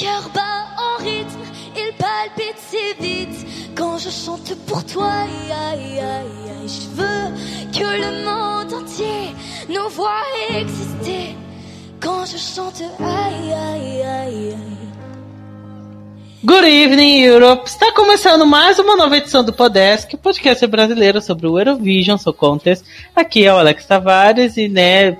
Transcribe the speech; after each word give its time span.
cœur 0.00 0.30
bat 0.34 0.64
en 0.78 1.04
rythme, 1.04 1.44
il 1.76 1.92
palpite 1.98 2.58
si 2.58 2.84
vite 2.98 3.46
quand 3.74 3.98
je 3.98 4.08
chante 4.08 4.54
pour 4.66 4.82
toi. 4.86 5.06
Aïe, 5.06 5.52
aïe, 5.52 6.00
aïe. 6.00 6.68
Je 6.68 6.88
veux 6.96 7.24
que 7.76 7.88
le 8.04 8.24
monde 8.24 8.72
entier 8.72 9.34
nous 9.68 9.88
voit 9.90 10.24
exister 10.56 11.36
quand 12.00 12.24
je 12.24 12.38
chante. 12.38 12.82
Aïe, 12.98 13.52
aïe, 13.52 14.02
aïe, 14.02 14.54
aïe. 14.54 14.80
Good 16.42 16.64
evening, 16.64 17.26
Europe! 17.26 17.64
Está 17.66 17.92
começando 17.92 18.46
mais 18.46 18.78
uma 18.78 18.96
nova 18.96 19.18
edição 19.18 19.44
do 19.44 19.52
Podesk, 19.52 20.16
podcast 20.16 20.66
brasileiro 20.66 21.20
sobre 21.20 21.46
o 21.46 21.58
Eurovision 21.58 22.16
Song 22.16 22.38
Contest. 22.38 22.82
Aqui 23.14 23.44
é 23.44 23.52
o 23.52 23.58
Alex 23.58 23.84
Tavares 23.84 24.56
e, 24.56 24.66
né, 24.66 25.18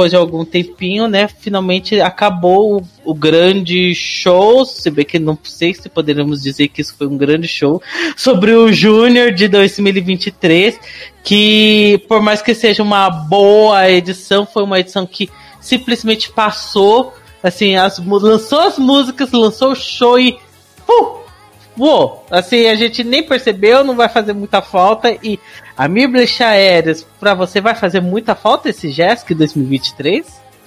depois 0.00 0.10
de 0.12 0.16
algum 0.16 0.46
tempinho, 0.46 1.08
né, 1.08 1.28
finalmente 1.28 2.00
acabou 2.00 2.78
o, 2.78 3.10
o, 3.10 3.14
grande 3.14 3.94
show, 3.94 4.64
se 4.64 4.90
bem 4.90 5.04
que 5.04 5.18
não 5.18 5.38
sei 5.42 5.74
se 5.74 5.90
poderíamos 5.90 6.42
dizer 6.42 6.68
que 6.68 6.80
isso 6.80 6.94
foi 6.96 7.06
um 7.06 7.18
grande 7.18 7.46
show, 7.46 7.82
sobre 8.16 8.52
o 8.52 8.72
Júnior 8.72 9.30
de 9.30 9.46
2023, 9.46 10.80
que 11.22 12.02
por 12.08 12.22
mais 12.22 12.40
que 12.40 12.54
seja 12.54 12.82
uma 12.82 13.10
boa 13.10 13.90
edição, 13.90 14.46
foi 14.46 14.62
uma 14.62 14.80
edição 14.80 15.06
que 15.06 15.28
simplesmente 15.60 16.32
passou, 16.32 17.12
assim, 17.42 17.76
as, 17.76 17.98
lançou 17.98 18.60
as 18.60 18.78
músicas, 18.78 19.30
lançou 19.32 19.72
o 19.72 19.76
show 19.76 20.18
e 20.18 20.38
uh, 20.88 21.19
voou. 21.76 22.24
Assim, 22.30 22.66
a 22.66 22.74
gente 22.74 23.02
nem 23.04 23.22
percebeu, 23.22 23.84
não 23.84 23.96
vai 23.96 24.08
fazer 24.08 24.32
muita 24.32 24.60
falta. 24.62 25.10
E 25.22 25.38
a 25.76 25.88
Miblecha 25.88 26.46
Aéreas, 26.46 27.06
pra 27.18 27.34
você, 27.34 27.60
vai 27.60 27.74
fazer 27.74 28.00
muita 28.00 28.34
falta 28.34 28.68
esse 28.68 28.90
Jesk 28.90 29.34
2023? 29.34 30.26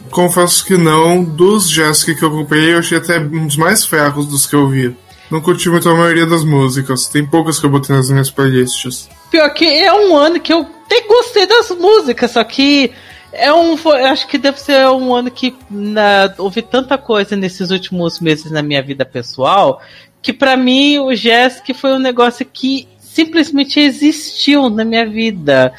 Confesso 0.09 0.66
que 0.66 0.77
não. 0.77 1.23
Dos 1.23 1.70
Jesk 1.70 2.16
que 2.16 2.23
eu 2.23 2.31
comprei, 2.31 2.73
eu 2.73 2.80
achei 2.80 2.97
até 2.97 3.20
uns 3.20 3.55
mais 3.55 3.86
ferros 3.86 4.27
dos 4.27 4.45
que 4.45 4.55
eu 4.55 4.67
vi. 4.67 4.95
Não 5.30 5.42
curti 5.42 5.69
muito 5.69 5.89
a 5.89 5.95
maioria 5.95 6.25
das 6.25 6.44
músicas. 6.44 7.08
Tem 7.08 7.25
poucas 7.25 7.59
que 7.59 7.66
eu 7.66 7.70
botei 7.70 7.95
nas 7.95 8.09
minhas 8.09 8.30
playlists. 8.30 9.09
Pior 9.31 9.49
que 9.49 9.66
é 9.66 9.92
um 9.92 10.16
ano 10.16 10.39
que 10.39 10.53
eu 10.53 10.67
até 10.86 11.02
gostei 11.08 11.47
das 11.47 11.72
músicas, 11.72 12.31
só 12.31 12.44
que 12.44 12.92
é 13.31 13.52
um. 13.52 13.75
Acho 14.08 14.27
que 14.27 14.38
deve 14.38 14.59
ser 14.59 14.88
um 14.89 15.14
ano 15.14 15.31
que 15.31 15.55
na, 15.70 16.33
houve 16.38 16.61
tanta 16.61 16.97
coisa 16.97 17.36
nesses 17.36 17.72
últimos 17.72 18.20
meses 18.20 18.52
na 18.52 18.61
minha 18.61 18.83
vida 18.83 19.03
pessoal 19.03 19.81
que 20.23 20.31
para 20.33 20.55
mim 20.57 20.97
o 20.99 21.13
Jesk 21.13 21.73
foi 21.73 21.93
um 21.93 21.99
negócio 21.99 22.45
que 22.45 22.88
simplesmente 22.97 23.79
existiu 23.79 24.69
na 24.69 24.85
minha 24.85 25.05
vida. 25.05 25.73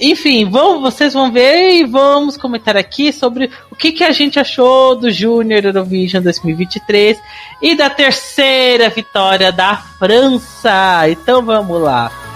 Enfim, 0.00 0.48
vamos, 0.48 0.80
vocês 0.80 1.12
vão 1.12 1.32
ver 1.32 1.80
e 1.80 1.84
vamos 1.84 2.36
comentar 2.36 2.76
aqui 2.76 3.12
sobre 3.12 3.50
o 3.70 3.74
que, 3.74 3.90
que 3.90 4.04
a 4.04 4.12
gente 4.12 4.38
achou 4.38 4.94
do 4.94 5.10
Junior 5.10 5.64
Eurovision 5.64 6.22
2023 6.22 7.18
e 7.60 7.74
da 7.74 7.90
terceira 7.90 8.88
vitória 8.88 9.50
da 9.50 9.76
França. 9.76 11.08
Então 11.10 11.44
vamos 11.44 11.82
lá. 11.82 12.27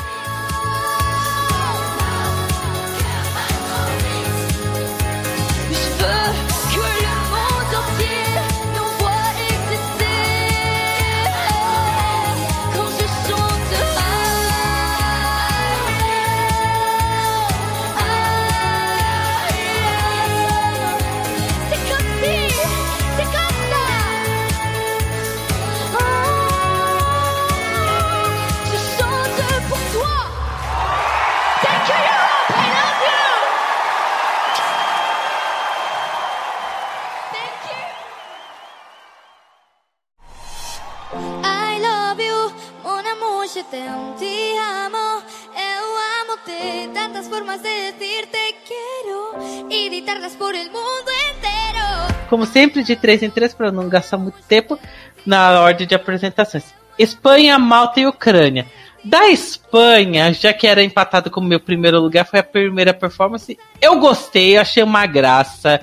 Como 52.32 52.46
sempre, 52.46 52.82
de 52.82 52.96
três 52.96 53.22
em 53.22 53.28
três, 53.28 53.52
para 53.52 53.70
não 53.70 53.90
gastar 53.90 54.16
muito 54.16 54.38
tempo, 54.48 54.78
na 55.26 55.60
ordem 55.60 55.86
de 55.86 55.94
apresentações. 55.94 56.64
Espanha, 56.98 57.58
Malta 57.58 58.00
e 58.00 58.06
Ucrânia. 58.06 58.64
Da 59.04 59.28
Espanha, 59.28 60.32
já 60.32 60.52
que 60.52 60.64
era 60.64 60.82
empatado 60.82 61.28
como 61.28 61.48
meu 61.48 61.58
primeiro 61.58 61.98
lugar, 62.00 62.24
foi 62.24 62.38
a 62.38 62.44
primeira 62.44 62.94
performance. 62.94 63.58
Eu 63.80 63.98
gostei, 63.98 64.56
achei 64.56 64.80
uma 64.80 65.06
graça. 65.06 65.80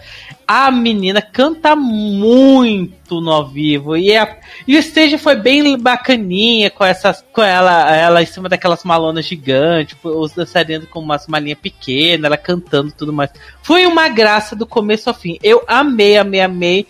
A 0.47 0.71
menina 0.71 1.21
canta 1.21 1.75
muito 1.75 3.19
no 3.19 3.29
ao 3.29 3.45
vivo. 3.45 3.97
E, 3.97 4.15
a, 4.15 4.37
e 4.65 4.77
o 4.77 4.79
stage 4.79 5.17
foi 5.17 5.35
bem 5.35 5.77
bacaninha, 5.77 6.69
com, 6.69 6.85
essas, 6.85 7.21
com 7.33 7.41
ela, 7.41 7.93
ela 7.93 8.23
em 8.23 8.25
cima 8.25 8.47
daquelas 8.47 8.85
malonas 8.85 9.25
gigantes, 9.25 9.97
os 10.01 10.31
dançarinos 10.31 10.87
com 10.87 10.99
umas 10.99 11.27
malinhas 11.27 11.59
pequenas, 11.59 12.23
ela 12.23 12.37
cantando 12.37 12.93
tudo 12.93 13.11
mais. 13.11 13.31
Foi 13.61 13.85
uma 13.85 14.07
graça 14.07 14.55
do 14.55 14.65
começo 14.65 15.09
ao 15.09 15.15
fim. 15.15 15.37
Eu 15.43 15.61
amei, 15.67 16.17
amei, 16.17 16.39
amei. 16.39 16.87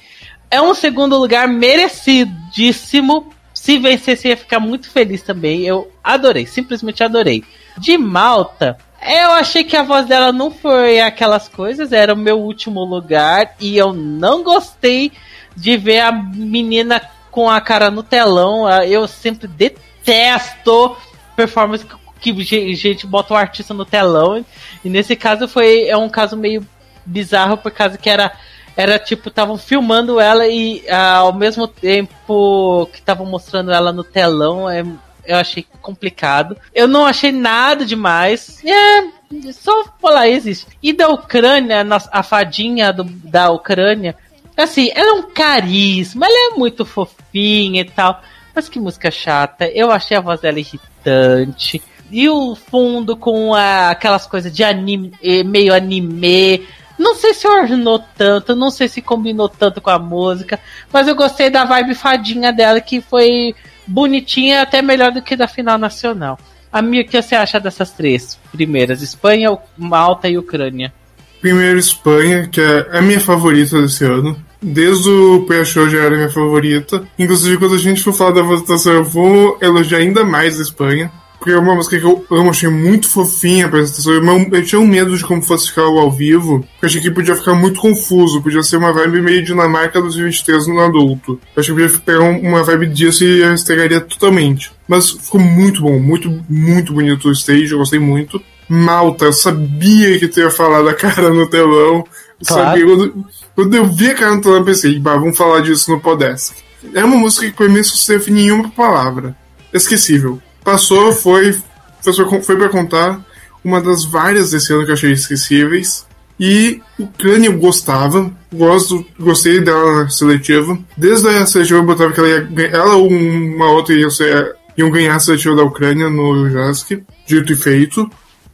É 0.52 0.62
um 0.62 0.76
segundo 0.76 1.18
lugar 1.18 1.48
merecidíssimo 1.48 3.34
se 3.60 3.78
vencesse, 3.78 4.30
ia 4.30 4.38
ficar 4.38 4.62
muito 4.62 4.90
feliz 4.90 5.22
também. 5.22 5.64
Eu 5.66 5.92
adorei, 6.02 6.46
simplesmente 6.46 7.04
adorei. 7.04 7.44
De 7.78 7.98
Malta, 7.98 8.78
eu 9.06 9.32
achei 9.32 9.66
que 9.66 9.76
a 9.76 9.84
voz 9.84 10.06
dela 10.06 10.32
não 10.32 10.50
foi 10.50 11.02
aquelas 11.02 11.50
coisas, 11.50 11.92
era 11.92 12.14
o 12.14 12.18
meu 12.18 12.40
último 12.40 12.86
lugar 12.86 13.56
e 13.60 13.78
eu 13.78 13.92
não 13.92 14.44
gostei 14.44 15.12
de 15.58 15.76
ver 15.76 16.00
a 16.00 16.10
menina 16.10 17.02
com 17.30 17.50
a 17.50 17.60
cara 17.60 17.92
no 17.92 18.02
telão. 18.02 18.66
Eu 18.84 19.06
sempre 19.10 19.46
detesto 19.46 20.96
performance 21.36 21.86
que 22.22 22.32
gente 22.76 23.06
bota 23.06 23.34
o 23.34 23.38
artista 23.38 23.74
no 23.74 23.84
telão. 23.84 24.44
E 24.86 24.90
nesse 24.90 25.18
caso 25.18 25.50
foi 25.50 25.84
é 25.84 25.98
um 25.98 26.08
caso 26.08 26.38
meio 26.38 26.66
bizarro 27.06 27.58
por 27.58 27.72
causa 27.72 27.98
que 27.98 28.10
era 28.10 28.32
era 28.80 28.98
tipo, 28.98 29.28
estavam 29.28 29.58
filmando 29.58 30.22
ela 30.22 30.48
e 30.48 30.86
ah, 30.90 31.18
ao 31.18 31.34
mesmo 31.34 31.68
tempo 31.68 32.88
que 32.94 33.00
estavam 33.00 33.26
mostrando 33.26 33.74
ela 33.74 33.92
no 33.92 34.06
telão, 34.06 34.70
é, 34.70 34.86
eu 35.26 35.36
achei 35.36 35.66
complicado. 35.82 36.56
Eu 36.74 36.88
não 36.88 37.06
achei 37.06 37.30
nada 37.30 37.86
demais. 37.86 38.64
É, 38.64 39.52
só 39.52 39.84
falar, 40.02 40.30
existe. 40.30 40.66
E 40.82 40.94
da 40.94 41.10
Ucrânia, 41.10 41.86
a 42.10 42.24
fadinha 42.24 42.94
do, 42.94 43.04
da 43.04 43.52
Ucrânia, 43.52 44.16
assim, 44.56 44.90
ela 44.96 45.10
é 45.10 45.14
um 45.14 45.30
carisma, 45.30 46.26
ela 46.26 46.54
é 46.54 46.58
muito 46.58 46.86
fofinha 46.86 47.82
e 47.82 47.90
tal. 47.90 48.22
Mas 48.56 48.70
que 48.70 48.80
música 48.80 49.12
chata. 49.12 49.68
Eu 49.68 49.92
achei 49.92 50.16
a 50.16 50.22
voz 50.22 50.40
dela 50.40 50.58
irritante. 50.58 51.84
E 52.10 52.30
o 52.30 52.56
fundo 52.56 53.18
com 53.18 53.54
a, 53.54 53.90
aquelas 53.90 54.26
coisas 54.26 54.56
de 54.56 54.64
anime, 54.64 55.12
eh, 55.22 55.44
meio 55.44 55.74
anime 55.76 56.66
não 57.00 57.16
sei 57.16 57.34
se 57.34 57.48
ornou 57.48 58.04
tanto, 58.18 58.56
não 58.56 58.70
sei 58.70 58.90
se 58.90 59.02
combinou 59.02 59.48
tanto 59.48 59.80
com 59.80 59.90
a 59.90 59.98
música, 59.98 60.60
mas 60.92 61.08
eu 61.08 61.16
gostei 61.16 61.50
da 61.50 61.64
vibe 61.64 61.96
fadinha 61.96 62.52
dela, 62.52 62.82
que 62.82 63.00
foi 63.00 63.56
bonitinha, 63.88 64.62
até 64.62 64.82
melhor 64.82 65.12
do 65.14 65.22
que 65.22 65.36
da 65.36 65.48
final 65.48 65.78
nacional. 65.78 66.38
Amigo, 66.72 67.08
o 67.08 67.12
que 67.12 67.20
você 67.20 67.36
acha 67.36 67.60
dessas 67.60 67.92
três 67.92 68.38
primeiras? 68.52 69.02
Espanha, 69.02 69.58
Malta 69.78 70.28
e 70.28 70.38
Ucrânia. 70.38 70.94
Primeiro, 71.42 71.80
Espanha, 71.80 72.48
que 72.50 72.60
é 72.60 72.98
a 72.98 73.02
minha 73.02 73.20
favorita 73.20 73.82
desse 73.82 74.04
ano. 74.04 74.38
Desde 74.62 75.10
o 75.10 75.46
pré-show 75.46 75.90
já 75.90 76.00
era 76.00 76.18
minha 76.18 76.30
favorita. 76.30 77.08
Inclusive, 77.18 77.58
quando 77.58 77.76
a 77.76 77.80
gente 77.80 78.04
for 78.04 78.14
falar 78.14 78.32
da 78.32 78.42
votação, 78.42 78.94
eu 78.94 79.06
vou 79.06 79.58
elogiar 79.62 80.00
ainda 80.00 80.26
mais 80.26 80.60
a 80.60 80.64
Espanha. 80.64 81.10
Porque 81.40 81.54
é 81.54 81.58
uma 81.58 81.74
música 81.74 81.98
que 81.98 82.06
eu 82.06 82.26
amo, 82.30 82.50
achei 82.50 82.68
muito 82.68 83.10
fofinha 83.10 83.64
a 83.64 83.68
apresentação. 83.70 84.14
Eu, 84.14 84.50
eu 84.52 84.66
tinha 84.66 84.80
um 84.80 84.86
medo 84.86 85.18
de 85.18 85.24
como 85.24 85.42
fosse 85.42 85.70
ficar 85.70 85.84
ao 85.84 86.12
vivo, 86.12 86.60
porque 86.74 86.86
achei 86.86 87.02
que 87.02 87.10
podia 87.10 87.36
ficar 87.36 87.56
muito 87.56 87.80
confuso, 87.80 88.42
podia 88.42 88.62
ser 88.62 88.76
uma 88.76 88.92
vibe 88.92 89.22
meio 89.22 89.42
Dinamarca 89.42 90.02
2023 90.02 90.68
no 90.68 90.82
adulto. 90.82 91.40
Eu 91.56 91.62
achei 91.62 91.74
que 91.74 91.82
podia 91.82 92.00
pegar 92.00 92.24
uma 92.24 92.62
vibe 92.62 92.88
disso 92.88 93.24
e 93.24 93.42
estragaria 93.54 94.02
totalmente. 94.02 94.74
Mas 94.86 95.12
ficou 95.12 95.40
muito 95.40 95.82
bom, 95.82 95.98
muito, 95.98 96.44
muito 96.50 96.92
bonito 96.92 97.30
o 97.30 97.32
stage, 97.32 97.72
eu 97.72 97.78
gostei 97.78 98.00
muito. 98.00 98.42
Malta, 98.68 99.26
eu 99.26 99.34
sabia 99.34 100.20
que 100.20 100.28
tu 100.28 100.42
ia 100.42 100.52
falar 100.52 100.82
da 100.82 100.94
cara 100.94 101.30
no 101.30 101.50
telão. 101.50 102.04
Claro. 102.46 102.64
Sabia, 102.66 102.86
quando, 102.86 103.26
quando 103.56 103.76
eu 103.76 103.88
vi 103.88 104.12
a 104.12 104.16
cara 104.16 104.36
no 104.36 104.42
telão, 104.42 104.58
eu 104.58 104.66
pensei, 104.66 105.00
bah, 105.00 105.16
vamos 105.16 105.38
falar 105.38 105.62
disso 105.62 105.90
no 105.90 106.02
Podesk. 106.02 106.58
É 106.94 107.04
uma 107.04 107.18
música 107.18 107.46
que 107.46 107.54
pra 107.54 107.68
mim 107.70 107.78
não 107.78 107.84
se 107.84 108.08
define 108.08 108.42
nenhuma 108.42 108.70
palavra. 108.70 109.36
Esquecível 109.74 110.42
Passou, 110.64 111.12
foi, 111.14 111.54
foi, 112.02 112.42
foi 112.44 112.58
para 112.58 112.70
contar 112.70 113.20
uma 113.64 113.82
das 113.82 114.06
várias 114.06 114.52
desse 114.52 114.74
ano 114.74 114.86
que 114.86 114.92
eu 114.92 114.96
achei 114.96 115.12
esquecíveis. 115.12 116.08
E 116.40 116.82
o 116.98 117.06
Crânio 117.08 117.58
gostava, 117.58 118.32
gosto, 118.54 119.06
gostei 119.20 119.60
dela 119.60 120.10
seletiva. 120.10 120.80
Desde 120.96 121.28
a 121.28 121.46
seletiva 121.46 121.80
eu 121.80 121.86
botava 121.86 122.14
que 122.14 122.20
ela, 122.20 122.30
ia, 122.30 122.68
ela 122.72 122.96
ou 122.96 123.10
uma 123.10 123.70
outra 123.72 123.94
ia 123.94 124.10
ser, 124.10 124.56
iam 124.78 124.90
ganhar 124.90 125.16
a 125.16 125.20
seletiva 125.20 125.56
da 125.58 125.64
Ucrânia 125.64 126.10
no 126.10 126.50
Jask, 126.50 126.92
dito 127.28 127.52
e 127.52 127.56
feito. 127.56 128.10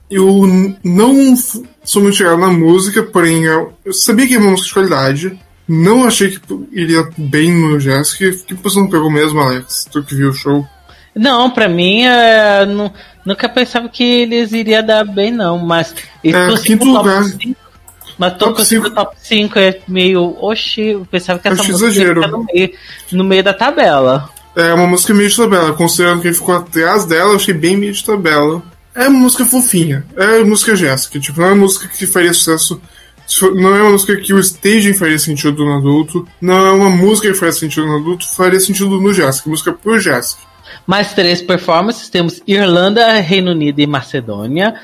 Eu 0.10 0.42
não 0.84 1.36
sou 1.84 2.02
muito 2.02 2.18
chegado 2.18 2.40
na 2.40 2.50
música, 2.50 3.04
porém 3.04 3.44
eu 3.44 3.74
sabia 3.92 4.28
que 4.28 4.36
é 4.36 4.40
uma 4.40 4.52
música 4.52 4.68
de 4.68 4.74
qualidade. 4.74 5.40
Não 5.68 6.06
achei 6.06 6.30
que 6.30 6.42
iria 6.72 7.08
bem 7.18 7.52
no 7.52 7.80
Jask. 7.80 8.18
Que 8.18 8.54
você 8.56 8.80
não 8.80 8.90
pegou 8.90 9.12
mesmo, 9.12 9.40
Alex? 9.40 9.88
Tu 9.92 10.04
que 10.04 10.16
viu 10.16 10.30
o 10.30 10.34
show? 10.34 10.68
Não, 11.16 11.50
pra 11.50 11.70
mim, 11.70 12.04
é, 12.04 12.66
não, 12.66 12.92
nunca 13.26 13.48
pensava 13.48 13.88
que 13.88 14.04
eles 14.04 14.52
iriam 14.52 14.86
dar 14.86 15.06
bem, 15.06 15.32
não. 15.32 15.58
Mas. 15.58 15.96
É, 16.24 16.58
quinto 16.58 16.86
lugar. 16.86 17.24
5, 17.24 17.56
mas 18.18 18.34
tô 18.34 18.48
top 18.48 18.66
5 18.66 18.90
top 18.92 19.16
5 19.22 19.60
é 19.60 19.80
meio. 19.88 20.38
Oxi, 20.40 20.82
eu 20.90 21.08
pensava 21.10 21.40
que 21.40 21.48
essa 21.48 21.64
música 21.64 21.76
exagero. 21.76 22.22
ia 22.22 22.28
no 22.28 22.46
meio, 22.46 22.72
no 23.12 23.24
meio 23.24 23.44
da 23.44 23.54
tabela. 23.54 24.30
É 24.56 24.74
uma 24.74 24.88
música 24.88 25.14
meio 25.14 25.30
de 25.30 25.36
tabela, 25.36 25.74
considerando 25.74 26.22
que 26.22 26.28
ele 26.30 26.36
ficou 26.36 26.56
atrás 26.56 27.06
dela, 27.06 27.32
eu 27.32 27.36
achei 27.36 27.54
bem 27.54 27.76
meio 27.76 27.92
de 27.92 28.04
tabela. 28.04 28.64
É 28.94 29.10
uma 29.10 29.20
música 29.20 29.46
fofinha, 29.46 30.06
é 30.16 30.42
música 30.42 30.74
Jéssica, 30.74 31.20
tipo, 31.20 31.42
não 31.42 31.48
é 31.48 31.52
uma 31.52 31.64
música 31.64 31.90
que 31.90 32.08
faria 32.08 32.34
sucesso. 32.34 32.82
Não 33.56 33.76
é 33.76 33.82
uma 33.82 33.92
música 33.92 34.16
que 34.16 34.34
o 34.34 34.40
staging 34.40 34.94
faria 34.94 35.18
sentido 35.18 35.66
no 35.66 35.74
adulto, 35.74 36.26
não 36.40 36.68
é 36.68 36.72
uma 36.72 36.90
música 36.90 37.28
que 37.28 37.34
faria 37.34 37.52
sentido 37.52 37.86
no 37.88 37.98
adulto, 37.98 38.26
faria 38.34 38.60
sentido 38.60 39.02
no 39.02 39.14
Jéssica, 39.14 39.50
música 39.50 39.74
por 39.74 40.00
Jéssica. 40.00 40.44
Mais 40.86 41.14
três 41.14 41.42
performances, 41.42 42.10
temos 42.10 42.42
Irlanda, 42.48 43.14
Reino 43.14 43.52
Unido 43.52 43.80
e 43.80 43.88
Macedônia. 43.88 44.80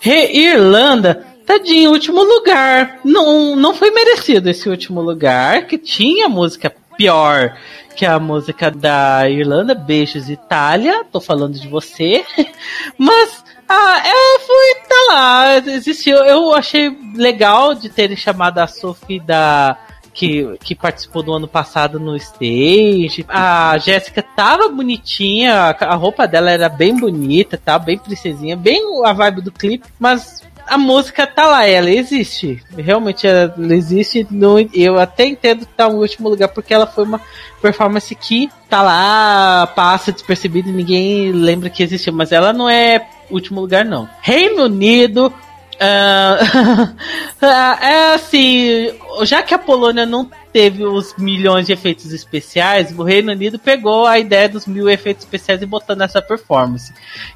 Re 0.00 0.30
Irlanda 0.32 1.26
Tadinho, 1.50 1.90
último 1.90 2.22
lugar. 2.22 3.00
Não, 3.04 3.56
não 3.56 3.74
foi 3.74 3.90
merecido 3.90 4.48
esse 4.48 4.68
último 4.68 5.00
lugar, 5.00 5.66
que 5.66 5.76
tinha 5.76 6.28
música 6.28 6.72
pior 6.96 7.56
que 7.96 8.06
a 8.06 8.18
música 8.18 8.70
da 8.70 9.28
Irlanda, 9.28 9.74
Beijos 9.74 10.30
Itália, 10.30 11.04
tô 11.10 11.20
falando 11.20 11.58
de 11.58 11.66
você. 11.66 12.24
Mas, 12.96 13.44
ah, 13.68 14.02
é, 14.04 14.38
foi, 14.38 14.74
tá 14.88 15.12
lá, 15.12 15.56
existiu. 15.58 16.18
Eu 16.18 16.54
achei 16.54 16.96
legal 17.16 17.74
de 17.74 17.88
terem 17.88 18.16
chamado 18.16 18.58
a 18.58 18.66
Sophie 18.66 19.20
da. 19.20 19.76
Que, 20.12 20.58
que 20.58 20.74
participou 20.74 21.22
do 21.22 21.32
ano 21.32 21.46
passado 21.46 22.00
no 22.00 22.16
stage. 22.16 23.24
A 23.28 23.78
Jéssica 23.78 24.22
tava 24.22 24.68
bonitinha, 24.68 25.54
a 25.54 25.94
roupa 25.94 26.26
dela 26.26 26.50
era 26.50 26.68
bem 26.68 26.98
bonita, 26.98 27.56
tá? 27.56 27.78
Bem 27.78 27.96
princesinha, 27.96 28.56
bem 28.56 28.82
a 29.04 29.12
vibe 29.12 29.40
do 29.40 29.52
clipe, 29.52 29.88
mas 29.98 30.42
a 30.70 30.78
música 30.78 31.26
tá 31.26 31.48
lá, 31.48 31.66
ela 31.66 31.90
existe. 31.90 32.62
Realmente 32.76 33.26
ela 33.26 33.52
existe. 33.74 34.24
No, 34.30 34.56
eu 34.72 35.00
até 35.00 35.26
entendo 35.26 35.66
que 35.66 35.74
tá 35.74 35.88
no 35.88 35.98
último 35.98 36.28
lugar, 36.28 36.46
porque 36.48 36.72
ela 36.72 36.86
foi 36.86 37.02
uma 37.02 37.20
performance 37.60 38.14
que 38.14 38.48
tá 38.68 38.80
lá, 38.80 39.66
passa 39.66 40.12
despercebida 40.12 40.68
e 40.68 40.72
ninguém 40.72 41.32
lembra 41.32 41.68
que 41.68 41.82
existiu. 41.82 42.12
Mas 42.12 42.30
ela 42.30 42.52
não 42.52 42.68
é 42.68 43.04
último 43.28 43.60
lugar, 43.60 43.84
não. 43.84 44.08
Reino 44.20 44.64
Unido, 44.64 45.32
Uh, 45.80 46.94
é 47.80 48.12
assim, 48.12 48.92
já 49.22 49.42
que 49.42 49.54
a 49.54 49.58
Polônia 49.58 50.04
não 50.04 50.30
teve 50.52 50.84
os 50.84 51.14
milhões 51.16 51.66
de 51.66 51.72
efeitos 51.72 52.12
especiais, 52.12 52.92
o 52.98 53.02
Reino 53.02 53.32
Unido 53.32 53.58
pegou 53.58 54.04
a 54.04 54.18
ideia 54.18 54.46
dos 54.46 54.66
mil 54.66 54.90
efeitos 54.90 55.24
especiais 55.24 55.62
e 55.62 55.66
botou 55.66 55.96
nessa 55.96 56.20
performance. 56.20 56.92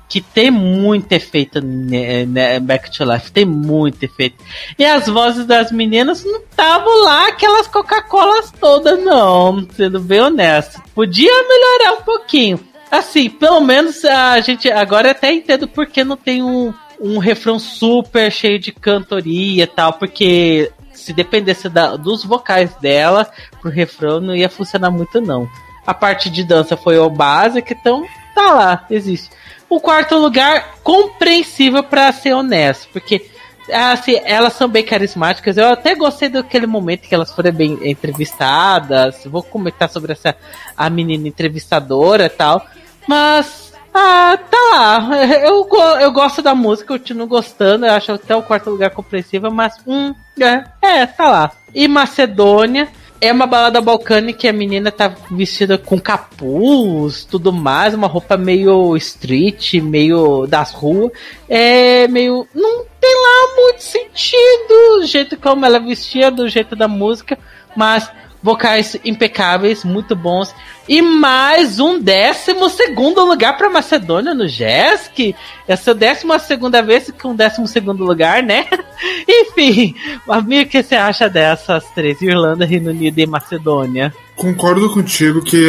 Que 0.08 0.20
tem 0.20 0.50
muito 0.50 1.10
efeito 1.12 1.64
né, 1.64 2.26
né, 2.26 2.60
Back 2.60 2.90
to 2.90 3.04
Life, 3.04 3.32
tem 3.32 3.46
muito 3.46 4.02
efeito. 4.02 4.44
E 4.78 4.84
as 4.84 5.06
vozes 5.06 5.46
das 5.46 5.72
meninas 5.72 6.22
não 6.22 6.40
estavam 6.40 7.02
lá 7.02 7.28
aquelas 7.28 7.66
Coca-Colas 7.66 8.52
todas, 8.60 9.02
não, 9.02 9.66
sendo 9.74 10.00
bem 10.00 10.20
honesto. 10.20 10.82
Podia 10.94 11.32
melhorar 11.48 11.94
um 11.94 12.02
pouquinho. 12.02 12.60
Assim, 12.90 13.28
pelo 13.30 13.60
menos 13.60 14.04
a 14.04 14.38
gente 14.40 14.70
agora 14.70 15.10
até 15.12 15.32
entendo 15.32 15.66
porque 15.66 16.04
não 16.04 16.16
tem 16.16 16.42
um 16.42 16.72
um 17.00 17.18
refrão 17.18 17.58
super 17.58 18.30
cheio 18.30 18.58
de 18.58 18.72
cantoria 18.72 19.64
e 19.64 19.66
tal, 19.66 19.94
porque 19.94 20.70
se 20.92 21.12
dependesse 21.12 21.68
da, 21.68 21.96
dos 21.96 22.24
vocais 22.24 22.74
dela 22.76 23.28
pro 23.60 23.70
refrão 23.70 24.20
não 24.20 24.34
ia 24.34 24.48
funcionar 24.48 24.90
muito 24.90 25.20
não. 25.20 25.48
A 25.86 25.92
parte 25.92 26.30
de 26.30 26.44
dança 26.44 26.76
foi 26.76 26.98
o 26.98 27.10
básico, 27.10 27.72
então 27.72 28.04
tá 28.34 28.52
lá, 28.52 28.86
existe. 28.88 29.30
O 29.68 29.80
quarto 29.80 30.16
lugar, 30.16 30.76
compreensível 30.82 31.82
para 31.82 32.12
ser 32.12 32.32
honesto, 32.32 32.88
porque 32.92 33.28
assim, 33.72 34.20
elas 34.24 34.54
são 34.54 34.68
bem 34.68 34.84
carismáticas. 34.84 35.56
Eu 35.56 35.68
até 35.68 35.94
gostei 35.94 36.28
daquele 36.28 36.66
momento 36.66 37.08
que 37.08 37.14
elas 37.14 37.32
foram 37.32 37.52
bem 37.52 37.78
entrevistadas. 37.82 39.24
Vou 39.24 39.42
comentar 39.42 39.88
sobre 39.88 40.12
essa 40.12 40.36
a 40.76 40.90
menina 40.90 41.28
entrevistadora 41.28 42.26
e 42.26 42.30
tal. 42.30 42.64
Mas 43.06 43.72
ah, 43.94 44.36
tá 44.50 44.58
lá. 44.72 45.08
Eu, 45.40 45.68
eu 46.00 46.10
gosto 46.10 46.42
da 46.42 46.52
música, 46.54 46.92
eu 46.92 46.98
continuo 46.98 47.28
gostando. 47.28 47.86
Eu 47.86 47.92
acho 47.92 48.10
até 48.10 48.34
o 48.34 48.42
quarto 48.42 48.70
lugar 48.70 48.90
compreensível, 48.90 49.50
mas 49.52 49.74
hum, 49.86 50.12
é, 50.40 50.64
é, 50.82 51.06
tá 51.06 51.30
lá. 51.30 51.52
E 51.72 51.86
Macedônia. 51.86 52.88
É 53.20 53.32
uma 53.32 53.46
balada 53.46 53.80
balcânica 53.80 54.40
que 54.40 54.48
a 54.48 54.52
menina 54.52 54.90
tá 54.90 55.14
vestida 55.30 55.78
com 55.78 55.98
capuz, 55.98 57.24
tudo 57.24 57.50
mais, 57.50 57.94
uma 57.94 58.06
roupa 58.06 58.36
meio 58.36 58.94
street, 58.98 59.74
meio 59.74 60.46
das 60.46 60.72
ruas. 60.72 61.10
É 61.48 62.06
meio. 62.08 62.46
Não 62.54 62.84
tem 63.00 63.14
lá 63.14 63.54
muito 63.56 63.82
sentido 63.82 64.98
o 64.98 65.06
jeito 65.06 65.38
como 65.38 65.64
ela 65.64 65.78
vestia, 65.78 66.30
do 66.30 66.46
jeito 66.48 66.76
da 66.76 66.86
música, 66.86 67.38
mas 67.74 68.10
vocais 68.44 68.94
impecáveis, 69.02 69.84
muito 69.84 70.14
bons. 70.14 70.54
E 70.86 71.00
mais 71.00 71.80
um 71.80 71.98
décimo 71.98 72.68
segundo 72.68 73.24
lugar 73.24 73.56
para 73.56 73.70
Macedônia 73.70 74.34
no 74.34 74.46
JESC. 74.46 75.34
Essa 75.66 75.90
é 75.90 75.94
a 75.94 75.96
décima 75.96 76.38
segunda 76.38 76.82
vez 76.82 77.10
com 77.22 77.30
um 77.30 77.34
décimo 77.34 77.66
segundo 77.66 78.04
lugar, 78.04 78.42
né? 78.42 78.66
Enfim, 79.26 79.94
amigo, 80.28 80.68
o 80.68 80.70
que 80.70 80.82
você 80.82 80.94
acha 80.94 81.26
dessas 81.26 81.86
três? 81.94 82.20
Irlanda, 82.20 82.66
Reino 82.66 82.90
Unido 82.90 83.18
e 83.18 83.26
Macedônia? 83.26 84.12
Concordo 84.36 84.90
contigo 84.90 85.40
que 85.40 85.66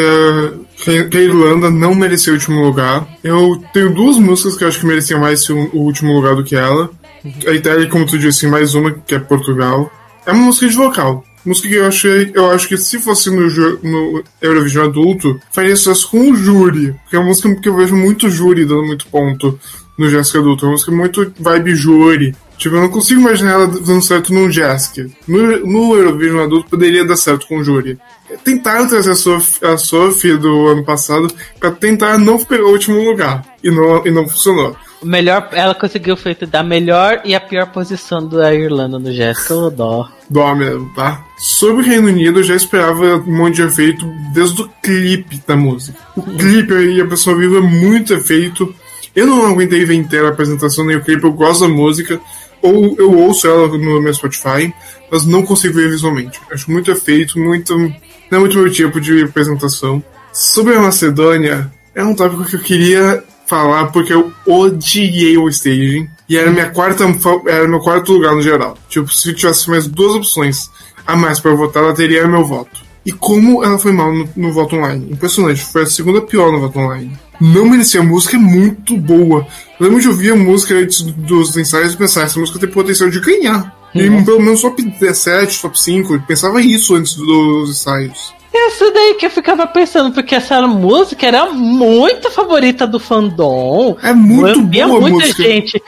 a, 0.84 1.08
que 1.08 1.18
a 1.18 1.22
Irlanda 1.22 1.72
não 1.72 1.96
mereceu 1.96 2.34
o 2.34 2.36
último 2.36 2.62
lugar. 2.62 3.08
Eu 3.24 3.64
tenho 3.72 3.94
duas 3.94 4.18
músicas 4.18 4.58
que 4.58 4.66
eu 4.66 4.68
acho 4.68 4.82
que 4.82 4.86
mereciam 4.86 5.22
mais 5.22 5.50
o 5.50 5.70
último 5.76 6.12
lugar 6.12 6.36
do 6.36 6.44
que 6.44 6.58
ela. 6.58 6.90
A 7.48 7.52
Itália, 7.52 7.88
como 7.88 8.06
tu 8.06 8.20
disse, 8.20 8.46
mais 8.48 8.76
uma, 8.76 8.92
que 8.92 9.16
é 9.16 9.20
Portugal. 9.20 9.90
É 10.26 10.34
uma 10.34 10.48
música 10.48 10.68
de 10.68 10.76
vocal. 10.76 11.24
Música 11.46 11.70
que 11.70 11.76
eu 11.76 11.86
achei, 11.86 12.32
eu 12.34 12.50
acho 12.50 12.68
que 12.68 12.78
se 12.78 13.00
fosse 13.00 13.30
no, 13.30 13.48
no 13.84 14.24
Eurovision 14.42 14.86
adulto, 14.86 15.40
faria 15.52 15.76
sucesso 15.76 16.10
com 16.10 16.32
o 16.32 16.36
júri. 16.36 16.94
Porque 17.04 17.16
é 17.16 17.20
uma 17.20 17.28
música 17.28 17.54
que 17.56 17.70
eu 17.70 17.76
vejo 17.76 17.96
muito 17.96 18.30
júri 18.30 18.66
dando 18.66 18.84
muito 18.84 19.06
ponto 19.08 19.60
no 19.98 20.10
Jessica 20.10 20.40
adulto. 20.40 20.66
É 20.66 20.68
uma 20.68 20.72
música 20.74 20.92
muito 20.92 21.34
vibe 21.40 21.76
júri. 21.76 22.36
Tipo, 22.58 22.76
eu 22.76 22.82
não 22.82 22.90
consigo 22.90 23.20
imaginar 23.20 23.52
ela 23.52 23.68
dando 23.68 24.02
certo 24.02 24.34
num 24.34 24.52
Jessica. 24.52 25.08
No, 25.28 25.60
no 25.66 25.96
Eurovision 25.96 26.44
adulto 26.44 26.70
poderia 26.70 27.06
dar 27.06 27.18
certo 27.18 27.48
com 27.48 27.60
o 27.60 27.64
júri. 27.64 27.98
Tentaram 28.44 28.88
trazer 28.88 29.12
a 29.12 29.16
Sophie, 29.16 29.68
a 29.68 29.78
Sophie 29.78 30.38
do 30.38 30.68
ano 30.68 30.84
passado 30.84 31.32
para 31.60 31.72
tentar 31.72 32.18
não 32.18 32.44
pegar 32.44 32.66
o 32.66 32.72
último 32.72 33.04
lugar. 33.04 33.44
E 33.64 33.70
não, 33.70 34.06
e 34.06 34.12
não 34.12 34.28
funcionou. 34.28 34.76
Melhor, 35.06 35.50
ela 35.52 35.76
conseguiu 35.76 36.18
feito 36.18 36.48
da 36.48 36.64
melhor 36.64 37.22
e 37.24 37.36
a 37.36 37.40
pior 37.40 37.68
posição 37.68 38.28
da 38.28 38.54
Irlanda 38.54 38.98
no 38.98 39.14
Jéssica, 39.14 39.70
dó. 39.70 40.10
Dó 40.28 40.56
mesmo, 40.56 40.92
tá? 40.96 41.24
Sobre 41.38 41.84
o 41.84 41.86
Reino 41.86 42.08
Unido, 42.08 42.40
eu 42.40 42.44
já 42.44 42.56
esperava 42.56 43.18
um 43.18 43.38
monte 43.38 43.58
de 43.58 43.62
efeito 43.62 44.06
desde 44.34 44.64
o 44.64 44.70
clipe 44.82 45.40
da 45.48 45.56
música. 45.56 46.00
O 46.16 46.24
clipe 46.24 46.74
e 46.74 47.00
a 47.00 47.06
pessoa 47.06 47.38
viva 47.38 47.62
muito 47.62 48.14
efeito. 48.16 48.74
Eu 49.16 49.28
não 49.28 49.46
aguentei 49.46 49.86
ver 49.86 49.94
inteira 49.94 50.28
a 50.28 50.32
apresentação 50.32 50.84
nem 50.84 50.98
o 50.98 51.04
clipe, 51.04 51.24
eu 51.24 51.32
gosto 51.32 51.68
da 51.68 51.74
música, 51.74 52.20
ou 52.62 52.96
eu 52.98 53.16
ouço 53.16 53.46
ela 53.48 53.68
no 53.68 54.02
meu 54.02 54.14
Spotify, 54.14 54.74
mas 55.12 55.24
não 55.26 55.44
consigo 55.44 55.76
ver 55.76 55.90
visualmente. 55.90 56.40
Acho 56.52 56.72
muito 56.72 56.90
efeito, 56.90 57.40
muito. 57.40 57.78
Não 57.78 57.94
é 58.32 58.40
muito 58.40 58.58
meu 58.58 58.72
tipo 58.72 59.00
de 59.00 59.24
apresentação. 59.24 60.04
Sobre 60.34 60.76
a 60.76 60.82
Macedônia, 60.82 61.72
é 61.94 62.04
um 62.04 62.16
tópico 62.16 62.44
que 62.44 62.56
eu 62.56 62.60
queria 62.60 63.24
falar 63.48 63.88
porque 63.88 64.14
eu 64.14 64.32
odiei 64.46 65.38
o 65.38 65.50
staging. 65.50 66.10
E 66.28 66.38
era 66.38 66.52
minha 66.52 66.70
quarta 66.70 67.04
era 67.48 67.68
meu 67.68 67.80
quarto 67.80 68.14
lugar 68.14 68.34
no 68.34 68.42
geral. 68.42 68.78
Tipo, 68.90 69.14
se 69.14 69.34
tivesse 69.34 69.70
mais 69.70 69.88
duas 69.88 70.16
opções 70.16 70.70
a 71.06 71.16
mais 71.16 71.40
para 71.40 71.54
votar, 71.54 71.84
ela 71.84 71.94
teria 71.94 72.28
meu 72.28 72.44
voto. 72.44 72.84
E 73.06 73.12
como 73.12 73.64
ela 73.64 73.78
foi 73.78 73.92
mal 73.92 74.12
no, 74.12 74.28
no, 74.36 74.52
voto 74.52 74.76
online. 74.76 75.12
Impressionante, 75.12 75.62
foi 75.62 75.84
a 75.84 75.86
segunda 75.86 76.22
pior 76.22 76.52
no 76.52 76.60
voto 76.60 76.80
online. 76.80 77.16
Não 77.40 77.70
merecia, 77.70 78.02
a 78.02 78.04
música 78.04 78.36
é 78.36 78.40
muito 78.40 78.98
boa. 78.98 79.46
Eu 79.80 79.86
lembro 79.86 80.02
de 80.02 80.08
ouvir 80.08 80.32
a 80.32 80.36
música 80.36 80.74
antes 80.74 81.02
dos 81.02 81.56
ensaios 81.56 81.94
e 81.94 81.98
pensar, 81.98 82.24
essa 82.24 82.40
música 82.40 82.58
tem 82.58 82.70
potencial 82.70 83.10
de 83.10 83.20
ganhar. 83.20 83.76
E 83.94 84.10
pelo 84.24 84.42
menos 84.42 84.62
top 84.62 84.82
17, 84.82 85.62
top 85.62 85.80
5, 85.80 86.14
eu 86.16 86.22
pensava 86.24 86.62
isso 86.62 86.96
antes 86.96 87.14
dos 87.14 87.70
ensaios. 87.70 88.34
Isso 88.68 88.92
daí 88.94 89.16
que 89.16 89.26
eu 89.26 89.30
ficava 89.30 89.68
pensando, 89.68 90.12
porque 90.14 90.36
essa 90.36 90.62
música 90.68 91.26
era 91.28 91.46
muito 91.48 92.30
favorita 92.32 92.88
do 92.88 93.00
fandom. 93.00 93.98
É 94.02 94.14
muito 94.14 94.62
boa 94.62 94.88
muita 95.00 95.10
música. 95.28 95.44
gente 95.44 95.82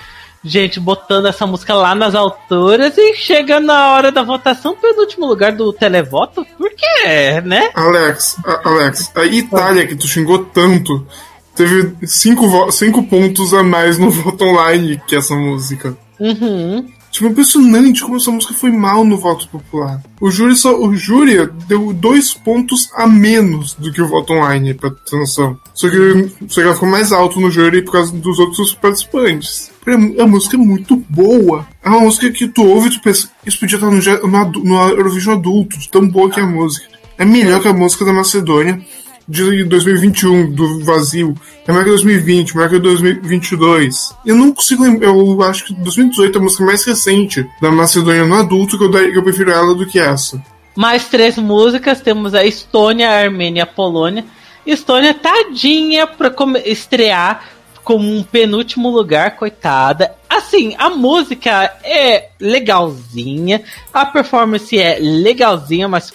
gente 0.44 0.80
botando 0.80 1.26
essa 1.26 1.46
música 1.46 1.74
lá 1.74 1.94
nas 1.94 2.16
alturas 2.16 2.98
e 2.98 3.16
chega 3.16 3.60
na 3.60 3.92
hora 3.94 4.12
da 4.14 4.24
votação 4.24 4.76
penúltimo 4.78 5.26
lugar 5.26 5.52
do 5.52 5.74
televoto. 5.74 6.46
Por 6.58 6.70
quê, 6.70 7.42
né? 7.44 7.70
Alex, 7.74 8.38
a- 8.46 8.62
Alex, 8.70 9.12
a 9.16 9.26
Itália 9.26 9.86
que 9.86 9.96
tu 9.96 10.08
xingou 10.08 10.46
tanto 10.46 11.06
teve 11.54 11.94
cinco, 12.06 12.72
cinco 12.72 13.04
pontos 13.04 13.54
a 13.54 13.62
mais 13.62 13.98
no 13.98 14.10
voto 14.12 14.46
online 14.46 15.02
que 15.06 15.16
essa 15.18 15.36
música. 15.36 15.98
Uhum. 16.20 16.88
Tipo, 17.18 17.32
impressionante 17.32 18.04
como 18.04 18.18
essa 18.18 18.30
música 18.30 18.54
foi 18.54 18.72
mal 18.72 19.04
no 19.04 19.18
voto 19.18 19.50
popular. 19.50 20.04
O 20.22 20.30
júri 20.30 20.56
só, 20.56 20.80
o 20.80 20.96
júri 20.96 21.50
deu 21.68 21.92
dois 21.92 22.32
pontos 22.32 22.92
a 22.94 23.08
menos 23.08 23.74
do 23.74 23.92
que 23.92 24.00
o 24.00 24.08
voto 24.08 24.34
online, 24.34 24.76
pra 24.76 24.92
ter 24.92 25.18
noção. 25.18 25.58
Só 25.74 25.90
que, 25.90 26.32
só 26.48 26.62
que 26.62 26.68
ela 26.68 26.76
ficou 26.76 26.88
mais 26.88 27.12
alto 27.12 27.42
no 27.42 27.50
júri 27.50 27.82
por 27.82 27.94
causa 27.94 28.16
dos 28.16 28.38
outros 28.38 28.72
participantes. 28.76 29.72
A, 29.88 30.28
música 30.28 30.58
é 30.58 30.60
muito 30.60 30.96
boa. 31.10 31.68
É 31.84 31.90
uma 31.90 32.02
música 32.02 32.30
que 32.30 32.48
tu 32.48 32.64
ouve 32.64 32.90
e 32.90 32.92
tu 32.92 33.02
pensa, 33.02 33.32
isso 33.44 33.60
podia 33.60 33.78
estar 33.78 33.90
no, 33.90 34.28
no, 34.28 34.64
no 34.64 34.90
Eurovision 34.90 35.38
adulto, 35.38 35.76
tão 35.90 36.08
boa 36.08 36.30
que 36.30 36.40
é 36.40 36.44
a 36.44 36.46
música. 36.46 36.86
É 37.18 37.26
melhor 37.26 37.64
que 37.64 37.68
a 37.68 37.74
música 37.74 38.06
da 38.06 38.14
Macedônia 38.14 38.80
de 39.28 39.64
2021, 39.66 40.52
do 40.52 40.84
vazio. 40.84 41.36
É 41.68 41.72
melhor 41.72 41.84
que 41.84 41.90
2020, 41.92 42.56
melhor 42.56 42.70
que 42.70 42.80
2022. 42.80 44.16
Eu 44.26 44.36
não 44.36 44.54
consigo 44.54 44.84
lembrar, 44.84 45.08
eu 45.08 45.42
acho 45.44 45.66
que 45.66 45.74
2018 45.74 46.36
é 46.36 46.40
a 46.40 46.44
música 46.44 46.66
mais 46.66 46.86
recente 46.86 47.46
da 47.62 47.70
Macedônia 47.72 48.26
no 48.26 48.36
adulto 48.36 48.78
que 48.78 48.84
eu, 48.84 48.92
que 48.92 49.18
eu 49.18 49.24
prefiro 49.24 49.52
ela 49.52 49.76
do 49.76 49.86
que 49.86 50.00
essa. 50.00 50.42
Mais 50.76 51.08
três 51.08 51.38
músicas, 51.38 52.02
temos 52.02 52.34
a 52.34 52.46
Estônia, 52.46 53.10
a 53.10 53.20
Armênia 53.20 53.64
a 53.64 53.68
Polônia. 53.68 54.24
Estônia 54.66 55.14
tadinha 55.14 56.06
pra 56.06 56.32
estrear 56.66 57.44
como 57.84 58.14
um 58.14 58.22
penúltimo 58.22 58.90
lugar, 58.90 59.38
coitada. 59.38 60.14
Assim, 60.58 60.74
a 60.76 60.90
música 60.90 61.78
é 61.84 62.30
legalzinha, 62.40 63.62
a 63.94 64.04
performance 64.08 64.76
é 64.76 64.98
legalzinha, 65.00 65.88
mas, 65.88 66.12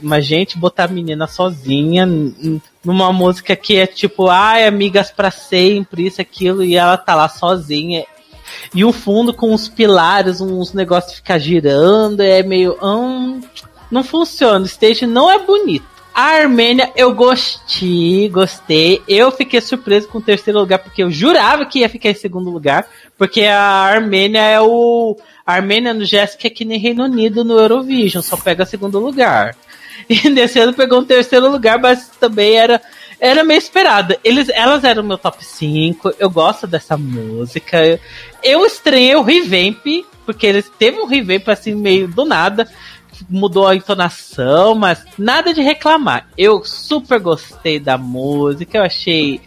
mas 0.00 0.24
gente, 0.24 0.56
botar 0.56 0.84
a 0.84 0.88
menina 0.88 1.26
sozinha 1.26 2.08
numa 2.82 3.12
música 3.12 3.54
que 3.54 3.76
é 3.76 3.86
tipo, 3.86 4.28
ai, 4.28 4.66
amigas 4.66 5.10
pra 5.10 5.30
sempre, 5.30 6.06
isso, 6.06 6.22
aquilo, 6.22 6.64
e 6.64 6.74
ela 6.74 6.96
tá 6.96 7.14
lá 7.14 7.28
sozinha. 7.28 8.06
E 8.74 8.82
o 8.82 8.94
fundo 8.94 9.34
com 9.34 9.52
uns 9.52 9.68
pilares, 9.68 10.40
uns 10.40 10.72
negócios 10.72 11.16
ficar 11.16 11.38
girando, 11.38 12.22
é 12.22 12.42
meio. 12.42 12.78
hum, 12.82 13.42
não 13.90 14.02
funciona, 14.02 14.60
o 14.60 14.66
stage 14.66 15.06
não 15.06 15.30
é 15.30 15.38
bonito. 15.38 15.95
A 16.16 16.28
Armênia 16.28 16.90
eu 16.96 17.14
gostei, 17.14 18.26
gostei. 18.30 19.02
Eu 19.06 19.30
fiquei 19.30 19.60
surpreso 19.60 20.08
com 20.08 20.16
o 20.16 20.22
terceiro 20.22 20.58
lugar, 20.58 20.78
porque 20.78 21.02
eu 21.02 21.10
jurava 21.10 21.66
que 21.66 21.80
ia 21.80 21.90
ficar 21.90 22.08
em 22.08 22.14
segundo 22.14 22.48
lugar. 22.48 22.88
Porque 23.18 23.42
a 23.42 23.60
Armênia 23.60 24.40
é 24.40 24.58
o. 24.58 25.14
A 25.44 25.52
Armênia 25.52 25.92
no 25.92 26.06
Jéssica 26.06 26.46
é 26.46 26.50
que 26.50 26.64
nem 26.64 26.78
Reino 26.78 27.04
Unido 27.04 27.44
no 27.44 27.58
Eurovision, 27.60 28.22
só 28.22 28.34
pega 28.38 28.64
segundo 28.64 28.98
lugar. 28.98 29.54
E 30.08 30.28
nesse 30.28 30.58
ano 30.58 30.72
pegou 30.72 31.00
um 31.00 31.04
terceiro 31.04 31.50
lugar, 31.50 31.78
mas 31.78 32.08
também 32.20 32.56
era. 32.56 32.80
Era 33.20 33.42
meio 33.42 33.58
esperada. 33.58 34.18
Elas 34.54 34.84
eram 34.84 35.02
meu 35.02 35.18
top 35.18 35.44
5. 35.44 36.14
Eu 36.18 36.30
gosto 36.30 36.66
dessa 36.66 36.96
música. 36.96 37.84
Eu, 37.84 37.98
eu 38.42 38.66
estranhei 38.66 39.16
o 39.16 39.22
revamp, 39.22 39.84
porque 40.24 40.46
eles 40.46 40.70
teve 40.78 40.98
um 41.00 41.06
revamp 41.06 41.48
assim 41.48 41.74
meio 41.74 42.08
do 42.08 42.24
nada 42.24 42.68
mudou 43.28 43.66
a 43.66 43.74
entonação, 43.74 44.74
mas 44.74 45.04
nada 45.18 45.52
de 45.52 45.62
reclamar. 45.62 46.28
Eu 46.36 46.64
super 46.64 47.18
gostei 47.20 47.78
da 47.78 47.96
música, 47.96 48.78
eu 48.78 48.84
achei 48.84 49.40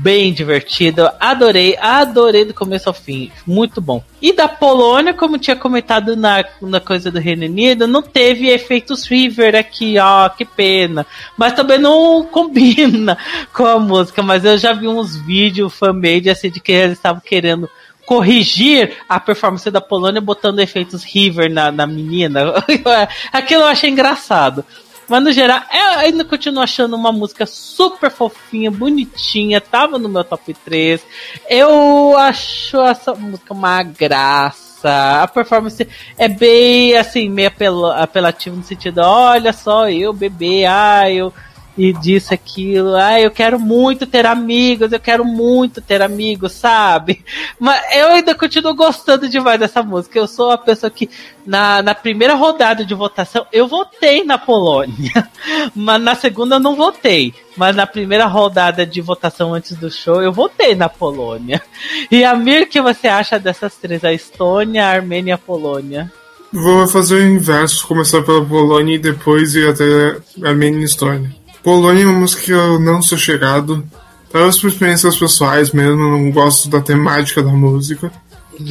bem 0.00 0.32
divertido, 0.32 1.10
adorei, 1.18 1.76
adorei 1.78 2.44
do 2.44 2.54
começo 2.54 2.88
ao 2.88 2.94
fim, 2.94 3.32
muito 3.44 3.80
bom. 3.80 4.02
E 4.22 4.32
da 4.32 4.46
Polônia, 4.46 5.12
como 5.12 5.38
tinha 5.38 5.56
comentado 5.56 6.16
na, 6.16 6.44
na 6.62 6.78
coisa 6.78 7.10
do 7.10 7.18
Reino 7.18 7.44
Unido, 7.44 7.86
não 7.86 8.02
teve 8.02 8.48
efeitos 8.48 9.04
River 9.04 9.56
aqui, 9.56 9.98
ó, 9.98 10.28
que 10.28 10.44
pena. 10.44 11.04
Mas 11.36 11.52
também 11.54 11.78
não 11.78 12.24
combina 12.24 13.18
com 13.52 13.66
a 13.66 13.78
música, 13.78 14.22
mas 14.22 14.44
eu 14.44 14.56
já 14.56 14.72
vi 14.72 14.86
uns 14.86 15.16
vídeos 15.16 15.74
fan-made 15.74 16.30
assim 16.30 16.50
de 16.50 16.60
que 16.60 16.72
eles 16.72 16.96
estavam 16.96 17.20
querendo 17.24 17.68
corrigir 18.06 18.96
a 19.08 19.18
performance 19.20 19.68
da 19.70 19.80
Polônia 19.80 20.20
botando 20.20 20.60
efeitos 20.60 21.04
River 21.04 21.50
na, 21.50 21.70
na 21.72 21.86
menina. 21.86 22.54
Aquilo 23.32 23.62
eu 23.62 23.66
achei 23.66 23.90
engraçado. 23.90 24.64
Mas 25.08 25.22
no 25.22 25.32
geral, 25.32 25.60
eu 25.72 25.98
ainda 26.00 26.24
continuo 26.24 26.62
achando 26.62 26.96
uma 26.96 27.12
música 27.12 27.46
super 27.46 28.10
fofinha, 28.10 28.70
bonitinha, 28.70 29.60
tava 29.60 29.98
no 29.98 30.08
meu 30.08 30.24
top 30.24 30.52
3. 30.52 31.00
Eu 31.48 32.16
acho 32.18 32.80
essa 32.80 33.14
música 33.14 33.52
uma 33.52 33.82
graça. 33.82 35.22
A 35.22 35.28
performance 35.28 35.86
é 36.18 36.28
bem 36.28 36.96
assim, 36.96 37.28
meio 37.28 37.48
apel 37.48 37.86
apelativo 37.86 38.56
no 38.56 38.64
sentido, 38.64 38.98
olha 38.98 39.52
só, 39.52 39.88
eu 39.88 40.12
bebê, 40.12 40.64
ah, 40.64 41.10
eu 41.10 41.32
e 41.76 41.92
disso, 41.92 42.32
aquilo. 42.32 42.96
Ah, 42.96 43.20
eu 43.20 43.30
quero 43.30 43.58
muito 43.60 44.06
ter 44.06 44.24
amigos, 44.24 44.92
eu 44.92 45.00
quero 45.00 45.24
muito 45.24 45.80
ter 45.80 46.00
amigos, 46.00 46.52
sabe? 46.52 47.22
Mas 47.60 47.80
eu 47.94 48.08
ainda 48.08 48.34
continuo 48.34 48.74
gostando 48.74 49.28
demais 49.28 49.60
dessa 49.60 49.82
música. 49.82 50.18
Eu 50.18 50.26
sou 50.26 50.50
a 50.50 50.58
pessoa 50.58 50.90
que, 50.90 51.10
na, 51.44 51.82
na 51.82 51.94
primeira 51.94 52.34
rodada 52.34 52.84
de 52.84 52.94
votação, 52.94 53.46
eu 53.52 53.68
votei 53.68 54.24
na 54.24 54.38
Polônia. 54.38 55.28
Mas 55.74 56.00
na 56.00 56.14
segunda 56.14 56.56
eu 56.56 56.60
não 56.60 56.74
votei. 56.74 57.34
Mas 57.56 57.76
na 57.76 57.86
primeira 57.86 58.26
rodada 58.26 58.86
de 58.86 59.00
votação 59.00 59.52
antes 59.52 59.76
do 59.76 59.90
show, 59.90 60.22
eu 60.22 60.32
votei 60.32 60.74
na 60.74 60.88
Polônia. 60.88 61.62
E 62.10 62.24
Amir, 62.24 62.62
o 62.62 62.66
que 62.66 62.80
você 62.80 63.08
acha 63.08 63.38
dessas 63.38 63.74
três? 63.76 64.04
A 64.04 64.12
Estônia, 64.12 64.84
a 64.84 64.90
Armênia 64.90 65.32
e 65.32 65.34
a 65.34 65.38
Polônia? 65.38 66.12
Vou 66.52 66.86
fazer 66.86 67.16
o 67.16 67.28
inverso, 67.28 67.86
começar 67.86 68.22
pela 68.22 68.44
Polônia 68.44 68.94
e 68.94 68.98
depois 68.98 69.54
ir 69.54 69.68
até 69.68 70.18
Armênia 70.42 70.80
e 70.80 70.84
Estônia. 70.84 71.45
Polônia 71.66 72.04
é 72.04 72.06
uma 72.06 72.20
música 72.20 72.42
que 72.42 72.52
eu 72.52 72.78
não 72.78 73.02
sou 73.02 73.18
chegado. 73.18 73.84
Talvez 74.30 74.56
por 74.56 74.68
experiências 74.68 75.16
pessoais 75.16 75.72
mesmo, 75.72 75.96
não 75.96 76.30
gosto 76.30 76.68
da 76.68 76.80
temática 76.80 77.42
da 77.42 77.50
música. 77.50 78.12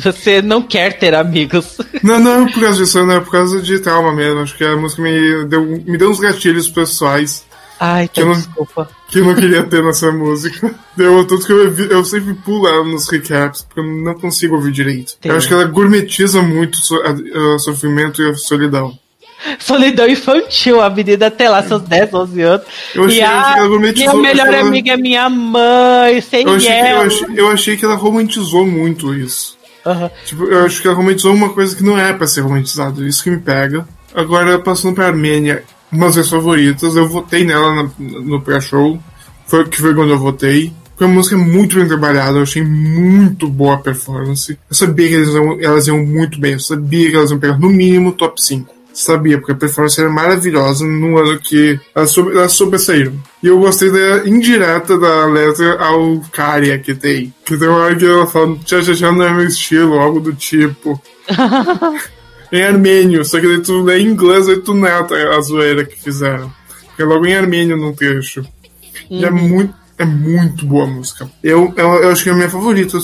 Você 0.02 0.42
não 0.42 0.62
quer 0.62 0.98
ter 0.98 1.14
amigos. 1.14 1.78
Não, 2.02 2.20
não 2.20 2.48
é 2.48 2.52
por 2.54 2.62
causa 2.62 2.78
disso, 2.84 3.04
não 3.06 3.16
é 3.16 3.20
por 3.20 3.32
causa 3.32 3.62
de 3.62 3.80
trauma 3.80 4.14
mesmo. 4.14 4.40
Acho 4.40 4.56
que 4.58 4.64
a 4.64 4.78
música 4.78 5.02
me 5.02 5.46
deu, 5.46 5.62
me 5.66 5.98
deu 5.98 6.10
uns 6.10 6.20
gatilhos 6.20 6.70
pessoais 6.70 7.44
Ai, 7.80 8.08
que 8.08 8.22
Eu 8.22 8.28
não- 8.28 8.34
desculpa. 8.36 8.90
que 9.10 9.20
eu 9.20 9.26
não 9.26 9.36
queria 9.36 9.64
ter 9.64 9.84
nessa 9.84 10.10
música. 10.12 10.74
Deu 10.96 11.26
tanto 11.26 11.46
que 11.46 11.52
eu, 11.52 11.76
eu 11.90 12.06
sempre 12.06 12.34
pulo 12.36 12.66
ela 12.68 12.84
nos 12.86 13.10
recaps, 13.10 13.64
porque 13.64 13.80
eu 13.82 13.84
não 14.04 14.14
consigo 14.14 14.56
ouvir 14.56 14.72
direito. 14.72 15.16
Entendi. 15.18 15.34
Eu 15.34 15.38
acho 15.38 15.48
que 15.50 15.54
ela 15.54 15.66
gourmetiza 15.66 16.42
muito 16.42 16.78
so- 16.78 17.02
o 17.56 17.60
sofrimento 17.60 18.22
e 18.22 18.30
a 18.30 18.34
solidão. 18.36 18.98
Solidão 19.60 20.08
infantil, 20.08 20.82
a 20.82 20.90
menina 20.90 21.28
até 21.28 21.50
lá, 21.50 21.62
seus 21.64 21.82
10, 21.84 22.14
11 22.14 22.42
anos. 22.42 22.66
Eu 22.94 23.06
achei 23.06 23.20
e 23.20 23.24
a 23.24 23.28
que 23.54 23.60
ela 23.60 23.68
romantizou- 23.68 24.18
minha 24.18 24.34
melhor 24.34 24.48
ela- 24.54 24.68
amiga 24.68 24.92
é 24.94 24.98
minha 24.98 25.30
mãe, 25.30 26.22
sem 26.22 26.44
Eu 26.46 26.56
achei, 26.56 26.70
que, 26.72 26.78
eu, 26.80 26.86
ela. 26.86 27.04
achei, 27.06 27.28
eu 27.36 27.48
achei 27.50 27.78
que 27.78 27.86
ela 27.86 27.96
romantizou 27.96 28.66
muito 28.66 29.14
isso. 29.14 29.56
Aham. 29.86 30.10
Tipo, 30.26 30.46
eu 30.46 30.66
acho 30.66 30.82
que 30.82 30.88
ela 30.88 30.98
romantizou 30.98 31.34
uma 31.34 31.50
coisa 31.50 31.76
que 31.76 31.84
não 31.84 31.98
é 31.98 32.12
pra 32.14 32.26
ser 32.28 32.42
romantizado. 32.42 33.06
Isso 33.08 33.24
que 33.24 33.30
me 33.30 33.38
pega. 33.40 33.88
Agora, 34.16 34.58
passando 34.60 34.96
pra 34.96 35.08
Armênia, 35.08 35.64
uma 35.92 36.08
das 36.08 36.16
minhas 36.16 36.30
favoritas, 36.30 36.96
eu 36.96 37.08
votei 37.08 37.44
nela 37.44 37.84
na- 37.84 37.90
no 38.00 38.42
pré-show. 38.42 39.00
Foi 39.46 39.64
que 39.68 39.80
foi 39.80 39.94
quando 39.94 40.10
eu 40.12 40.18
votei. 40.18 40.74
Porque 40.90 41.04
a 41.04 41.08
música 41.14 41.38
muito 41.38 41.76
bem 41.76 41.86
trabalhada, 41.88 42.38
eu 42.38 42.44
achei 42.44 42.64
muito 42.64 43.50
boa 43.50 43.76
a 43.76 43.78
performance. 43.78 44.58
Eu 44.70 44.76
sabia 44.76 45.10
que 45.10 45.14
eles 45.16 45.28
iam, 45.28 45.58
elas 45.62 45.88
iam 45.88 45.98
muito 46.06 46.40
bem, 46.40 46.54
eu 46.54 46.60
sabia 46.60 47.10
que 47.10 47.16
elas 47.18 47.32
iam 47.32 47.40
pegar 47.40 47.60
no 47.60 47.70
mínimo 47.70 48.14
top 48.14 48.42
5. 48.42 48.74
Sabia, 48.96 49.38
porque 49.38 49.52
a 49.52 49.56
performance 49.56 50.00
era 50.00 50.10
maravilhosa 50.10 50.86
no 50.86 51.18
ano 51.18 51.38
que 51.38 51.78
elas, 51.94 52.12
sobre, 52.12 52.38
elas 52.38 52.54
sobressaíram. 52.54 53.14
E 53.44 53.48
eu 53.48 53.60
gostei 53.60 53.92
da 53.92 54.26
indireta 54.26 54.98
da 54.98 55.26
letra 55.26 55.84
ao 55.84 56.22
Karia 56.32 56.80
que 56.80 56.96
tem. 56.96 57.34
Que 57.44 57.58
tem 57.58 57.68
uma 57.68 57.80
hora 57.80 57.96
que 57.98 58.06
ela 58.06 58.26
fala, 58.26 58.56
tchau, 58.64 58.82
tchau, 58.82 58.96
tchau, 58.96 59.12
não 59.12 59.26
é 59.26 59.34
meu 59.34 59.48
estilo, 59.48 60.00
algo 60.00 60.22
do 60.22 60.34
tipo. 60.34 61.00
em 62.54 62.64
armênio, 62.64 63.26
só 63.26 63.42
que 63.42 63.48
daí 63.48 63.60
tu 63.60 63.82
lê 63.82 64.00
em 64.00 64.08
inglês 64.08 64.48
e 64.48 64.56
tu 64.62 64.74
nota 64.74 65.14
a 65.14 65.42
zoeira 65.42 65.84
que 65.84 66.02
fizeram. 66.02 66.50
Porque 66.88 67.02
é 67.02 67.06
logo 67.06 67.26
em 67.26 67.36
armênio 67.36 67.76
num 67.76 67.94
trecho. 67.94 68.46
E 69.10 69.26
é 69.26 69.30
muito, 69.30 69.74
é 69.98 70.06
muito 70.06 70.66
boa 70.66 70.86
a 70.86 70.88
música. 70.88 71.30
Eu, 71.44 71.74
eu, 71.76 71.96
eu 71.96 72.10
acho 72.12 72.24
que 72.24 72.30
é 72.30 72.32
a 72.32 72.36
minha 72.36 72.50
favorita, 72.50 72.98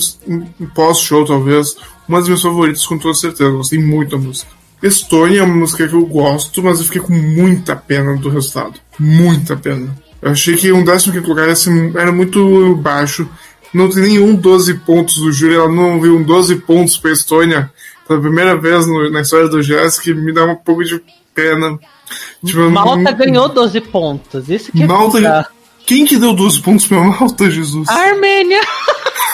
pós-show 0.74 1.26
talvez, 1.26 1.76
uma 2.08 2.18
das 2.18 2.28
minhas 2.28 2.40
favoritas 2.40 2.86
com 2.86 2.96
toda 2.96 3.12
certeza. 3.12 3.50
Eu 3.50 3.58
gostei 3.58 3.78
muito 3.78 4.16
da 4.16 4.16
música. 4.16 4.61
Estônia 4.82 5.40
é 5.40 5.42
uma 5.42 5.54
música 5.54 5.86
que 5.86 5.94
eu 5.94 6.04
gosto, 6.06 6.62
mas 6.62 6.78
eu 6.78 6.84
fiquei 6.86 7.00
com 7.00 7.12
muita 7.12 7.76
pena 7.76 8.16
do 8.16 8.28
resultado. 8.28 8.74
Muita 8.98 9.56
pena. 9.56 9.96
Eu 10.20 10.32
achei 10.32 10.56
que 10.56 10.72
um 10.72 10.84
15 10.84 11.10
lugar 11.20 11.48
assim, 11.48 11.92
era 11.96 12.10
muito 12.12 12.74
baixo. 12.76 13.28
Não 13.72 13.88
tem 13.88 14.02
nenhum 14.02 14.34
12 14.34 14.74
pontos 14.80 15.16
do 15.16 15.32
júri, 15.32 15.54
ela 15.54 15.68
não 15.68 16.00
viu 16.00 16.16
um 16.16 16.22
12 16.22 16.56
pontos 16.56 16.96
pra 16.96 17.12
Estônia 17.12 17.70
pela 18.06 18.20
primeira 18.20 18.56
vez 18.56 18.86
no- 18.86 19.10
na 19.10 19.20
história 19.22 19.48
do 19.48 19.62
jazz, 19.62 19.98
que 19.98 20.12
me 20.12 20.32
dá 20.32 20.44
um 20.44 20.56
pouco 20.56 20.84
de 20.84 21.00
pena. 21.34 21.78
Tipo, 22.44 22.68
Malta 22.70 22.96
não- 23.10 23.16
ganhou 23.16 23.48
12 23.48 23.80
pontos. 23.80 24.48
Isso 24.48 24.70
que 24.72 24.82
é 24.82 24.86
Malta. 24.86 25.48
Quem 25.86 26.04
que 26.04 26.16
deu 26.18 26.32
12 26.34 26.60
pontos 26.60 26.86
pra 26.86 27.00
Malta, 27.00 27.50
Jesus? 27.50 27.88
A 27.88 27.94
Armênia. 28.10 28.60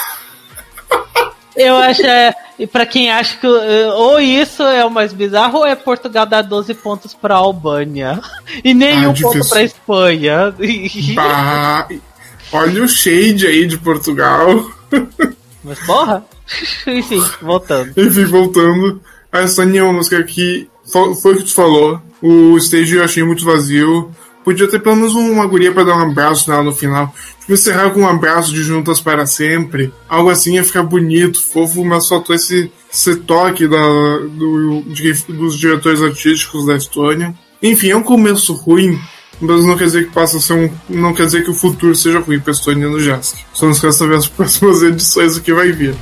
Eu 1.55 1.75
acho, 1.77 2.05
é, 2.05 2.33
e 2.57 2.65
pra 2.67 2.85
quem 2.85 3.11
acha 3.11 3.35
que 3.37 3.47
uh, 3.47 3.91
ou 3.95 4.19
isso 4.19 4.63
é 4.63 4.85
o 4.85 4.89
mais 4.91 5.11
bizarro, 5.13 5.59
ou 5.59 5.65
é 5.65 5.75
Portugal 5.75 6.25
dar 6.25 6.41
12 6.43 6.73
pontos 6.75 7.13
pra 7.13 7.35
Albânia. 7.35 8.19
E 8.63 8.73
nenhum 8.73 9.11
Ah, 9.11 9.21
ponto 9.21 9.47
pra 9.49 9.63
Espanha. 9.63 10.53
Bah, 11.15 11.87
olha 12.51 12.83
o 12.83 12.87
shade 12.87 13.45
aí 13.47 13.65
de 13.67 13.77
Portugal. 13.77 14.69
Mas 15.63 15.79
porra. 15.85 16.23
Enfim, 16.87 17.23
voltando. 17.41 17.91
Enfim, 17.97 18.25
voltando. 18.25 19.01
A 19.31 19.41
Estônia 19.43 19.81
é 19.81 19.83
uma 19.83 19.93
música 19.93 20.23
que 20.23 20.67
fo- 20.91 21.13
foi 21.15 21.33
o 21.33 21.37
que 21.37 21.43
tu 21.43 21.53
falou. 21.53 22.01
O 22.21 22.57
stage 22.57 22.95
eu 22.95 23.03
achei 23.03 23.23
muito 23.23 23.45
vazio. 23.45 24.11
Podia 24.49 24.67
ter 24.67 24.79
pelo 24.79 24.95
menos 24.95 25.13
uma 25.13 25.45
guria 25.45 25.71
pra 25.71 25.83
dar 25.83 25.95
um 25.95 26.09
abraço 26.09 26.49
nela 26.49 26.63
no 26.63 26.73
final. 26.73 27.13
Tipo, 27.41 27.53
encerrar 27.53 27.91
com 27.91 27.99
um 28.01 28.07
abraço 28.07 28.51
de 28.51 28.63
juntas 28.63 28.99
para 28.99 29.27
sempre. 29.27 29.93
Algo 30.09 30.27
assim 30.31 30.55
ia 30.55 30.63
ficar 30.63 30.81
bonito, 30.81 31.39
fofo, 31.39 31.85
mas 31.85 32.07
faltou 32.07 32.35
esse, 32.35 32.71
esse 32.91 33.15
toque 33.17 33.67
da, 33.67 33.77
do, 33.77 34.81
de- 34.87 35.13
dos 35.33 35.55
diretores 35.55 36.01
artísticos 36.01 36.65
da 36.65 36.75
Estônia. 36.75 37.31
Enfim, 37.61 37.91
é 37.91 37.95
um 37.95 38.01
começo 38.01 38.53
ruim, 38.53 38.99
mas 39.39 39.63
não 39.63 39.77
quer 39.77 39.83
dizer 39.83 40.07
que 40.07 40.13
passa 40.13 40.37
a 40.37 40.39
ser 40.41 40.53
um. 40.53 40.69
Não 40.89 41.13
quer 41.13 41.27
dizer 41.27 41.43
que 41.43 41.51
o 41.51 41.53
futuro 41.53 41.95
seja 41.95 42.19
ruim 42.19 42.39
pra 42.39 42.51
Estônia 42.51 42.89
no 42.89 42.99
Jask. 42.99 43.35
Só 43.53 43.69
esqueça 43.69 44.03
de 44.03 44.09
ver 44.09 44.17
as 44.17 44.27
próximas 44.27 44.81
edições 44.83 45.35
do 45.35 45.41
que 45.41 45.53
vai 45.53 45.71
vir. 45.71 45.93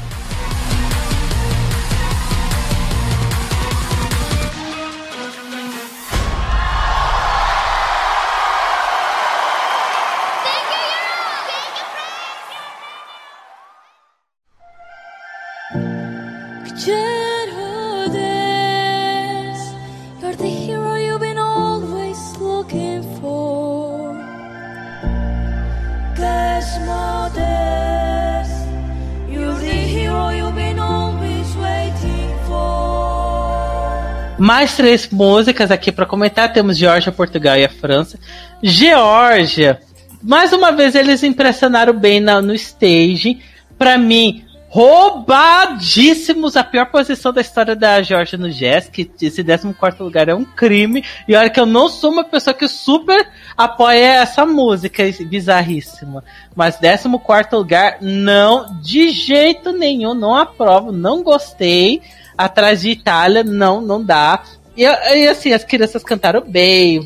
Mais 34.48 34.78
três 34.78 35.10
músicas 35.10 35.72
aqui 35.72 35.92
pra 35.92 36.06
comentar. 36.06 36.54
Temos 36.54 36.78
Geórgia, 36.78 37.12
Portugal 37.12 37.58
e 37.58 37.66
a 37.66 37.70
França. 37.70 38.18
Geórgia, 38.64 39.82
mais 40.24 40.54
uma 40.54 40.72
vez 40.72 40.96
eles 40.96 41.22
impressionaram 41.22 41.92
bem 41.92 42.22
na- 42.22 42.42
no 42.42 42.54
stage. 42.54 43.42
Pra 43.78 43.98
mim, 43.98 44.46
roubadíssimos. 44.70 46.56
A 46.56 46.64
pior 46.64 46.86
posição 46.86 47.34
da 47.34 47.42
história 47.42 47.76
da 47.76 48.02
Geórgia 48.02 48.38
no 48.38 48.50
Jazz, 48.50 48.88
que 48.88 49.12
esse 49.22 49.44
14 49.44 50.02
lugar 50.02 50.30
é 50.30 50.34
um 50.34 50.46
crime. 50.46 51.04
E 51.28 51.36
olha 51.36 51.50
que 51.50 51.60
eu 51.60 51.66
não 51.66 51.90
sou 51.90 52.10
uma 52.10 52.24
pessoa 52.24 52.54
que 52.54 52.70
super 52.70 53.28
apoia 53.58 54.22
essa 54.22 54.46
música 54.46 55.04
bizarríssima. 55.26 56.24
Mas 56.56 56.78
14 56.78 57.54
lugar, 57.54 57.98
não, 58.00 58.80
de 58.82 59.10
jeito 59.10 59.74
nenhum, 59.74 60.14
não 60.14 60.34
aprovo, 60.38 60.94
não 60.94 61.22
gostei 61.22 62.02
atrás 62.38 62.82
de 62.82 62.90
Itália, 62.92 63.44
não, 63.44 63.82
não 63.82 64.04
dá. 64.04 64.44
E, 64.76 64.84
e, 64.84 65.28
assim, 65.28 65.54
as 65.54 65.64
crianças 65.64 66.04
cantaram 66.04 66.42
bem, 66.42 67.00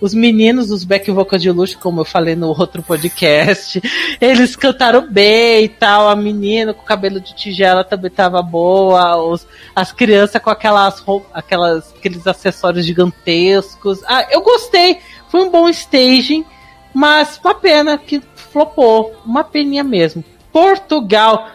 os 0.00 0.14
meninos, 0.14 0.70
os 0.70 0.82
back 0.82 1.10
vocals 1.10 1.42
de 1.42 1.50
luxo, 1.50 1.78
como 1.78 2.00
eu 2.00 2.04
falei 2.04 2.34
no 2.34 2.48
outro 2.48 2.82
podcast, 2.82 3.80
eles 4.20 4.56
cantaram 4.56 5.06
bem 5.06 5.64
e 5.64 5.68
tal, 5.68 6.08
a 6.08 6.16
menina 6.16 6.72
com 6.72 6.82
cabelo 6.82 7.20
de 7.20 7.34
tigela 7.34 7.84
também 7.84 8.10
tava 8.10 8.40
boa, 8.40 9.16
os, 9.16 9.46
as 9.76 9.92
crianças 9.92 10.40
com 10.40 10.50
aquelas 10.50 11.04
aquelas, 11.34 11.92
aqueles 11.92 12.26
acessórios 12.26 12.86
gigantescos. 12.86 14.02
Ah, 14.06 14.26
eu 14.30 14.40
gostei, 14.40 14.98
foi 15.28 15.42
um 15.42 15.50
bom 15.50 15.68
staging, 15.68 16.44
mas 16.94 17.38
uma 17.44 17.54
pena 17.54 17.98
que 17.98 18.22
flopou, 18.34 19.14
uma 19.24 19.44
peninha 19.44 19.84
mesmo. 19.84 20.24
Portugal, 20.50 21.46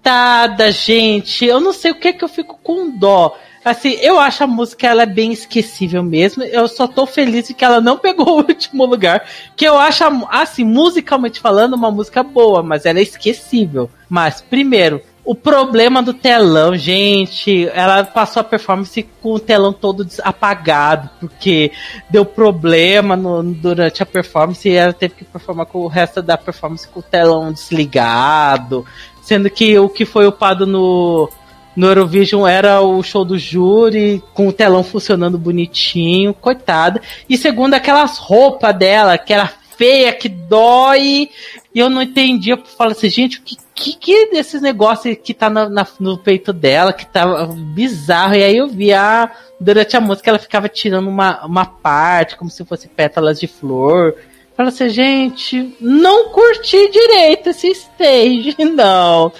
coitada, 0.00 0.72
gente, 0.72 1.44
eu 1.44 1.60
não 1.60 1.72
sei 1.72 1.90
o 1.90 1.94
que 1.94 2.08
é 2.08 2.12
que 2.12 2.24
eu 2.24 2.28
fico 2.28 2.58
com 2.62 2.90
dó. 2.90 3.36
Assim, 3.62 3.90
eu 4.00 4.18
acho 4.18 4.42
a 4.42 4.46
música 4.46 4.86
ela 4.86 5.02
é 5.02 5.06
bem 5.06 5.32
esquecível 5.32 6.02
mesmo. 6.02 6.42
Eu 6.42 6.66
só 6.66 6.86
tô 6.88 7.04
feliz 7.04 7.48
que 7.52 7.62
ela 7.64 7.78
não 7.80 7.98
pegou 7.98 8.26
o 8.30 8.36
último 8.48 8.86
lugar. 8.86 9.22
Que 9.54 9.66
eu 9.66 9.78
acho, 9.78 10.02
assim, 10.30 10.64
musicalmente 10.64 11.38
falando, 11.38 11.74
uma 11.74 11.90
música 11.90 12.22
boa, 12.22 12.62
mas 12.62 12.86
ela 12.86 12.98
é 12.98 13.02
esquecível. 13.02 13.90
Mas, 14.08 14.40
primeiro, 14.40 15.02
o 15.22 15.34
problema 15.34 16.02
do 16.02 16.14
telão, 16.14 16.74
gente, 16.74 17.68
ela 17.74 18.02
passou 18.02 18.40
a 18.40 18.44
performance 18.44 19.02
com 19.20 19.34
o 19.34 19.38
telão 19.38 19.74
todo 19.74 20.08
apagado, 20.24 21.10
porque 21.20 21.70
deu 22.08 22.24
problema 22.24 23.14
no- 23.14 23.42
durante 23.42 24.02
a 24.02 24.06
performance 24.06 24.66
e 24.66 24.72
ela 24.74 24.94
teve 24.94 25.16
que 25.16 25.24
performar 25.26 25.66
com 25.66 25.80
o 25.80 25.86
resto 25.86 26.22
da 26.22 26.38
performance 26.38 26.88
com 26.88 27.00
o 27.00 27.02
telão 27.02 27.52
desligado, 27.52 28.86
sendo 29.30 29.48
que 29.48 29.78
o 29.78 29.88
que 29.88 30.04
foi 30.04 30.26
upado 30.26 30.66
no 30.66 31.30
no 31.76 31.86
Eurovision 31.86 32.48
era 32.48 32.80
o 32.80 33.00
show 33.00 33.24
do 33.24 33.38
júri, 33.38 34.20
com 34.34 34.48
o 34.48 34.52
telão 34.52 34.82
funcionando 34.82 35.38
bonitinho, 35.38 36.34
coitada. 36.34 37.00
E 37.28 37.38
segundo, 37.38 37.74
aquelas 37.74 38.18
roupas 38.18 38.74
dela, 38.76 39.16
que 39.16 39.32
era 39.32 39.46
feia, 39.78 40.12
que 40.12 40.28
dói. 40.28 41.30
E 41.72 41.78
eu 41.78 41.88
não 41.88 42.02
entendia. 42.02 42.54
Eu 42.54 42.64
falo 42.76 42.90
assim, 42.90 43.08
gente, 43.08 43.38
o 43.38 43.42
que, 43.42 43.56
que, 43.72 43.96
que 43.96 44.12
é 44.12 44.60
negócios 44.60 45.16
que 45.22 45.32
tá 45.32 45.48
na- 45.48 45.86
no 46.00 46.18
peito 46.18 46.52
dela, 46.52 46.92
que 46.92 47.06
tá 47.06 47.46
bizarro. 47.46 48.34
E 48.34 48.42
aí 48.42 48.56
eu 48.56 48.66
vi 48.66 48.92
a, 48.92 49.30
durante 49.60 49.96
a 49.96 50.00
música, 50.00 50.28
ela 50.28 50.40
ficava 50.40 50.68
tirando 50.68 51.06
uma, 51.06 51.46
uma 51.46 51.64
parte, 51.64 52.36
como 52.36 52.50
se 52.50 52.64
fosse 52.64 52.88
pétalas 52.88 53.38
de 53.38 53.46
flor. 53.46 54.16
Fala 54.60 54.68
assim, 54.68 54.90
gente, 54.90 55.74
não 55.80 56.28
curti 56.28 56.90
direito 56.90 57.48
esse 57.48 57.68
stage, 57.68 58.54
não. 58.76 59.32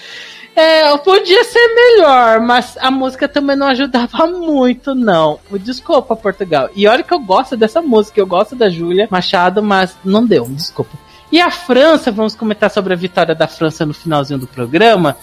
É, 0.57 0.97
podia 0.97 1.45
ser 1.45 1.75
melhor, 1.75 2.41
mas 2.41 2.79
a 2.81 2.91
música 2.91 3.29
também 3.29 3.55
não 3.55 3.67
ajudava 3.67 4.25
muito, 4.33 4.95
não. 4.95 5.39
Desculpa, 5.61 6.17
Portugal. 6.17 6.71
E 6.75 6.87
olha 6.87 7.03
que 7.03 7.13
eu 7.13 7.19
gosto 7.19 7.55
dessa 7.55 7.83
música, 7.83 8.19
eu 8.19 8.27
gosto 8.27 8.57
da 8.57 8.71
Júlia 8.71 9.09
Machado, 9.11 9.63
mas 9.63 9.95
não 10.03 10.25
deu, 10.25 10.47
desculpa. 10.47 10.97
E 11.31 11.39
a 11.39 11.51
França, 11.51 12.11
vamos 12.11 12.35
comentar 12.35 12.71
sobre 12.71 12.95
a 12.95 12.97
vitória 12.97 13.35
da 13.35 13.47
França 13.47 13.85
no 13.85 13.93
finalzinho 13.93 14.41
do 14.41 14.47
programa. 14.47 15.19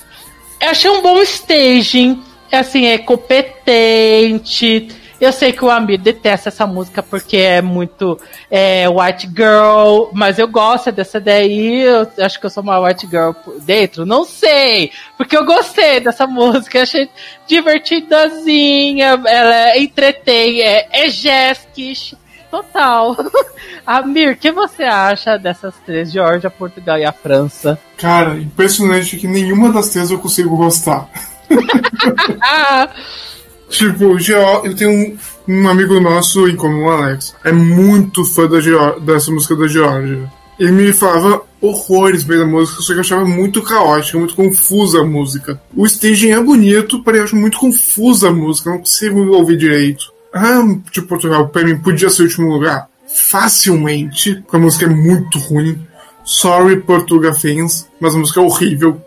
Eu 0.62 0.70
achei 0.70 0.92
um 0.92 1.02
bom 1.02 1.20
staging, 1.24 2.22
assim, 2.52 2.86
é 2.86 3.00
competente. 3.00 4.90
Eu 5.20 5.32
sei 5.32 5.52
que 5.52 5.66
o 5.66 5.70
Amir 5.70 6.00
detesta 6.00 6.50
essa 6.50 6.68
música 6.68 7.02
porque 7.02 7.38
é 7.38 7.62
muito 7.62 8.20
é, 8.52 8.88
white 8.88 9.28
girl, 9.28 10.10
mas 10.14 10.38
eu 10.38 10.48
gosto 10.48 10.92
dessa 10.92 11.20
daí. 11.20 11.82
Eu 11.82 12.08
acho 12.24 12.40
que 12.40 12.46
eu 12.46 12.50
sou 12.50 12.62
uma 12.62 12.80
white 12.80 13.08
girl 13.08 13.32
por 13.32 13.60
dentro, 13.60 14.06
não 14.06 14.24
sei, 14.24 14.92
porque 15.18 15.36
eu 15.36 15.44
gostei 15.44 16.00
dessa 16.00 16.28
música, 16.28 16.84
achei 16.84 17.10
divertidazinha, 17.48 19.20
ela 19.26 19.78
entretém, 19.78 20.62
é, 20.62 20.88
é 20.92 21.10
Jeskish, 21.10 22.16
total. 22.52 23.18
Amir, 23.86 24.34
o 24.34 24.38
que 24.38 24.52
você 24.52 24.84
acha 24.84 25.38
dessas 25.38 25.74
três, 25.86 26.12
Georgia, 26.12 26.50
Portugal 26.52 27.00
e 27.00 27.06
a 27.06 27.12
França? 27.12 27.80
Cara, 27.98 28.38
impressionante 28.38 29.18
que 29.18 29.28
nenhuma 29.28 29.72
das 29.72 29.90
três 29.90 30.12
eu 30.12 30.20
consigo 30.20 30.56
gostar. 30.56 31.10
Tipo, 33.70 34.18
Geo, 34.18 34.66
eu 34.66 34.76
tenho 34.76 34.92
um, 34.92 35.18
um 35.48 35.68
amigo 35.68 36.00
nosso 36.00 36.48
em 36.48 36.56
comum, 36.56 36.90
Alex, 36.90 37.36
é 37.44 37.52
muito 37.52 38.24
fã 38.24 38.48
da 38.48 38.62
Geo, 38.62 39.00
dessa 39.00 39.32
música 39.32 39.56
da 39.56 39.68
Georgia. 39.68 40.32
Ele 40.60 40.72
me 40.72 40.94
falava 40.94 41.44
horrores 41.62 42.24
bem 42.24 42.40
da 42.40 42.46
música, 42.46 42.82
só 42.82 42.88
que 42.88 43.00
eu 43.00 43.02
achava 43.02 43.26
muito 43.26 43.62
caótica, 43.62 44.18
muito 44.18 44.36
confusa 44.36 45.02
a 45.02 45.06
música. 45.06 45.62
O 45.76 45.86
staging 45.86 46.32
é 46.32 46.42
bonito, 46.42 47.04
porém 47.04 47.20
eu 47.20 47.26
acho 47.26 47.36
muito 47.36 47.60
confusa 47.60 48.30
a 48.30 48.34
música, 48.34 48.72
não 48.72 48.80
consigo 48.80 49.20
ouvir 49.36 49.58
direito. 49.58 50.12
Ah, 50.34 50.62
tipo, 50.92 51.08
Portugal, 51.08 51.48
pra 51.50 51.64
mim, 51.64 51.78
podia 51.78 52.10
ser 52.10 52.24
o 52.24 52.26
último 52.26 52.48
lugar? 52.48 52.88
Facilmente, 53.08 54.36
porque 54.36 54.56
a 54.56 54.60
música 54.60 54.86
é 54.86 54.90
muito 54.90 55.38
ruim. 55.40 55.80
Sorry, 56.24 56.82
Portuga 56.82 57.34
fans, 57.34 57.88
mas 58.00 58.14
a 58.14 58.18
música 58.18 58.42
é 58.42 58.44
horrível. 58.44 59.02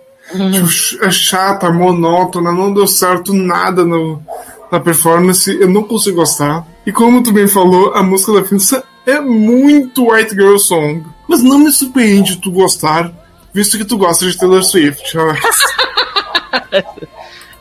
É 1.01 1.11
chata, 1.11 1.71
monótona, 1.71 2.53
não 2.53 2.73
deu 2.73 2.87
certo 2.87 3.33
nada 3.33 3.85
no, 3.85 4.23
na 4.71 4.79
performance, 4.79 5.51
eu 5.51 5.69
não 5.69 5.83
consigo 5.83 6.17
gostar. 6.17 6.67
E 6.87 6.93
como 6.93 7.23
tu 7.23 7.33
bem 7.33 7.47
falou, 7.49 7.95
a 7.95 8.03
música 8.03 8.33
da 8.35 8.45
França 8.45 8.85
é 9.07 9.21
muito 9.21 10.11
White 10.11 10.35
Girl 10.35 10.57
Song. 10.57 11.05
Mas 11.29 11.43
não 11.43 11.59
me 11.59 11.73
surpreende 11.73 12.37
tu 12.37 12.51
gostar, 12.51 13.13
visto 13.53 13.77
que 13.77 13.85
tu 13.85 13.97
gosta 13.97 14.27
de 14.29 14.37
Taylor 14.37 14.63
Swift. 14.63 15.13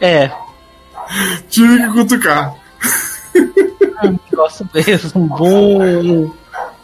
É, 0.01 0.32
Tive 1.49 1.77
que 1.79 1.91
cutucar. 1.91 2.55
gosto 4.34 4.69
mesmo. 4.73 5.27
Bom. 5.27 6.32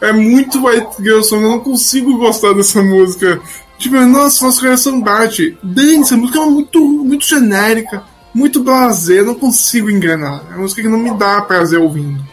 É 0.00 0.12
muito 0.12 0.66
White 0.66 1.02
Girl 1.02 1.22
Song, 1.22 1.42
eu 1.42 1.50
não 1.50 1.60
consigo 1.60 2.18
gostar 2.18 2.52
dessa 2.52 2.82
música. 2.82 3.40
Tipo, 3.78 3.96
nossa, 4.06 4.44
nosso 4.44 4.60
coração 4.60 5.00
bate. 5.00 5.56
Dance, 5.62 6.14
a 6.14 6.16
música 6.16 6.38
é 6.38 6.46
muito, 6.46 6.80
muito 6.80 7.26
genérica, 7.26 8.02
muito 8.34 8.62
blazer, 8.62 9.24
não 9.24 9.34
consigo 9.34 9.90
engrenar. 9.90 10.42
É 10.50 10.54
uma 10.54 10.62
música 10.62 10.82
que 10.82 10.88
não 10.88 10.98
me 10.98 11.14
dá 11.14 11.42
prazer 11.42 11.78
ouvindo. 11.78 12.24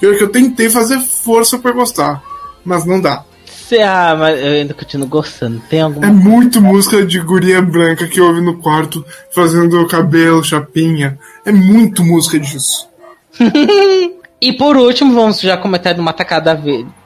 Eu, 0.00 0.16
que 0.16 0.22
eu 0.22 0.28
tentei 0.28 0.68
fazer 0.68 0.98
força 1.00 1.58
para 1.58 1.72
gostar, 1.72 2.22
mas 2.64 2.84
não 2.84 3.00
dá. 3.00 3.24
Ah, 3.78 4.16
mas 4.18 4.38
eu 4.38 4.52
ainda 4.52 4.74
continuo 4.74 5.06
gostando. 5.06 5.62
Tem 5.70 5.80
alguma 5.80 6.06
É 6.06 6.10
muito 6.10 6.60
música 6.60 7.04
de 7.06 7.20
guria 7.20 7.62
branca 7.62 8.06
que 8.08 8.20
ouve 8.20 8.40
no 8.40 8.58
quarto, 8.58 9.04
fazendo 9.32 9.86
cabelo, 9.86 10.42
chapinha. 10.42 11.18
É 11.44 11.52
muito 11.52 12.02
música 12.02 12.38
disso. 12.38 12.88
E 14.40 14.54
por 14.54 14.74
último, 14.74 15.14
vamos 15.14 15.38
já 15.38 15.54
comentar 15.56 15.92
de 15.92 16.00
uma 16.00 16.14
tacada 16.14 16.58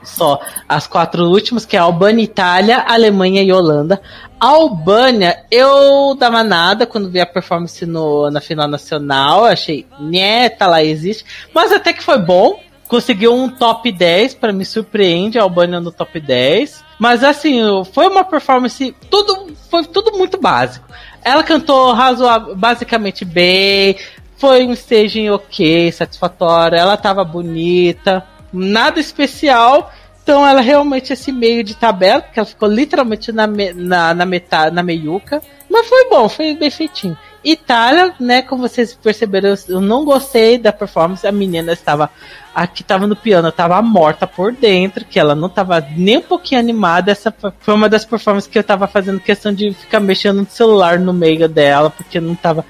só 0.05 0.40
as 0.68 0.87
quatro 0.87 1.25
últimas, 1.25 1.66
que 1.66 1.77
é 1.77 1.81
Albânia, 1.81 2.23
Itália, 2.23 2.85
Alemanha 2.87 3.42
e 3.42 3.53
Holanda. 3.53 4.01
A 4.38 4.47
Albânia, 4.47 5.44
eu 5.51 6.14
dava 6.16 6.44
nada 6.44 6.87
quando 6.87 7.11
vi 7.11 7.18
a 7.18 7.27
performance 7.27 7.85
no, 7.85 8.31
na 8.31 8.40
final 8.40 8.68
nacional. 8.68 9.44
Achei, 9.44 9.85
né, 9.99 10.49
tá 10.49 10.68
lá, 10.68 10.85
existe. 10.85 11.25
Mas 11.53 11.73
até 11.73 11.92
que 11.92 12.05
foi 12.05 12.18
bom. 12.18 12.61
Conseguiu 12.87 13.35
um 13.35 13.49
top 13.49 13.90
10, 13.90 14.35
para 14.35 14.53
me 14.53 14.64
surpreende 14.64 15.38
a 15.38 15.42
Albânia 15.42 15.81
no 15.81 15.90
top 15.90 16.20
10. 16.20 16.85
Mas 17.01 17.25
assim, 17.25 17.61
foi 17.92 18.07
uma 18.07 18.23
performance, 18.23 18.94
tudo 19.11 19.53
foi 19.68 19.85
tudo 19.85 20.16
muito 20.16 20.40
básico. 20.40 20.87
Ela 21.25 21.42
cantou 21.42 21.92
razoável, 21.92 22.55
basicamente 22.55 23.25
bem, 23.25 23.97
foi 24.44 24.66
um 24.66 24.72
staging 24.72 25.30
ok, 25.30 25.90
satisfatório, 25.90 26.76
ela 26.76 26.98
tava 26.98 27.24
bonita, 27.24 28.22
nada 28.52 29.00
especial. 29.00 29.90
Então 30.22 30.46
ela 30.46 30.61
realmente 30.61 31.14
esse 31.14 31.33
meio 31.33 31.64
de 31.64 31.74
tabela, 31.74 32.20
porque 32.20 32.38
ela 32.38 32.46
ficou 32.46 32.68
literalmente 32.68 33.33
na, 33.33 33.46
na, 33.46 34.12
na 34.12 34.26
metade, 34.26 34.74
na 34.74 34.83
meiuca. 34.83 35.40
Mas 35.70 35.88
foi 35.88 36.11
bom, 36.11 36.28
foi 36.28 36.54
bem 36.54 36.70
feitinho. 36.70 37.16
Itália, 37.42 38.14
né, 38.20 38.42
como 38.42 38.68
vocês 38.68 38.94
perceberam, 38.94 39.54
eu 39.66 39.80
não 39.80 40.04
gostei 40.04 40.59
da 40.59 40.72
performance. 40.72 41.26
A 41.26 41.33
menina 41.33 41.72
estava, 41.72 42.11
a 42.54 42.66
que 42.66 42.83
estava 42.83 43.07
no 43.07 43.16
piano, 43.16 43.48
estava 43.48 43.80
morta 43.80 44.26
por 44.26 44.52
dentro, 44.52 45.04
que 45.04 45.18
ela 45.18 45.35
não 45.35 45.48
estava 45.48 45.80
nem 45.96 46.18
um 46.18 46.22
pouquinho 46.22 46.61
animada. 46.61 47.11
Essa 47.12 47.35
foi 47.61 47.74
uma 47.74 47.88
das 47.88 48.04
performances 48.04 48.48
que 48.48 48.59
eu 48.59 48.62
estava 48.62 48.87
fazendo 48.87 49.20
questão 49.20 49.52
de 49.52 49.72
ficar 49.72 50.00
mexendo 50.00 50.40
no 50.40 50.46
celular 50.46 50.98
no 50.98 51.14
meio 51.14 51.48
dela, 51.48 51.88
porque 51.90 52.20
não 52.20 52.35
estava 52.35 52.64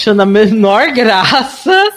achando 0.00 0.22
a 0.22 0.26
menor 0.26 0.90
graça. 0.92 1.92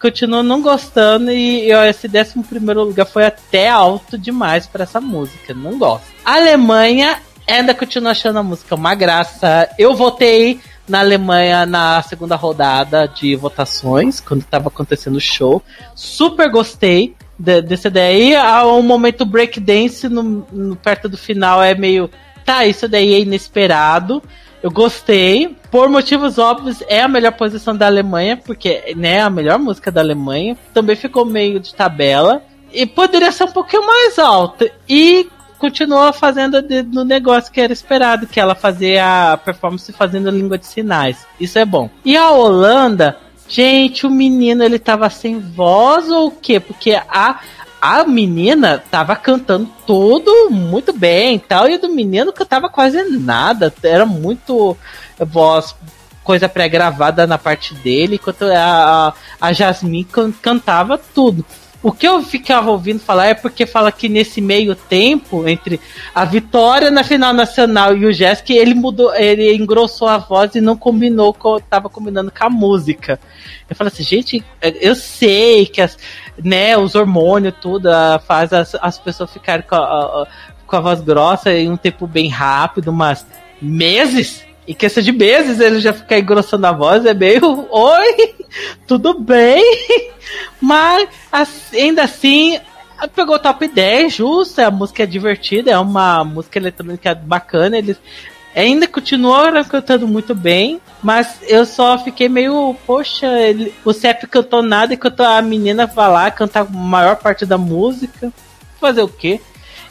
Continuo 0.00 0.42
não 0.42 0.62
gostando. 0.62 1.30
E, 1.30 1.70
esse 1.88 2.06
décimo 2.06 2.44
primeiro 2.44 2.84
lugar 2.84 3.06
foi 3.06 3.26
até 3.26 3.68
alto 3.68 4.16
demais 4.16 4.66
para 4.66 4.84
essa 4.84 5.00
música. 5.00 5.52
Não 5.52 5.78
gosto. 5.78 6.06
A 6.24 6.36
Alemanha 6.36 7.18
ainda 7.46 7.74
continuo 7.74 8.10
achando 8.10 8.38
a 8.38 8.42
música 8.42 8.74
uma 8.74 8.94
graça. 8.94 9.68
Eu 9.78 9.94
votei 9.94 10.60
na 10.88 11.00
Alemanha 11.00 11.66
na 11.66 12.02
segunda 12.02 12.36
rodada 12.36 13.06
de 13.06 13.34
votações, 13.36 14.20
quando 14.20 14.42
estava 14.42 14.68
acontecendo 14.68 15.16
o 15.16 15.20
show. 15.20 15.62
Super 15.94 16.50
gostei 16.50 17.14
de, 17.38 17.60
desse 17.62 17.90
daí. 17.90 18.34
O 18.64 18.82
momento 18.82 19.24
breakdance 19.24 20.08
no, 20.08 20.46
no, 20.52 20.76
perto 20.76 21.08
do 21.08 21.16
final 21.16 21.62
é 21.62 21.74
meio. 21.74 22.08
Tá, 22.44 22.66
isso 22.66 22.88
daí 22.88 23.14
é 23.14 23.20
inesperado. 23.20 24.22
Eu 24.62 24.70
gostei. 24.70 25.56
Por 25.70 25.88
motivos 25.88 26.38
óbvios, 26.38 26.82
é 26.86 27.00
a 27.00 27.08
melhor 27.08 27.32
posição 27.32 27.76
da 27.76 27.86
Alemanha, 27.86 28.36
porque 28.36 28.94
né, 28.96 29.20
a 29.20 29.30
melhor 29.30 29.58
música 29.58 29.90
da 29.90 30.00
Alemanha. 30.00 30.56
Também 30.72 30.94
ficou 30.94 31.24
meio 31.24 31.58
de 31.58 31.74
tabela. 31.74 32.42
E 32.72 32.86
poderia 32.86 33.32
ser 33.32 33.44
um 33.44 33.52
pouquinho 33.52 33.86
mais 33.86 34.18
alta. 34.18 34.70
E 34.88 35.28
continua 35.58 36.12
fazendo 36.12 36.60
no 36.92 37.04
negócio 37.04 37.52
que 37.52 37.60
era 37.60 37.72
esperado, 37.72 38.26
que 38.26 38.40
ela 38.40 38.54
fazia 38.54 39.32
a 39.32 39.36
performance 39.36 39.92
fazendo 39.92 40.28
língua 40.30 40.58
de 40.58 40.66
sinais. 40.66 41.24
Isso 41.38 41.58
é 41.58 41.64
bom. 41.64 41.88
E 42.04 42.16
a 42.16 42.30
Holanda, 42.30 43.16
gente, 43.48 44.04
o 44.06 44.10
menino 44.10 44.64
ele 44.64 44.78
tava 44.78 45.08
sem 45.08 45.38
voz 45.38 46.10
ou 46.10 46.28
o 46.28 46.30
quê? 46.32 46.58
Porque 46.58 47.00
a 47.08 47.40
a 47.82 48.04
menina 48.04 48.78
tava 48.78 49.16
cantando 49.16 49.68
tudo 49.84 50.48
muito 50.50 50.92
bem 50.92 51.36
tal, 51.36 51.68
e 51.68 51.76
do 51.76 51.88
menino 51.88 52.32
cantava 52.32 52.68
quase 52.68 53.02
nada, 53.18 53.74
era 53.82 54.06
muito 54.06 54.76
voz, 55.18 55.74
coisa 56.22 56.48
pré-gravada 56.48 57.26
na 57.26 57.36
parte 57.36 57.74
dele, 57.74 58.14
enquanto 58.14 58.44
a, 58.44 59.12
a 59.40 59.52
Jasmine 59.52 60.06
cantava 60.40 60.96
tudo. 60.96 61.44
O 61.82 61.90
que 61.90 62.06
eu 62.06 62.22
ficava 62.22 62.70
ouvindo 62.70 63.00
falar 63.00 63.26
é 63.26 63.34
porque 63.34 63.66
fala 63.66 63.90
que 63.90 64.08
nesse 64.08 64.40
meio 64.40 64.76
tempo, 64.76 65.48
entre 65.48 65.80
a 66.14 66.24
vitória 66.24 66.92
na 66.92 67.02
final 67.02 67.32
nacional 67.34 67.96
e 67.96 68.06
o 68.06 68.12
Jéssica, 68.12 68.52
ele 68.52 68.72
mudou, 68.72 69.12
ele 69.16 69.52
engrossou 69.54 70.06
a 70.06 70.18
voz 70.18 70.54
e 70.54 70.60
não 70.60 70.76
combinou 70.76 71.34
com, 71.34 71.58
tava 71.58 71.88
combinando 71.88 72.30
com 72.30 72.46
a 72.46 72.50
música. 72.50 73.18
Eu 73.68 73.74
falo 73.74 73.88
assim, 73.88 74.04
gente, 74.04 74.44
eu 74.80 74.94
sei 74.94 75.66
que 75.66 75.80
as, 75.80 75.98
né, 76.42 76.76
os 76.76 76.94
hormônios, 76.94 77.54
tudo, 77.60 77.88
faz 78.28 78.52
as, 78.52 78.76
as 78.76 78.98
pessoas 78.98 79.32
ficarem 79.32 79.64
com 79.66 79.74
a, 79.74 80.28
com 80.64 80.76
a 80.76 80.80
voz 80.80 81.00
grossa 81.00 81.52
em 81.52 81.68
um 81.68 81.76
tempo 81.76 82.06
bem 82.06 82.28
rápido, 82.28 82.92
mas 82.92 83.26
meses? 83.60 84.44
Em 84.66 84.74
questão 84.74 85.02
de 85.02 85.10
meses 85.10 85.58
ele 85.58 85.80
já 85.80 85.92
fica 85.92 86.18
engrossando 86.18 86.66
a 86.66 86.72
voz, 86.72 87.04
é 87.04 87.12
meio. 87.12 87.66
Oi, 87.70 88.34
tudo 88.86 89.18
bem? 89.18 89.62
Mas 90.60 91.08
ainda 91.72 92.04
assim, 92.04 92.58
pegou 93.14 93.36
o 93.36 93.38
top 93.38 93.66
10, 93.66 94.14
justo, 94.14 94.60
a 94.60 94.70
música 94.70 95.02
é 95.02 95.06
divertida, 95.06 95.72
é 95.72 95.78
uma 95.78 96.22
música 96.22 96.58
eletrônica 96.58 97.14
bacana, 97.14 97.76
eles 97.76 97.98
ainda 98.54 98.86
continuaram 98.86 99.64
cantando 99.64 100.06
muito 100.06 100.34
bem, 100.34 100.80
mas 101.02 101.38
eu 101.48 101.64
só 101.64 101.98
fiquei 101.98 102.28
meio, 102.28 102.76
poxa, 102.86 103.26
ele, 103.40 103.74
o 103.84 103.92
CEP 103.92 104.26
cantou 104.26 104.62
nada 104.62 104.94
enquanto 104.94 105.20
a 105.22 105.40
menina 105.42 105.90
lá 105.96 106.30
cantar 106.30 106.60
a 106.60 106.70
maior 106.70 107.16
parte 107.16 107.46
da 107.46 107.56
música. 107.58 108.32
Fazer 108.78 109.02
o 109.02 109.08
quê? 109.08 109.40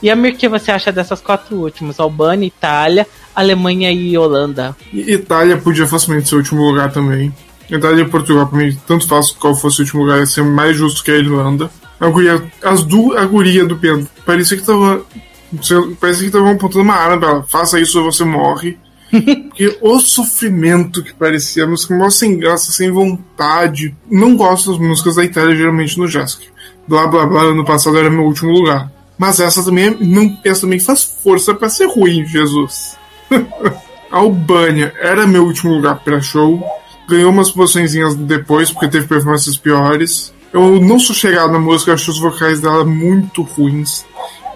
E 0.02 0.10
a 0.10 0.16
Mir, 0.16 0.36
que 0.36 0.50
você 0.50 0.72
acha 0.72 0.92
dessas 0.92 1.22
quatro 1.22 1.56
últimas? 1.56 2.00
Albânia, 2.00 2.48
Itália, 2.48 3.08
Alemanha 3.36 3.92
e 3.92 4.18
Holanda. 4.18 4.76
E 4.92 5.14
Itália 5.14 5.58
podia 5.58 5.86
facilmente 5.86 6.28
ser 6.28 6.36
o 6.36 6.38
último 6.40 6.64
lugar 6.64 6.92
também. 6.92 7.34
Itália 7.70 8.04
e 8.04 8.10
Portugal, 8.10 8.48
pra 8.48 8.58
mim, 8.58 8.78
tanto 8.88 9.08
faz 9.08 9.32
qual 9.32 9.56
fosse 9.56 9.80
o 9.80 9.84
último 9.84 10.04
lugar, 10.04 10.20
ia 10.20 10.26
ser 10.26 10.44
mais 10.44 10.76
justo 10.76 11.04
que 11.04 11.12
a 11.12 11.18
Irlanda. 11.18 11.70
A 12.00 12.08
guria, 12.10 12.44
as 12.64 12.84
du, 12.84 13.16
a 13.16 13.24
guria 13.26 13.64
do 13.64 13.78
Pedro, 13.78 14.08
parecia 14.26 14.58
que 14.58 14.66
tava. 14.66 15.06
Parecia 16.00 16.26
que 16.26 16.32
tava 16.32 16.52
apontando 16.52 16.84
uma 16.84 16.96
arma 16.96 17.20
pra 17.20 17.30
ela. 17.30 17.44
Faça 17.44 17.80
isso 17.80 18.00
ou 18.00 18.12
você 18.12 18.24
morre. 18.24 18.78
Porque 19.12 19.78
o 19.82 20.00
sofrimento 20.00 21.04
que 21.04 21.14
parecia, 21.14 21.66
a 21.66 21.68
música 21.68 21.96
mó 21.96 22.10
sem 22.10 22.38
graça, 22.38 22.72
sem 22.72 22.90
vontade. 22.90 23.96
Não 24.10 24.36
gosto 24.36 24.72
das 24.72 24.80
músicas 24.80 25.16
da 25.16 25.24
Itália, 25.24 25.56
geralmente 25.56 25.98
no 25.98 26.08
Jask. 26.08 26.42
Blá 26.88 27.08
blá 27.08 27.26
blá, 27.26 27.44
ano 27.44 27.64
passado 27.64 27.98
era 27.98 28.10
meu 28.10 28.24
último 28.24 28.52
lugar. 28.52 28.92
Mas 29.22 29.40
essa 29.40 29.64
também, 29.64 29.86
é, 29.86 29.98
não, 30.00 30.36
essa 30.44 30.62
também 30.62 30.80
faz 30.80 31.04
força 31.04 31.54
para 31.54 31.70
ser 31.70 31.86
ruim, 31.86 32.26
Jesus. 32.26 32.98
Albânia 34.10 34.96
era 35.00 35.28
meu 35.28 35.46
último 35.46 35.76
lugar 35.76 36.00
para 36.00 36.20
show. 36.20 36.60
Ganhou 37.08 37.30
umas 37.30 37.52
posições 37.52 38.16
depois, 38.16 38.72
porque 38.72 38.88
teve 38.88 39.06
performances 39.06 39.56
piores. 39.56 40.34
Eu 40.52 40.82
não 40.82 40.98
sou 40.98 41.16
chegado 41.16 41.52
na 41.52 41.60
música, 41.60 41.94
acho 41.94 42.10
os 42.10 42.20
vocais 42.20 42.60
dela 42.62 42.84
muito 42.84 43.44
ruins. 43.44 44.04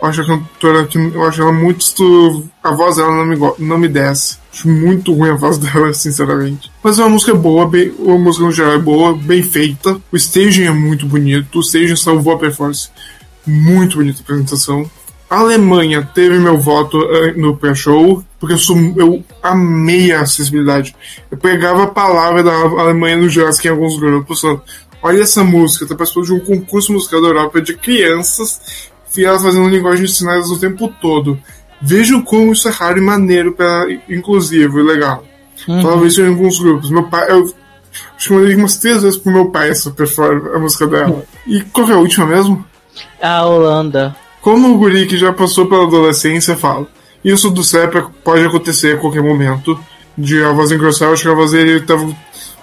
Eu 0.01 0.07
acho 0.07 0.21
a 0.21 0.25
cantora 0.25 0.87
que 0.87 0.97
eu 0.97 1.23
acho 1.23 1.43
ela 1.43 1.53
muito. 1.53 2.49
A 2.63 2.71
voz 2.71 2.95
dela 2.95 3.11
não 3.11 3.25
me, 3.27 3.37
não 3.59 3.77
me 3.77 3.87
desce. 3.87 4.39
Acho 4.51 4.67
muito 4.67 5.13
ruim 5.13 5.29
a 5.29 5.35
voz 5.35 5.59
dela, 5.61 5.93
sinceramente. 5.93 6.71
Mas 6.81 6.97
é 6.97 7.03
uma 7.03 7.11
música 7.11 7.35
boa, 7.35 7.69
bem, 7.69 7.93
a 7.99 8.17
música 8.17 8.43
no 8.43 8.51
geral 8.51 8.73
é 8.73 8.79
boa, 8.79 9.15
bem 9.15 9.43
feita. 9.43 10.01
O 10.11 10.15
staging 10.15 10.63
é 10.63 10.71
muito 10.71 11.05
bonito, 11.05 11.59
o 11.59 11.61
staging 11.61 11.95
salvou 11.95 12.33
a 12.33 12.39
performance. 12.39 12.89
Muito 13.45 13.97
bonita 13.97 14.19
a 14.19 14.21
apresentação. 14.21 14.89
A 15.29 15.39
Alemanha 15.39 16.07
teve 16.13 16.37
meu 16.37 16.57
voto 16.57 16.97
uh, 16.99 17.39
no 17.39 17.57
pré-show, 17.57 18.23
porque 18.39 18.53
eu, 18.53 18.57
sou, 18.57 18.77
eu 18.95 19.23
amei 19.41 20.11
a 20.11 20.21
acessibilidade. 20.21 20.95
Eu 21.31 21.37
pegava 21.37 21.83
a 21.83 21.87
palavra 21.87 22.43
da 22.43 22.53
Alemanha 22.53 23.17
no 23.17 23.27
Jazz 23.27 23.63
em 23.65 23.69
alguns 23.69 23.97
grupos, 23.97 24.41
falando, 24.41 24.61
olha 25.01 25.21
essa 25.23 25.43
música, 25.43 25.87
tá 25.87 25.95
participando 25.95 26.25
de 26.25 26.33
um 26.33 26.39
concurso 26.39 26.93
musical 26.93 27.21
da 27.21 27.27
Europa 27.29 27.61
de 27.61 27.75
crianças, 27.75 28.89
e 29.17 29.25
elas 29.25 29.41
fazendo 29.41 29.69
linguagem 29.69 30.05
de 30.05 30.13
sinais 30.13 30.49
o 30.49 30.59
tempo 30.59 30.93
todo. 31.01 31.39
Vejam 31.81 32.21
como 32.21 32.53
isso 32.53 32.67
é 32.67 32.71
raro 32.71 32.97
e 32.97 33.01
maneiro, 33.01 33.53
pra, 33.53 33.85
inclusivo 34.09 34.79
e 34.79 34.83
legal. 34.83 35.25
Uhum. 35.67 35.81
Falava 35.81 36.05
isso 36.05 36.21
em 36.21 36.27
alguns 36.27 36.59
grupos. 36.59 36.89
Meu 36.89 37.03
pai, 37.03 37.31
eu 37.31 37.51
acho 38.15 38.27
que 38.27 38.33
mandei 38.33 38.55
umas 38.55 38.77
três 38.77 39.01
vezes 39.01 39.17
pro 39.17 39.31
meu 39.31 39.49
pai 39.49 39.69
essa 39.69 39.93
a 40.53 40.59
música 40.59 40.87
dela. 40.87 41.23
E 41.47 41.61
qual 41.61 41.89
é 41.89 41.93
a 41.93 41.97
última 41.97 42.25
mesmo? 42.25 42.65
A 43.21 43.45
Holanda. 43.45 44.15
Como 44.41 44.73
o 44.73 44.77
guri 44.77 45.07
que 45.07 45.17
já 45.17 45.33
passou 45.33 45.65
pela 45.65 45.83
adolescência 45.83 46.55
fala, 46.55 46.87
isso 47.23 47.49
do 47.49 47.63
CEP 47.63 48.03
pode 48.23 48.45
acontecer 48.45 48.95
a 48.95 48.97
qualquer 48.99 49.23
momento. 49.23 49.79
De 50.17 50.41
a 50.43 50.51
voz 50.51 50.71
engrossar, 50.71 51.11
acho 51.11 51.23
que 51.23 51.27
a 51.27 51.33
voz 51.33 51.51
dele 51.51 51.79
estava 51.79 52.07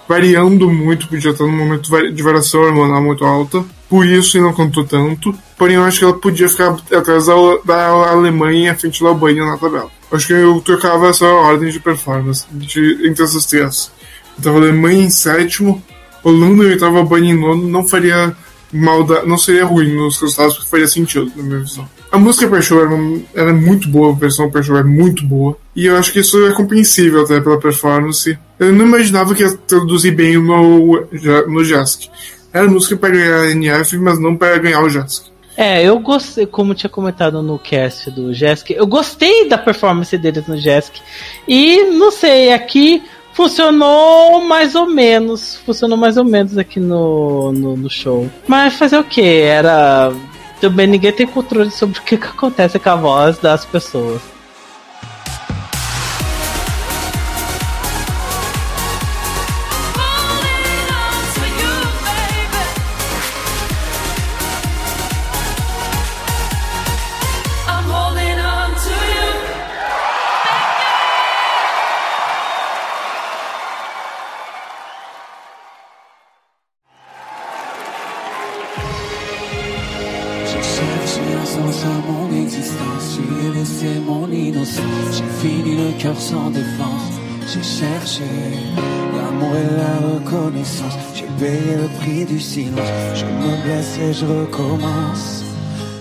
variando 0.09 0.71
muito, 0.71 1.09
podia 1.09 1.31
estar 1.31 1.45
num 1.45 1.57
momento 1.57 1.91
de 2.13 2.23
variação 2.23 2.61
hormonal 2.61 3.03
muito 3.03 3.25
alta. 3.25 3.65
Por 3.89 4.07
isso 4.07 4.37
ele 4.37 4.45
não 4.45 4.53
cantou 4.53 4.85
tanto. 4.85 5.35
Porém, 5.59 5.77
eu 5.77 5.85
acho 5.85 5.99
que 5.99 6.05
ela 6.05 6.15
podia 6.15 6.49
ficar 6.49 6.77
atrás 6.97 7.27
da, 7.27 7.35
da 7.65 7.89
Alemanha 7.89 8.67
e 8.67 8.69
à 8.69 8.75
frente 8.75 9.03
da 9.03 9.09
Albânia 9.09 9.45
na 9.45 9.59
tabela. 9.59 9.91
Acho 10.11 10.27
que 10.29 10.33
eu 10.33 10.61
trocava 10.61 11.09
essa 11.09 11.27
ordem 11.27 11.71
de 11.71 11.81
performance 11.81 12.47
de, 12.51 13.07
entre 13.07 13.25
essas 13.25 13.45
três. 13.45 13.91
Eu 14.39 14.45
tava 14.45 14.59
Alemanha 14.59 15.05
em 15.05 15.11
sétimo, 15.11 15.83
Holanda 16.23 16.65
em 16.65 16.69
oitavo, 16.69 17.03
Bunny 17.05 17.31
em 17.31 17.35
nono, 17.35 17.67
não 17.69 17.87
faria 17.87 18.37
mal, 18.73 19.05
da, 19.05 19.25
não 19.25 19.37
seria 19.37 19.65
ruim 19.65 19.95
nos 19.95 20.21
resultados, 20.21 20.55
porque 20.55 20.71
faria 20.71 20.89
sentido, 20.89 21.31
na 21.37 21.43
minha 21.43 21.61
visão. 21.61 21.89
A 22.11 22.19
música 22.19 22.49
per 22.49 22.63
show 22.63 22.81
era, 22.81 22.91
era 23.35 23.53
muito 23.53 23.89
boa, 23.89 24.13
a 24.13 24.15
versão 24.15 24.51
per 24.51 24.63
show 24.63 24.77
é 24.77 24.85
muito 24.85 25.25
boa, 25.27 25.57
e 25.75 25.87
eu 25.87 25.97
acho 25.97 26.13
que 26.13 26.21
isso 26.21 26.47
é 26.47 26.53
compreensível 26.53 27.23
até 27.23 27.41
pela 27.41 27.59
performance. 27.59 28.39
Eu 28.59 28.73
não 28.73 28.87
imaginava 28.87 29.35
que 29.35 29.43
ia 29.43 29.53
traduzir 29.53 30.13
bem 30.13 30.37
no, 30.37 31.07
no 31.49 31.65
Jask. 31.65 32.03
Era 32.53 32.69
música 32.69 32.97
para 32.97 33.11
ganhar 33.11 33.41
a 33.41 33.51
NF, 33.51 33.99
mas 33.99 34.19
não 34.19 34.37
para 34.37 34.59
ganhar 34.59 34.83
o 34.83 34.89
Jask. 34.89 35.33
É, 35.57 35.83
eu 35.83 35.99
gostei, 35.99 36.47
como 36.47 36.75
tinha 36.75 36.89
comentado 36.89 37.43
no 37.43 37.59
cast 37.59 38.11
do 38.11 38.33
Jesk, 38.33 38.71
eu 38.71 38.87
gostei 38.87 39.49
da 39.49 39.59
performance 39.59 40.17
deles 40.17 40.47
no 40.47 40.57
Jesk. 40.57 40.95
E 41.47 41.85
não 41.91 42.11
sei, 42.11 42.53
aqui 42.53 43.03
funcionou 43.33 44.41
mais 44.41 44.75
ou 44.75 44.87
menos. 44.87 45.57
Funcionou 45.65 45.97
mais 45.97 46.17
ou 46.17 46.25
menos 46.25 46.57
aqui 46.59 46.81
no, 46.81 47.53
no, 47.53 47.77
no 47.77 47.91
show. 47.91 48.31
Mas 48.47 48.75
fazer 48.75 48.99
o 48.99 49.05
que? 49.05 49.23
Era. 49.23 50.13
Também 50.61 50.87
ninguém 50.87 51.13
tem 51.13 51.27
controle 51.27 51.71
sobre 51.71 51.99
o 51.99 52.03
que, 52.03 52.17
que 52.17 52.27
acontece 52.27 52.79
com 52.79 52.91
a 52.91 52.95
voz 52.95 53.39
das 53.39 53.65
pessoas. 53.65 54.21
Le 91.41 91.89
prix 92.01 92.25
du 92.25 92.41
silence. 92.41 92.89
Je 93.15 93.25
me 93.25 93.63
blesse 93.63 93.99
et 93.99 94.13
je 94.13 94.27
recommence. 94.27 95.43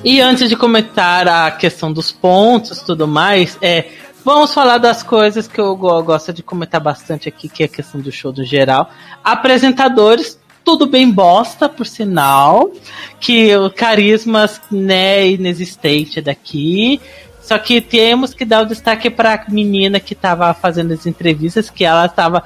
E 0.04 0.20
antes 0.20 0.50
de 0.50 0.56
comentar 0.56 1.28
a 1.28 1.52
questão 1.52 1.94
dos 1.94 2.12
pontos 2.12 2.80
tudo 2.80 3.08
mais, 3.08 3.58
é, 3.62 3.86
vamos 4.26 4.52
falar 4.52 4.80
das 4.80 5.04
coisas 5.04 5.48
que 5.48 5.60
eu 5.60 5.76
gosto 5.76 6.34
de 6.34 6.42
comentar 6.42 6.82
bastante 6.82 7.30
aqui, 7.30 7.48
que 7.48 7.62
é 7.62 7.66
a 7.68 7.70
questão 7.70 8.02
do 8.02 8.12
show 8.12 8.32
do 8.32 8.44
geral. 8.44 8.90
Apresentadores, 9.24 10.40
tudo 10.66 10.88
bem 10.88 11.12
bosta, 11.12 11.70
por 11.70 11.86
sinal, 11.86 12.72
que 13.20 13.56
o 13.56 13.70
carisma 13.70 14.50
né, 14.72 15.28
inexistente 15.28 16.20
daqui. 16.20 17.00
Só 17.42 17.58
que 17.58 17.82
temos 17.82 18.34
que 18.34 18.46
dar 18.46 18.64
o 18.64 18.66
destaque 18.66 19.10
para 19.10 19.34
a 19.34 19.52
menina 19.52 20.00
que 20.00 20.14
estava 20.14 20.54
fazendo 20.54 20.94
as 20.94 21.06
entrevistas, 21.06 21.70
que 21.70 21.84
ela 21.84 22.06
estava 22.06 22.44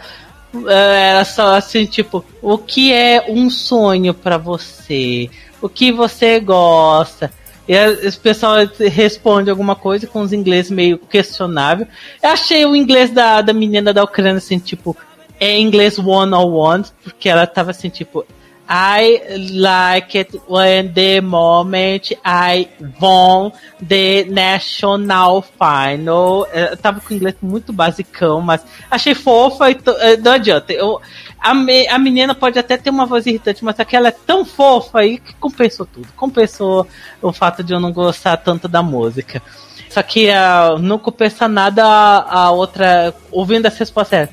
era 0.67 1.23
só 1.25 1.55
assim, 1.55 1.85
tipo, 1.85 2.23
o 2.41 2.57
que 2.57 2.93
é 2.93 3.25
um 3.27 3.49
sonho 3.49 4.13
para 4.13 4.37
você? 4.37 5.29
O 5.61 5.69
que 5.69 5.91
você 5.91 6.39
gosta? 6.39 7.31
E 7.67 7.75
o 8.07 8.19
pessoal 8.19 8.57
responde 8.91 9.49
alguma 9.49 9.75
coisa 9.75 10.05
com 10.05 10.21
os 10.21 10.31
ingleses 10.31 10.69
meio 10.69 10.99
questionável. 10.99 11.87
Eu 12.21 12.29
achei 12.29 12.65
o 12.65 12.75
inglês 12.75 13.09
da, 13.09 13.41
da 13.41 13.53
menina 13.53 13.91
da 13.91 14.03
Ucrânia 14.03 14.37
assim, 14.37 14.59
tipo, 14.59 14.95
é 15.39 15.59
inglês 15.59 15.97
one 15.97 16.33
on 16.33 16.53
one, 16.53 16.85
porque 17.03 17.27
ela 17.27 17.47
tava 17.47 17.71
assim, 17.71 17.89
tipo, 17.89 18.25
I 18.67 19.21
like 19.51 20.17
it 20.17 20.41
when 20.47 20.91
the 20.93 21.21
moment 21.21 22.11
I 22.23 22.67
won 22.99 23.51
the 23.79 24.25
national 24.25 25.43
final. 25.43 26.47
Eu 26.47 26.75
tava 26.75 26.99
com 26.99 27.13
inglês 27.13 27.35
muito 27.41 27.71
basicão, 27.71 28.41
mas 28.41 28.65
achei 28.89 29.13
fofa 29.13 29.69
e 29.69 29.77
eh, 29.99 30.17
não 30.17 30.31
adianta. 30.31 30.73
Eu, 30.73 30.99
a, 31.39 31.53
me, 31.53 31.87
a 31.87 31.99
menina 31.99 32.33
pode 32.33 32.57
até 32.57 32.75
ter 32.75 32.89
uma 32.89 33.05
voz 33.05 33.27
irritante, 33.27 33.63
mas 33.63 33.79
aquela 33.79 34.07
é 34.07 34.11
tão 34.11 34.43
fofa 34.43 34.99
aí 34.99 35.19
que 35.19 35.35
compensou 35.35 35.85
tudo. 35.85 36.07
Compensou 36.15 36.87
o 37.21 37.31
fato 37.31 37.63
de 37.63 37.71
eu 37.71 37.79
não 37.79 37.91
gostar 37.91 38.37
tanto 38.37 38.67
da 38.67 38.81
música. 38.81 39.43
Só 39.89 40.01
que 40.01 40.27
uh, 40.29 40.79
não 40.79 40.97
compensa 40.97 41.47
nada 41.47 41.85
a, 41.85 42.45
a 42.45 42.51
outra. 42.51 43.13
Ouvindo 43.31 43.67
essa 43.67 43.77
resposta 43.77 44.15
é: 44.15 44.29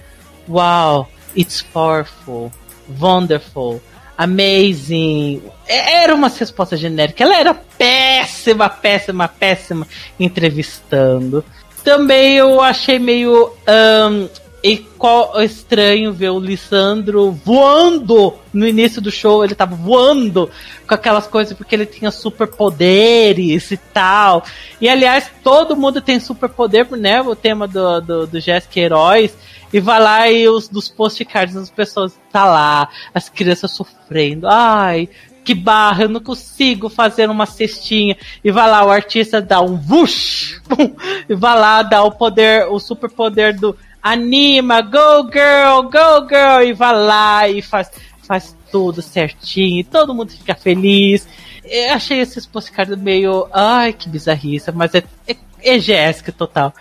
Wow, 0.49 1.07
it's 1.37 1.61
powerful, 1.61 2.51
wonderful 2.99 3.83
amazing. 4.17 5.43
É, 5.67 6.03
era 6.03 6.15
uma 6.15 6.29
resposta 6.29 6.77
genérica. 6.77 7.25
Ela 7.25 7.39
era 7.39 7.55
péssima, 7.55 8.69
péssima, 8.69 9.29
péssima 9.29 9.87
entrevistando. 10.19 11.45
Também 11.83 12.37
eu 12.37 12.61
achei 12.61 12.99
meio 12.99 13.53
um, 13.69 14.29
e 14.63 14.77
qual 14.77 15.43
estranho 15.43 16.13
ver 16.13 16.31
o 16.31 16.39
Lissandro 16.39 17.33
voando 17.33 18.35
no 18.53 18.67
início 18.67 19.03
do 19.03 19.11
show, 19.11 19.45
ele 19.45 19.57
tava 19.57 19.75
voando 19.75 20.49
com 20.87 20.95
aquelas 20.95 21.27
coisas 21.27 21.57
porque 21.57 21.75
ele 21.75 21.87
tinha 21.87 22.13
superpoderes 22.13 23.73
e 23.73 23.77
tal. 23.77 24.45
E 24.81 24.89
aliás, 24.89 25.29
todo 25.43 25.77
mundo 25.77 26.01
tem 26.01 26.21
superpoder, 26.21 26.89
né? 26.97 27.21
O 27.21 27.35
tema 27.35 27.67
do, 27.67 28.01
do, 28.01 28.27
do 28.27 28.41
Jessica 28.41 28.79
Heróis. 28.79 29.37
E 29.73 29.81
vai 29.81 30.01
lá 30.01 30.31
e 30.31 30.47
os 30.49 30.69
dos 30.69 30.89
postcards 30.89 31.57
as 31.57 31.71
pessoas 31.71 32.13
tá 32.31 32.45
lá, 32.45 32.89
as 33.13 33.29
crianças 33.29 33.71
sofrendo. 33.73 34.47
Ai, 34.47 35.09
que 35.45 35.55
barra, 35.55 36.05
eu 36.05 36.09
não 36.09 36.21
consigo 36.21 36.89
fazer 36.89 37.29
uma 37.29 37.47
cestinha. 37.47 38.17
E 38.45 38.53
vai 38.53 38.71
lá, 38.71 38.85
o 38.85 38.91
artista 38.91 39.41
dá 39.41 39.61
um 39.61 39.77
vush, 39.77 40.61
e 41.29 41.35
vai 41.35 41.59
lá, 41.59 41.83
dá 41.83 42.03
o 42.03 42.13
poder, 42.13 42.69
o 42.69 42.79
super 42.79 43.11
poder 43.11 43.55
do 43.55 43.77
anima, 44.03 44.81
go 44.81 45.31
girl, 45.31 45.83
go 45.83 46.27
girl, 46.29 46.63
e 46.67 46.73
vai 46.73 46.95
lá 46.95 47.49
e 47.49 47.63
faz, 47.63 47.91
faz 48.27 48.57
tudo 48.71 49.01
certinho, 49.01 49.81
e 49.81 49.85
todo 49.85 50.15
mundo 50.15 50.33
fica 50.33 50.55
feliz. 50.55 51.29
Eu 51.65 51.93
achei 51.93 52.19
esses 52.19 52.45
postcards 52.45 52.99
meio, 52.99 53.47
ai, 53.53 53.93
que 53.93 54.09
bizarrice, 54.09 54.73
mas 54.73 54.95
é, 54.95 55.05
é, 55.29 55.37
é 55.63 55.79
Jéssica 55.79 56.33
total. 56.33 56.75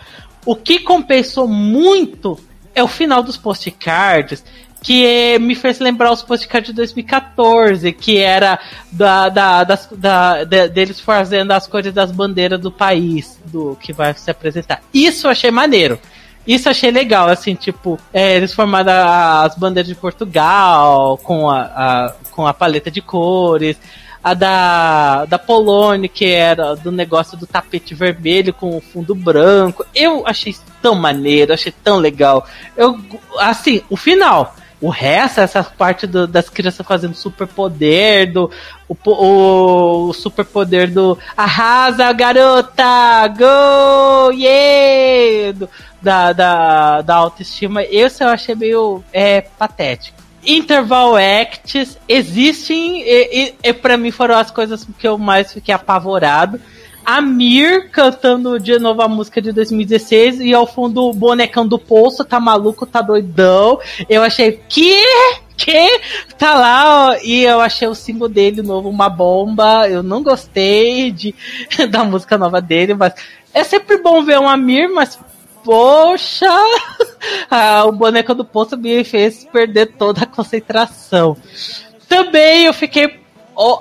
O 0.45 0.55
que 0.55 0.79
compensou 0.79 1.47
muito 1.47 2.39
é 2.73 2.81
o 2.81 2.87
final 2.87 3.21
dos 3.21 3.37
postcards 3.37 4.43
que 4.81 5.37
me 5.37 5.53
fez 5.53 5.79
lembrar 5.79 6.11
os 6.11 6.23
postcards 6.23 6.69
de 6.69 6.75
2014, 6.75 7.91
que 7.91 8.17
era 8.17 8.59
da, 8.91 9.29
da, 9.29 9.63
das, 9.63 9.87
da, 9.91 10.43
de, 10.43 10.67
deles 10.69 10.99
fazendo 10.99 11.51
as 11.51 11.67
cores 11.67 11.93
das 11.93 12.11
bandeiras 12.11 12.59
do 12.59 12.71
país 12.71 13.39
do 13.45 13.77
que 13.79 13.93
vai 13.93 14.13
se 14.15 14.31
apresentar. 14.31 14.81
Isso 14.91 15.27
eu 15.27 15.31
achei 15.31 15.51
maneiro. 15.51 15.99
Isso 16.45 16.67
eu 16.67 16.71
achei 16.71 16.91
legal, 16.91 17.29
assim, 17.29 17.53
tipo, 17.53 17.99
é, 18.11 18.35
eles 18.35 18.53
formaram 18.53 18.91
as 19.43 19.55
bandeiras 19.55 19.87
de 19.87 19.95
Portugal 19.95 21.17
com 21.19 21.49
a, 21.49 21.61
a, 21.61 22.15
com 22.31 22.47
a 22.47 22.53
paleta 22.53 22.89
de 22.89 23.01
cores 23.01 23.77
a 24.23 24.33
da, 24.33 25.25
da 25.25 25.39
Polônia, 25.39 26.07
que 26.07 26.25
era 26.25 26.75
do 26.75 26.91
negócio 26.91 27.37
do 27.37 27.47
tapete 27.47 27.95
vermelho 27.95 28.53
com 28.53 28.77
o 28.77 28.81
fundo 28.81 29.15
branco. 29.15 29.85
Eu 29.95 30.27
achei 30.27 30.55
tão 30.81 30.95
maneiro, 30.95 31.53
achei 31.53 31.73
tão 31.83 31.97
legal. 31.97 32.47
Eu, 32.77 32.99
assim, 33.39 33.81
o 33.89 33.97
final. 33.97 34.55
O 34.81 34.89
resto, 34.89 35.41
essa 35.41 35.63
parte 35.63 36.07
do, 36.07 36.25
das 36.25 36.49
crianças 36.49 36.85
fazendo 36.85 37.13
superpoder, 37.13 38.33
do 38.33 38.49
o, 38.89 38.95
o, 39.05 40.09
o 40.09 40.13
superpoder 40.13 40.91
do 40.91 41.17
arrasa 41.37 42.11
garota, 42.11 43.27
go, 43.27 44.31
yeah, 44.31 45.53
do, 45.53 45.69
da, 46.01 46.33
da, 46.33 47.01
da 47.01 47.15
autoestima, 47.15 47.83
esse 47.83 48.23
eu 48.23 48.27
achei 48.29 48.55
meio 48.55 49.03
é, 49.13 49.41
patético. 49.41 50.19
Interval 50.43 51.15
Acts 51.15 51.99
existem 52.07 53.03
e, 53.03 53.53
e, 53.63 53.69
e 53.69 53.73
para 53.73 53.95
mim 53.95 54.09
foram 54.09 54.35
as 54.35 54.49
coisas 54.49 54.87
que 54.97 55.07
eu 55.07 55.17
mais 55.17 55.53
fiquei 55.53 55.73
apavorado. 55.73 56.59
A 57.05 57.21
Mir 57.21 57.89
cantando 57.89 58.59
de 58.59 58.77
novo 58.79 59.01
a 59.01 59.07
música 59.07 59.41
de 59.41 59.51
2016 59.51 60.39
e 60.39 60.53
ao 60.53 60.67
fundo 60.67 61.03
o 61.03 61.13
bonecão 61.13 61.67
do 61.67 61.79
poço, 61.79 62.23
tá 62.23 62.39
maluco, 62.39 62.85
tá 62.85 63.01
doidão. 63.01 63.79
Eu 64.07 64.21
achei 64.21 64.61
que 64.69 65.01
que 65.57 66.01
tá 66.39 66.55
lá 66.55 67.09
ó, 67.09 67.17
e 67.23 67.43
eu 67.43 67.61
achei 67.61 67.87
o 67.87 67.93
símbolo 67.93 68.27
dele 68.27 68.61
novo 68.61 68.89
uma 68.89 69.09
bomba. 69.09 69.87
Eu 69.87 70.01
não 70.01 70.23
gostei 70.23 71.11
de 71.11 71.35
da 71.89 72.03
música 72.03 72.37
nova 72.37 72.61
dele, 72.61 72.93
mas 72.93 73.13
é 73.53 73.63
sempre 73.63 73.97
bom 73.97 74.23
ver 74.23 74.39
um 74.39 74.49
Amir, 74.49 74.89
mas 74.89 75.19
poxa, 75.63 76.49
ah, 77.49 77.85
o 77.85 77.91
boneco 77.91 78.33
do 78.33 78.43
poço 78.43 78.75
me 78.77 79.03
fez 79.03 79.45
perder 79.45 79.93
toda 79.97 80.23
a 80.23 80.27
concentração. 80.27 81.37
Também 82.07 82.65
eu 82.65 82.73
fiquei 82.73 83.20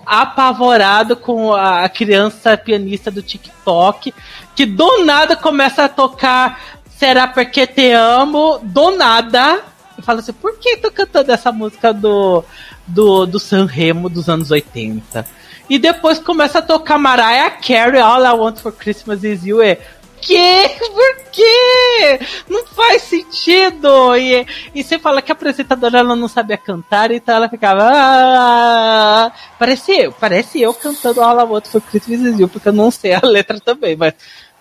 apavorado 0.06 1.16
com 1.16 1.52
a 1.52 1.88
criança 1.88 2.56
pianista 2.56 3.10
do 3.10 3.22
TikTok, 3.22 4.12
que 4.54 4.66
do 4.66 5.04
nada 5.04 5.36
começa 5.36 5.84
a 5.84 5.88
tocar 5.88 6.60
Será 7.00 7.26
Porque 7.26 7.66
Te 7.66 7.92
Amo, 7.92 8.60
do 8.62 8.90
nada. 8.96 9.62
E 9.98 10.02
fala 10.02 10.20
assim, 10.20 10.32
por 10.32 10.58
que 10.58 10.76
tô 10.76 10.90
cantando 10.90 11.32
essa 11.32 11.50
música 11.50 11.92
do, 11.92 12.44
do, 12.86 13.24
do 13.24 13.38
San 13.38 13.64
Remo 13.64 14.08
dos 14.08 14.28
anos 14.28 14.50
80? 14.50 15.26
E 15.68 15.78
depois 15.78 16.18
começa 16.18 16.58
a 16.58 16.62
tocar 16.62 16.98
Mariah 16.98 17.50
Carey, 17.52 18.00
All 18.00 18.24
I 18.24 18.32
Want 18.32 18.58
For 18.58 18.72
Christmas 18.72 19.24
Is 19.24 19.46
You. 19.46 19.62
E, 19.62 19.78
quê? 20.20 20.70
Por 20.78 21.30
quê? 21.32 22.20
Não 22.48 22.66
faz 22.66 23.02
sentido. 23.02 24.16
E, 24.16 24.46
e 24.74 24.82
você 24.82 24.98
fala 24.98 25.22
que 25.22 25.32
a 25.32 25.34
apresentadora 25.34 25.98
ela 25.98 26.16
não 26.16 26.28
sabia 26.28 26.56
cantar, 26.56 27.10
então 27.10 27.34
ela 27.34 27.48
ficava. 27.48 27.82
Ah, 27.84 29.32
parece 29.58 29.92
eu, 29.92 30.12
parece 30.12 30.60
eu 30.60 30.72
cantando 30.74 31.20
All 31.22 31.40
I 31.40 31.44
Want 31.44 31.66
for 31.66 31.80
Christmas 31.80 32.38
You, 32.38 32.48
porque 32.48 32.68
eu 32.68 32.72
não 32.72 32.90
sei 32.90 33.14
a 33.14 33.20
letra 33.24 33.58
também, 33.60 33.96
mas. 33.96 34.14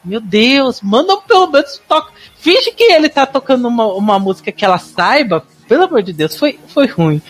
Meu 0.03 0.21
Deus, 0.21 0.79
manda 0.81 1.17
pelo 1.17 1.47
menos 1.47 1.81
toca. 1.85 2.13
Finge 2.37 2.71
que 2.71 2.83
ele 2.83 3.09
tá 3.09 3.25
tocando 3.25 3.67
uma, 3.67 3.85
uma 3.87 4.17
música 4.17 4.49
que 4.49 4.63
ela 4.63 4.77
saiba. 4.77 5.45
Pelo 5.67 5.83
amor 5.83 6.01
de 6.01 6.13
Deus, 6.13 6.37
foi, 6.37 6.57
foi 6.69 6.87
ruim. 6.87 7.21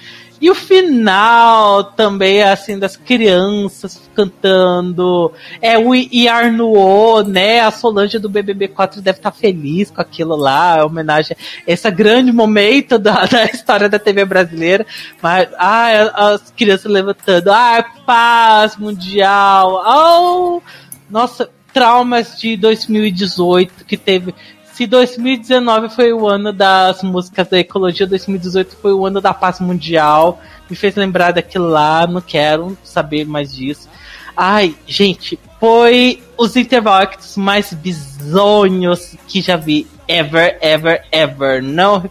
E 0.42 0.50
o 0.50 0.56
final 0.56 1.84
também, 1.84 2.42
assim, 2.42 2.80
das 2.80 2.96
crianças 2.96 4.10
cantando. 4.16 5.34
É 5.62 5.78
o 5.78 5.94
Yarnuo, 5.94 7.24
né? 7.24 7.60
A 7.60 7.72
Solange 7.72 8.18
do 8.20 8.30
BBB4 8.30 9.02
deve 9.02 9.20
estar 9.20 9.32
tá 9.32 9.38
feliz 9.38 9.92
com 9.92 10.02
aquilo 10.02 10.36
lá, 10.36 10.86
homenagem 10.86 11.36
a 11.68 11.72
esse 11.72 11.90
grande 11.92 12.32
momento 12.32 12.98
da, 12.98 13.26
da 13.28 13.46
história 13.46 13.90
da 13.90 14.00
TV 14.00 14.24
brasileira. 14.24 14.86
Mas, 15.22 15.50
ai, 15.58 16.10
as 16.14 16.52
crianças 16.52 16.92
levantando. 16.92 17.52
Ai, 17.52 17.84
paz 18.06 18.78
mundial. 18.78 19.84
Oh, 19.86 20.62
nossa, 21.10 21.50
traumas 21.74 22.40
de 22.40 22.56
2018 22.56 23.86
que 23.86 23.98
teve 23.98 24.34
se 24.80 24.88
2019 24.88 25.90
foi 25.90 26.14
o 26.14 26.26
ano 26.26 26.54
das 26.54 27.04
músicas 27.04 27.50
da 27.50 27.60
ecologia, 27.60 28.08
2018 28.08 28.78
foi 28.78 28.94
o 28.94 29.06
ano 29.06 29.20
da 29.20 29.34
paz 29.34 29.60
mundial. 29.60 30.40
Me 30.70 30.76
fez 30.76 30.96
lembrar 30.96 31.32
daquilo 31.32 31.68
lá, 31.68 32.08
não 32.08 32.22
quero 32.22 32.78
saber 32.82 33.26
mais 33.26 33.54
disso. 33.54 33.90
Ai, 34.38 34.74
gente, 34.88 35.38
foi 35.60 36.24
os 36.38 36.56
interval 36.56 36.94
acts 36.94 37.36
mais 37.36 37.74
bizonhos 37.74 39.18
que 39.28 39.42
já 39.42 39.58
vi 39.58 39.86
ever, 40.08 40.58
ever, 40.62 41.04
ever. 41.12 41.62
Não 41.62 42.10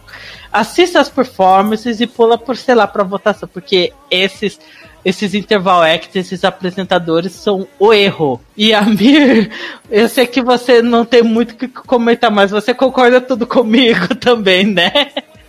assista 0.53 0.99
as 0.99 1.09
performances 1.09 1.99
e 1.99 2.05
pula 2.05 2.37
por, 2.37 2.55
sei 2.55 2.75
lá, 2.75 2.85
pra 2.85 3.03
votação, 3.03 3.49
porque 3.51 3.91
esses 4.11 4.59
esses 5.03 5.33
interval 5.33 5.81
acts, 5.81 6.15
esses 6.15 6.43
apresentadores 6.43 7.33
são 7.33 7.67
o 7.79 7.93
erro. 7.93 8.39
E 8.55 8.73
Amir, 8.75 9.51
eu 9.89 10.09
sei 10.09 10.25
que 10.25 10.41
você 10.41 10.81
não 10.81 11.05
tem 11.05 11.23
muito 11.23 11.51
o 11.51 11.55
que 11.55 11.67
comentar, 11.67 12.31
mas 12.31 12.51
você 12.51 12.73
concorda 12.73 13.21
tudo 13.21 13.45
comigo 13.47 14.13
também, 14.17 14.65
né? 14.65 14.91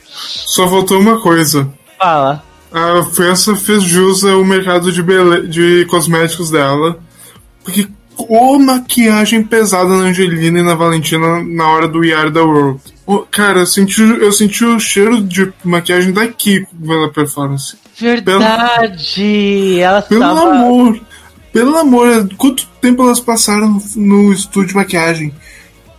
Só 0.06 0.68
faltou 0.68 1.00
uma 1.00 1.20
coisa. 1.20 1.70
Fala. 1.98 2.42
A 2.72 3.02
França 3.02 3.56
fez 3.56 3.82
jus 3.82 4.24
ao 4.24 4.44
mercado 4.44 4.92
de, 4.92 5.02
bele... 5.02 5.48
de 5.48 5.84
cosméticos 5.86 6.50
dela. 6.50 6.98
Porque 7.64 7.88
o 8.16 8.58
maquiagem 8.58 9.42
pesada 9.42 9.88
na 9.88 10.04
Angelina 10.04 10.60
e 10.60 10.62
na 10.62 10.74
Valentina 10.74 11.42
na 11.42 11.68
hora 11.68 11.88
do 11.88 12.04
Yard 12.04 12.32
da 12.32 12.42
World. 12.42 12.80
Cara, 13.30 13.60
eu 13.60 13.66
senti, 13.66 14.00
eu 14.00 14.32
senti 14.32 14.64
o 14.64 14.78
cheiro 14.78 15.20
de 15.20 15.52
maquiagem 15.64 16.12
daqui 16.12 16.66
pela 16.86 17.10
performance. 17.10 17.76
Verdade! 17.96 19.80
Ela 19.80 20.02
pelo 20.02 20.20
tava... 20.20 20.50
amor! 20.50 21.00
Pelo 21.52 21.76
amor, 21.76 22.28
quanto 22.36 22.66
tempo 22.80 23.02
elas 23.02 23.18
passaram 23.18 23.82
no 23.96 24.32
estúdio 24.32 24.68
de 24.68 24.74
maquiagem? 24.76 25.34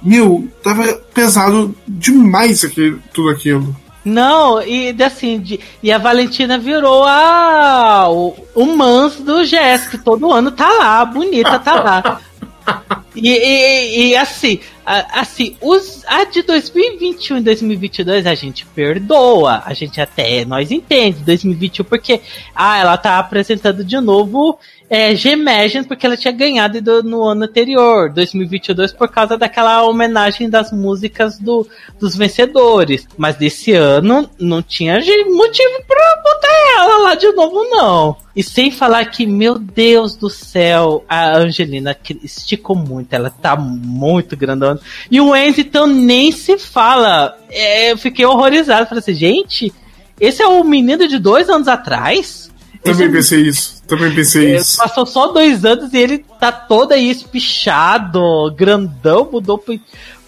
Meu, 0.01 0.47
tava 0.63 0.93
pesado 1.13 1.75
demais 1.87 2.63
aqui, 2.63 2.97
tudo 3.13 3.29
aquilo. 3.29 3.75
Não, 4.03 4.61
e 4.63 4.95
assim, 5.03 5.39
de, 5.39 5.59
e 5.83 5.91
a 5.91 5.97
Valentina 5.97 6.57
virou 6.57 7.03
a 7.03 8.09
o, 8.09 8.35
o 8.55 8.65
manso 8.65 9.21
do 9.23 9.45
Jéssica, 9.45 9.99
todo 10.03 10.31
ano 10.31 10.51
tá 10.51 10.67
lá, 10.69 11.05
bonita 11.05 11.59
tá 11.59 11.75
lá. 11.75 12.21
E, 13.15 13.29
e, 13.29 14.09
e, 14.09 14.15
assim, 14.15 14.59
assim, 14.85 15.55
os, 15.61 16.03
a 16.07 16.23
de 16.23 16.41
2021 16.41 17.37
e 17.37 17.41
2022 17.41 18.25
a 18.25 18.35
gente 18.35 18.65
perdoa, 18.65 19.61
a 19.65 19.73
gente 19.73 19.99
até 19.99 20.45
nós 20.45 20.71
entende 20.71 21.19
2021 21.19 21.85
porque 21.85 22.21
ah, 22.55 22.77
ela 22.77 22.97
tá 22.97 23.19
apresentando 23.19 23.83
de 23.83 23.99
novo 23.99 24.57
é, 24.93 25.15
G-Imagine 25.15 25.85
porque 25.85 26.05
ela 26.05 26.17
tinha 26.17 26.33
ganhado 26.33 26.81
do, 26.81 27.01
no 27.01 27.23
ano 27.23 27.45
anterior, 27.45 28.11
2022, 28.11 28.91
por 28.91 29.07
causa 29.07 29.37
daquela 29.37 29.83
homenagem 29.83 30.49
das 30.49 30.69
músicas 30.73 31.39
do, 31.39 31.65
dos 31.97 32.13
vencedores. 32.13 33.07
Mas 33.17 33.37
desse 33.37 33.71
ano 33.71 34.29
não 34.37 34.61
tinha 34.61 34.95
motivo 34.97 35.83
pra 35.87 36.21
botar 36.21 36.75
ela 36.75 36.97
lá 37.03 37.15
de 37.15 37.31
novo, 37.31 37.63
não. 37.69 38.17
E 38.35 38.43
sem 38.43 38.69
falar 38.69 39.05
que, 39.05 39.25
meu 39.25 39.57
Deus 39.57 40.17
do 40.17 40.29
céu, 40.29 41.05
a 41.07 41.37
Angelina 41.37 41.97
esticou 42.21 42.75
muito, 42.75 43.00
ela 43.09 43.29
tá 43.29 43.55
muito 43.55 44.37
grandona. 44.37 44.79
E 45.09 45.19
o 45.19 45.35
Enzo, 45.35 45.61
então, 45.61 45.87
nem 45.87 46.31
se 46.31 46.57
fala. 46.57 47.37
É, 47.49 47.91
eu 47.91 47.97
fiquei 47.97 48.25
horrorizado. 48.25 48.87
Falei 48.87 48.99
assim, 48.99 49.13
gente, 49.13 49.73
esse 50.19 50.41
é 50.41 50.47
o 50.47 50.63
menino 50.63 51.07
de 51.07 51.17
dois 51.17 51.49
anos 51.49 51.67
atrás? 51.67 52.51
Também 52.83 53.07
esse 53.07 53.15
pensei 53.15 53.39
é... 53.39 53.47
isso. 53.47 53.83
Também 53.87 54.13
pensei 54.13 54.53
é, 54.53 54.55
isso. 54.57 54.77
Passou 54.77 55.05
só 55.05 55.27
dois 55.27 55.65
anos 55.65 55.93
e 55.93 55.97
ele 55.97 56.25
tá 56.39 56.51
todo 56.51 56.93
aí 56.93 57.09
espichado, 57.09 58.21
grandão, 58.55 59.29
mudou 59.31 59.63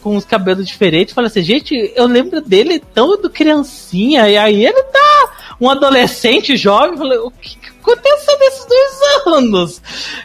com 0.02 0.18
os 0.18 0.26
cabelos 0.26 0.68
diferentes. 0.68 1.14
Falei 1.14 1.30
assim, 1.30 1.42
gente, 1.42 1.94
eu 1.96 2.06
lembro 2.06 2.42
dele 2.42 2.80
tão 2.94 3.20
do 3.20 3.30
criancinha, 3.30 4.30
e 4.30 4.38
aí 4.38 4.66
ele 4.66 4.84
tá 4.84 5.34
um 5.60 5.70
adolescente 5.70 6.58
jovem. 6.58 6.98
Falei, 6.98 7.18
o 7.20 7.32
que 7.32 7.58
aconteceu 7.80 8.40
nesses 8.40 8.66
dois 8.66 9.38
anos? 9.38 9.82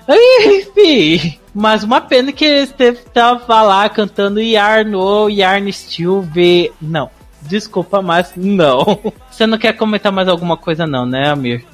Aí, 0.06 0.66
enfim. 0.66 1.37
Mas 1.58 1.82
uma 1.82 2.00
pena 2.00 2.30
que 2.30 2.44
ele 2.44 2.60
esteve, 2.60 3.00
tava 3.12 3.62
lá 3.62 3.88
cantando 3.88 4.40
Yarno, 4.40 5.28
Yarn 5.28 5.72
Steel 5.72 6.22
V. 6.22 6.70
Não. 6.80 7.10
Desculpa, 7.42 8.00
mas 8.00 8.30
não. 8.36 9.00
Você 9.28 9.44
não 9.44 9.58
quer 9.58 9.72
comentar 9.72 10.12
mais 10.12 10.28
alguma 10.28 10.56
coisa, 10.56 10.86
não, 10.86 11.04
né, 11.04 11.30
Amir? 11.30 11.64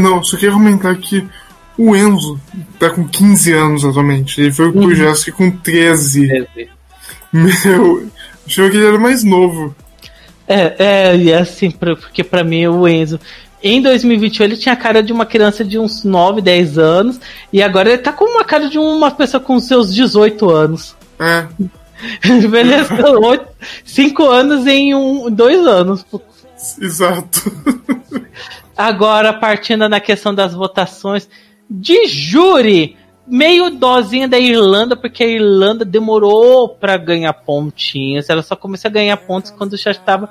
Não, 0.00 0.24
só 0.24 0.34
queria 0.38 0.54
comentar 0.54 0.96
que 0.96 1.28
o 1.76 1.94
Enzo 1.94 2.40
tá 2.78 2.88
com 2.88 3.06
15 3.06 3.52
anos 3.52 3.84
atualmente. 3.84 4.40
Ele 4.40 4.50
foi 4.50 4.68
uhum. 4.68 4.72
pro 4.72 4.94
Jessica 4.94 5.36
com 5.36 5.50
13. 5.50 6.28
13. 6.54 6.70
Meu, 7.30 8.08
achei 8.46 8.70
que 8.70 8.76
ele 8.78 8.86
era 8.86 8.98
mais 8.98 9.22
novo. 9.22 9.76
É, 10.48 10.74
é, 10.78 11.16
e 11.18 11.30
é 11.30 11.38
assim, 11.38 11.70
porque 11.70 12.24
para 12.24 12.42
mim 12.42 12.66
o 12.66 12.88
Enzo. 12.88 13.20
Em 13.62 13.82
2021 13.82 14.44
ele 14.44 14.56
tinha 14.56 14.72
a 14.72 14.76
cara 14.76 15.02
de 15.02 15.12
uma 15.12 15.26
criança 15.26 15.64
de 15.64 15.78
uns 15.78 16.04
9, 16.04 16.40
10 16.40 16.78
anos. 16.78 17.20
E 17.52 17.62
agora 17.62 17.90
ele 17.90 17.98
tá 17.98 18.12
com 18.12 18.24
uma 18.24 18.44
cara 18.44 18.68
de 18.68 18.78
uma 18.78 19.10
pessoa 19.10 19.40
com 19.40 19.58
seus 19.60 19.94
18 19.94 20.50
anos. 20.50 20.96
É. 21.18 21.46
Envelheceu 22.26 23.46
5 23.84 24.24
anos 24.24 24.66
em 24.66 24.94
um, 24.94 25.30
dois 25.30 25.66
anos. 25.66 26.04
Exato. 26.80 27.52
Agora, 28.76 29.32
partindo 29.34 29.86
na 29.88 30.00
questão 30.00 30.34
das 30.34 30.54
votações 30.54 31.28
de 31.68 32.06
júri, 32.06 32.96
meio 33.26 33.70
dozinha 33.70 34.26
da 34.26 34.38
Irlanda, 34.38 34.96
porque 34.96 35.22
a 35.22 35.28
Irlanda 35.28 35.84
demorou 35.84 36.68
para 36.68 36.96
ganhar 36.96 37.32
pontinhos. 37.32 38.30
Ela 38.30 38.42
só 38.42 38.56
começou 38.56 38.88
a 38.88 38.92
ganhar 38.92 39.16
pontos 39.18 39.50
quando 39.50 39.76
já 39.76 39.90
estava. 39.90 40.30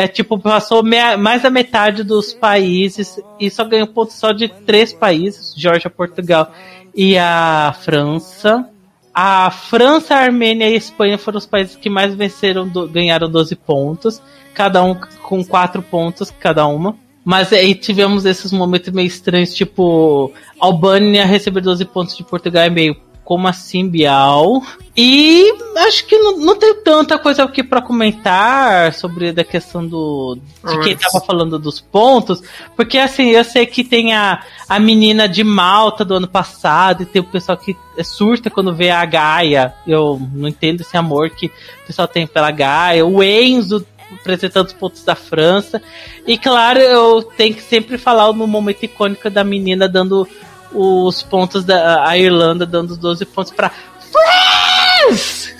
É, 0.00 0.08
tipo, 0.08 0.38
passou 0.38 0.82
meia, 0.82 1.18
mais 1.18 1.42
da 1.42 1.50
metade 1.50 2.02
dos 2.02 2.32
países 2.32 3.20
e 3.38 3.50
só 3.50 3.64
ganhou 3.64 3.86
pontos 3.86 4.16
só 4.16 4.32
de 4.32 4.48
três 4.48 4.94
países: 4.94 5.52
Georgia, 5.54 5.90
Portugal 5.90 6.50
e 6.94 7.18
a 7.18 7.74
França. 7.82 8.66
A 9.12 9.50
França, 9.50 10.14
a 10.14 10.20
Armênia 10.20 10.70
e 10.70 10.72
a 10.72 10.76
Espanha 10.78 11.18
foram 11.18 11.36
os 11.36 11.44
países 11.44 11.76
que 11.76 11.90
mais 11.90 12.14
venceram, 12.14 12.66
do, 12.66 12.88
ganharam 12.88 13.28
12 13.28 13.54
pontos, 13.56 14.22
cada 14.54 14.82
um 14.82 14.94
com 15.22 15.44
4 15.44 15.82
pontos 15.82 16.30
cada 16.30 16.66
uma. 16.66 16.96
Mas 17.22 17.52
aí 17.52 17.74
tivemos 17.74 18.24
esses 18.24 18.50
momentos 18.52 18.90
meio 18.94 19.06
estranhos, 19.06 19.54
tipo, 19.54 20.32
Albânia 20.58 21.26
receber 21.26 21.60
12 21.60 21.84
pontos 21.84 22.16
de 22.16 22.24
Portugal 22.24 22.62
é 22.62 22.70
meio 22.70 22.96
como 23.30 23.46
assim, 23.46 23.88
Bial? 23.88 24.60
E 24.96 25.54
acho 25.86 26.04
que 26.04 26.18
não, 26.18 26.38
não 26.38 26.56
tem 26.56 26.74
tanta 26.82 27.16
coisa 27.16 27.44
aqui 27.44 27.62
para 27.62 27.80
comentar 27.80 28.92
sobre 28.92 29.28
a 29.28 29.44
questão 29.44 29.86
do. 29.86 30.36
de 30.68 30.80
quem 30.80 30.96
tava 30.96 31.24
falando 31.24 31.56
dos 31.56 31.78
pontos. 31.78 32.42
Porque 32.74 32.98
assim, 32.98 33.28
eu 33.28 33.44
sei 33.44 33.66
que 33.66 33.84
tem 33.84 34.14
a, 34.14 34.42
a 34.68 34.80
menina 34.80 35.28
de 35.28 35.44
Malta 35.44 36.04
do 36.04 36.14
ano 36.14 36.26
passado, 36.26 37.04
e 37.04 37.06
tem 37.06 37.22
o 37.22 37.24
pessoal 37.24 37.56
que 37.56 37.76
surta 38.02 38.50
quando 38.50 38.74
vê 38.74 38.90
a 38.90 39.04
Gaia. 39.04 39.74
Eu 39.86 40.20
não 40.34 40.48
entendo 40.48 40.80
esse 40.80 40.96
amor 40.96 41.30
que 41.30 41.46
o 41.46 41.86
pessoal 41.86 42.08
tem 42.08 42.26
pela 42.26 42.50
Gaia. 42.50 43.06
O 43.06 43.22
Enzo 43.22 43.86
apresentando 44.12 44.66
os 44.66 44.72
pontos 44.72 45.04
da 45.04 45.14
França. 45.14 45.80
E 46.26 46.36
claro, 46.36 46.80
eu 46.80 47.22
tenho 47.22 47.54
que 47.54 47.62
sempre 47.62 47.96
falar 47.96 48.32
no 48.32 48.44
momento 48.48 48.82
icônico 48.82 49.30
da 49.30 49.44
menina 49.44 49.88
dando 49.88 50.26
os 50.72 51.22
pontos 51.22 51.64
da 51.64 52.06
a 52.06 52.16
Irlanda, 52.16 52.64
dando 52.66 52.90
os 52.90 52.98
12 52.98 53.24
pontos 53.26 53.52
para 53.52 53.70
France! 54.10 55.54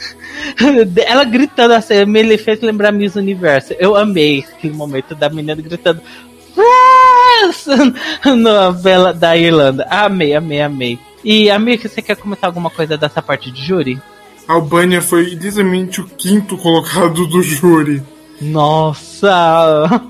Ela 1.06 1.24
gritando 1.24 1.74
assim, 1.74 2.04
me 2.04 2.36
fez 2.38 2.61
lembrar 2.61 2.92
Miss 2.92 3.16
Universo. 3.16 3.74
Eu 3.78 3.96
amei 3.96 4.44
aquele 4.52 4.74
momento 4.74 5.14
da 5.14 5.28
menina 5.28 5.61
gritando 5.61 6.00
France! 6.54 7.70
na 8.36 8.70
vela 8.70 9.12
da 9.12 9.36
Irlanda. 9.36 9.86
Amei, 9.90 10.34
amei, 10.34 10.61
amei. 10.61 10.98
E, 11.24 11.50
amigo, 11.50 11.88
você 11.88 12.00
quer 12.00 12.16
comentar 12.16 12.48
alguma 12.48 12.70
coisa 12.70 12.96
dessa 12.96 13.20
parte 13.20 13.50
de 13.50 13.62
júri? 13.62 14.00
A 14.48 14.54
Albânia 14.54 15.02
foi 15.02 15.24
literalmente 15.24 16.00
o 16.00 16.06
quinto 16.06 16.56
colocado 16.56 17.26
do 17.26 17.42
júri. 17.42 18.02
Nossa! 18.40 19.30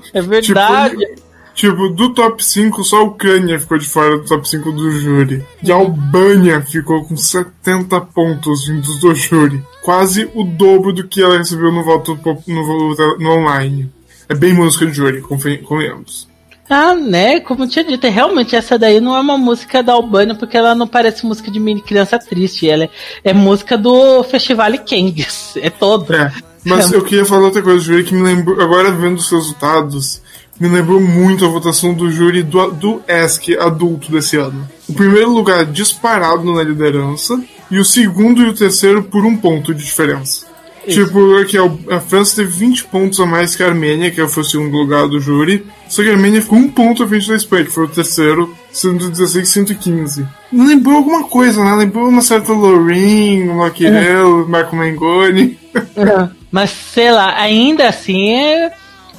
É 0.13 0.21
verdade! 0.21 0.97
Tipo, 0.97 1.20
tipo, 1.53 1.89
do 1.89 2.13
top 2.13 2.43
5, 2.43 2.83
só 2.83 2.97
a 2.97 3.03
Ucrânia 3.03 3.59
ficou 3.59 3.77
de 3.77 3.87
fora 3.87 4.17
do 4.17 4.25
top 4.25 4.47
5 4.47 4.71
do 4.71 4.91
júri. 4.91 5.45
E 5.63 5.71
a 5.71 5.75
Albânia 5.75 6.61
ficou 6.61 7.03
com 7.05 7.15
70 7.15 7.99
pontos 8.01 8.67
vindos 8.67 8.99
do 8.99 9.13
júri. 9.15 9.63
Quase 9.81 10.29
o 10.33 10.43
dobro 10.43 10.93
do 10.93 11.07
que 11.07 11.21
ela 11.21 11.37
recebeu 11.37 11.71
no 11.71 11.83
voto 11.83 12.19
no, 12.47 13.17
no 13.17 13.29
online. 13.31 13.89
É 14.29 14.35
bem 14.35 14.53
música 14.53 14.85
de 14.85 14.93
júri, 14.93 15.21
convenhamos. 15.21 16.31
Ah, 16.69 16.95
né? 16.95 17.41
Como 17.41 17.65
eu 17.65 17.67
tinha 17.67 17.83
dito, 17.83 18.07
realmente 18.07 18.55
essa 18.55 18.79
daí 18.79 19.01
não 19.01 19.13
é 19.13 19.19
uma 19.19 19.37
música 19.37 19.83
da 19.83 19.91
Albânia, 19.91 20.35
porque 20.35 20.55
ela 20.55 20.73
não 20.73 20.87
parece 20.87 21.25
música 21.25 21.51
de 21.51 21.59
mini 21.59 21.81
criança 21.81 22.17
triste. 22.17 22.69
Ela 22.69 22.85
é, 22.85 22.89
é 23.25 23.33
música 23.33 23.77
do 23.77 24.23
Festival 24.23 24.71
Kengs. 24.77 25.57
É 25.57 25.69
todo. 25.69 26.13
É. 26.13 26.31
Mas 26.63 26.93
é. 26.93 26.95
eu 26.95 27.03
queria 27.03 27.25
falar 27.25 27.47
outra 27.47 27.61
coisa, 27.61 27.83
júri, 27.83 28.05
que 28.05 28.13
me 28.13 28.23
lembrou. 28.23 28.61
Agora 28.61 28.89
vendo 28.89 29.17
os 29.17 29.29
resultados, 29.29 30.21
me 30.61 30.67
lembrou 30.67 31.01
muito 31.01 31.43
a 31.43 31.47
votação 31.47 31.91
do 31.91 32.11
júri 32.11 32.43
do, 32.43 32.69
do 32.69 33.01
ESC 33.07 33.57
adulto 33.57 34.11
desse 34.11 34.37
ano. 34.37 34.69
O 34.87 34.93
primeiro 34.93 35.31
lugar 35.31 35.65
disparado 35.65 36.53
na 36.53 36.61
liderança, 36.61 37.41
e 37.71 37.79
o 37.79 37.85
segundo 37.85 38.43
e 38.43 38.47
o 38.47 38.53
terceiro 38.53 39.01
por 39.01 39.25
um 39.25 39.35
ponto 39.35 39.73
de 39.73 39.83
diferença. 39.83 40.45
Isso. 40.85 41.03
Tipo, 41.03 41.37
aqui, 41.37 41.57
a 41.57 41.99
França 41.99 42.35
teve 42.35 42.51
20 42.51 42.83
pontos 42.85 43.19
a 43.19 43.25
mais 43.25 43.55
que 43.55 43.63
a 43.63 43.67
Armênia, 43.67 44.11
que 44.11 44.27
foi 44.27 44.43
o 44.43 44.45
segundo 44.45 44.77
lugar 44.77 45.07
do 45.07 45.19
júri. 45.19 45.65
Só 45.89 46.03
que 46.03 46.09
a 46.09 46.13
Armênia 46.13 46.43
ficou 46.43 46.59
um 46.59 46.69
ponto 46.69 47.03
à 47.03 47.07
frente 47.07 47.27
da 47.27 47.35
Espanha, 47.35 47.65
que 47.65 47.71
foi 47.71 47.85
o 47.85 47.89
terceiro, 47.89 48.55
sendo 48.71 49.09
16 49.09 49.49
115. 49.49 50.27
Lembrou 50.53 50.97
alguma 50.97 51.23
coisa, 51.23 51.63
né? 51.63 51.75
Lembrou 51.75 52.07
uma 52.07 52.21
certa 52.21 52.53
o 52.53 53.55
Maquirel, 53.55 54.41
é. 54.41 54.47
Marco 54.47 54.75
Mengoni. 54.75 55.57
É. 55.73 56.29
Mas, 56.51 56.69
sei 56.69 57.11
lá, 57.11 57.35
ainda 57.35 57.87
assim, 57.87 58.31
é... 58.31 58.71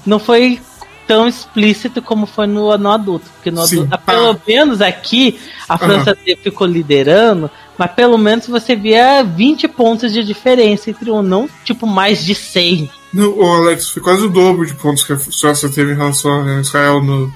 não 0.06 0.20
foi 0.20 0.60
tão 1.06 1.26
explícito 1.26 2.00
como 2.00 2.26
foi 2.26 2.46
no, 2.46 2.76
no 2.76 2.90
adulto. 2.90 3.26
Porque 3.34 3.50
no 3.50 3.66
Sim, 3.66 3.80
adulto, 3.80 3.98
pelo 4.04 4.40
menos 4.46 4.80
aqui, 4.80 5.38
a 5.68 5.78
França 5.78 6.10
uhum. 6.10 6.36
ficou 6.42 6.66
liderando, 6.66 7.50
mas 7.76 7.90
pelo 7.92 8.18
menos 8.18 8.46
você 8.46 8.76
via 8.76 9.22
20 9.22 9.68
pontos 9.68 10.12
de 10.12 10.22
diferença 10.22 10.90
entre 10.90 11.10
um, 11.10 11.22
não 11.22 11.48
tipo 11.64 11.86
mais 11.86 12.24
de 12.24 12.34
100. 12.34 12.90
Não, 13.12 13.38
o 13.38 13.44
Alex, 13.44 13.90
foi 13.90 14.02
quase 14.02 14.24
o 14.24 14.30
dobro 14.30 14.66
de 14.66 14.74
pontos 14.74 15.04
que 15.04 15.12
a 15.12 15.18
Suécia 15.18 15.68
teve 15.68 15.92
em 15.92 15.96
relação 15.96 16.42
a 16.42 16.60
Israel 16.60 17.02
no 17.02 17.32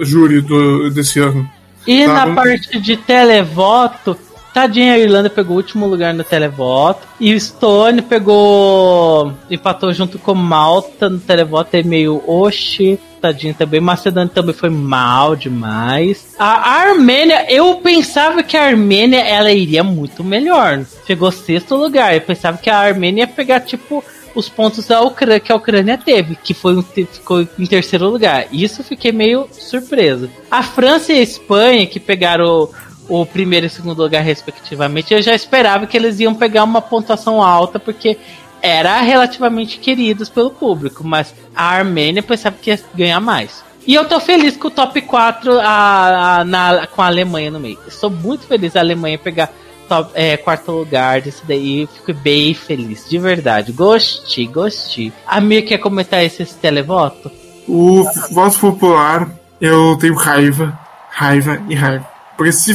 júri 0.00 0.40
do, 0.40 0.90
desse 0.90 1.18
ano. 1.18 1.48
E 1.86 2.04
tá, 2.04 2.26
na 2.26 2.34
parte 2.34 2.80
de 2.80 2.96
televoto, 2.96 4.16
tadinha 4.56 4.94
a 4.94 4.98
Irlanda 4.98 5.28
pegou 5.28 5.54
o 5.54 5.58
último 5.58 5.86
lugar 5.86 6.14
no 6.14 6.24
televoto. 6.24 7.06
E 7.20 7.34
o 7.34 7.38
Stone 7.38 8.00
pegou. 8.00 9.34
empatou 9.50 9.92
junto 9.92 10.18
com 10.18 10.34
Malta 10.34 11.10
no 11.10 11.18
televoto, 11.18 11.76
é 11.76 11.82
meio 11.82 12.22
oxi 12.26 12.98
tadinho 13.20 13.52
também. 13.52 13.80
Macedônia 13.80 14.30
também 14.32 14.54
foi 14.54 14.70
mal 14.70 15.36
demais. 15.36 16.34
A 16.38 16.70
Armênia, 16.70 17.44
eu 17.52 17.74
pensava 17.76 18.42
que 18.42 18.56
a 18.56 18.64
Armênia 18.64 19.18
ela 19.18 19.52
iria 19.52 19.84
muito 19.84 20.24
melhor. 20.24 20.82
Chegou 21.06 21.30
sexto 21.30 21.76
lugar. 21.76 22.14
Eu 22.14 22.22
pensava 22.22 22.56
que 22.56 22.70
a 22.70 22.78
Armênia 22.78 23.22
ia 23.22 23.26
pegar, 23.26 23.60
tipo, 23.60 24.02
os 24.34 24.48
pontos 24.48 24.86
da 24.86 25.00
Ucrânia, 25.00 25.40
que 25.40 25.52
a 25.52 25.56
Ucrânia 25.56 25.98
teve, 25.98 26.36
que 26.36 26.54
foi 26.54 26.80
ficou 26.82 27.46
em 27.58 27.66
terceiro 27.66 28.08
lugar. 28.08 28.46
Isso 28.52 28.84
fiquei 28.84 29.12
meio 29.12 29.48
surpreso. 29.50 30.30
A 30.50 30.62
França 30.62 31.12
e 31.12 31.18
a 31.18 31.22
Espanha, 31.22 31.86
que 31.86 31.98
pegaram 31.98 32.70
o, 33.08 33.20
o 33.20 33.26
primeiro 33.26 33.66
e 33.66 33.70
segundo 33.70 34.02
lugar, 34.02 34.22
respectivamente, 34.22 35.12
eu 35.12 35.22
já 35.22 35.34
esperava 35.34 35.86
que 35.86 35.96
eles 35.96 36.20
iam 36.20 36.34
pegar 36.34 36.64
uma 36.64 36.82
pontuação 36.82 37.42
alta, 37.42 37.78
porque 37.78 38.18
era 38.62 39.00
relativamente 39.00 39.78
queridos 39.78 40.28
pelo 40.28 40.50
público, 40.50 41.04
mas 41.04 41.34
a 41.54 41.64
Armênia 41.64 42.22
pensava 42.22 42.56
que 42.60 42.70
ia 42.70 42.80
ganhar 42.94 43.20
mais. 43.20 43.64
E 43.86 43.94
eu 43.94 44.04
tô 44.04 44.18
feliz 44.18 44.56
com 44.56 44.66
o 44.66 44.70
top 44.70 45.00
4 45.00 45.60
a, 45.60 46.40
a, 46.40 46.44
na, 46.44 46.86
com 46.88 47.00
a 47.00 47.06
Alemanha 47.06 47.52
no 47.52 47.60
meio. 47.60 47.78
Estou 47.86 48.10
muito 48.10 48.44
feliz 48.46 48.74
a 48.74 48.80
Alemanha 48.80 49.16
pegar 49.16 49.48
top, 49.88 50.10
é, 50.14 50.36
quarto 50.36 50.72
lugar 50.72 51.20
desse 51.20 51.46
daí. 51.46 51.88
Fico 51.94 52.12
bem 52.12 52.52
feliz, 52.52 53.08
de 53.08 53.16
verdade. 53.16 53.70
Gostei, 53.70 54.48
gostei. 54.48 55.12
A 55.24 55.40
Mir 55.40 55.62
quer 55.62 55.78
comentar 55.78 56.24
esse, 56.24 56.42
esse 56.42 56.56
televoto? 56.56 57.30
O 57.68 58.02
voto 58.32 58.58
popular, 58.58 59.30
eu 59.60 59.96
tenho 59.98 60.14
raiva, 60.14 60.76
raiva 61.08 61.62
e 61.68 61.74
raiva. 61.76 62.15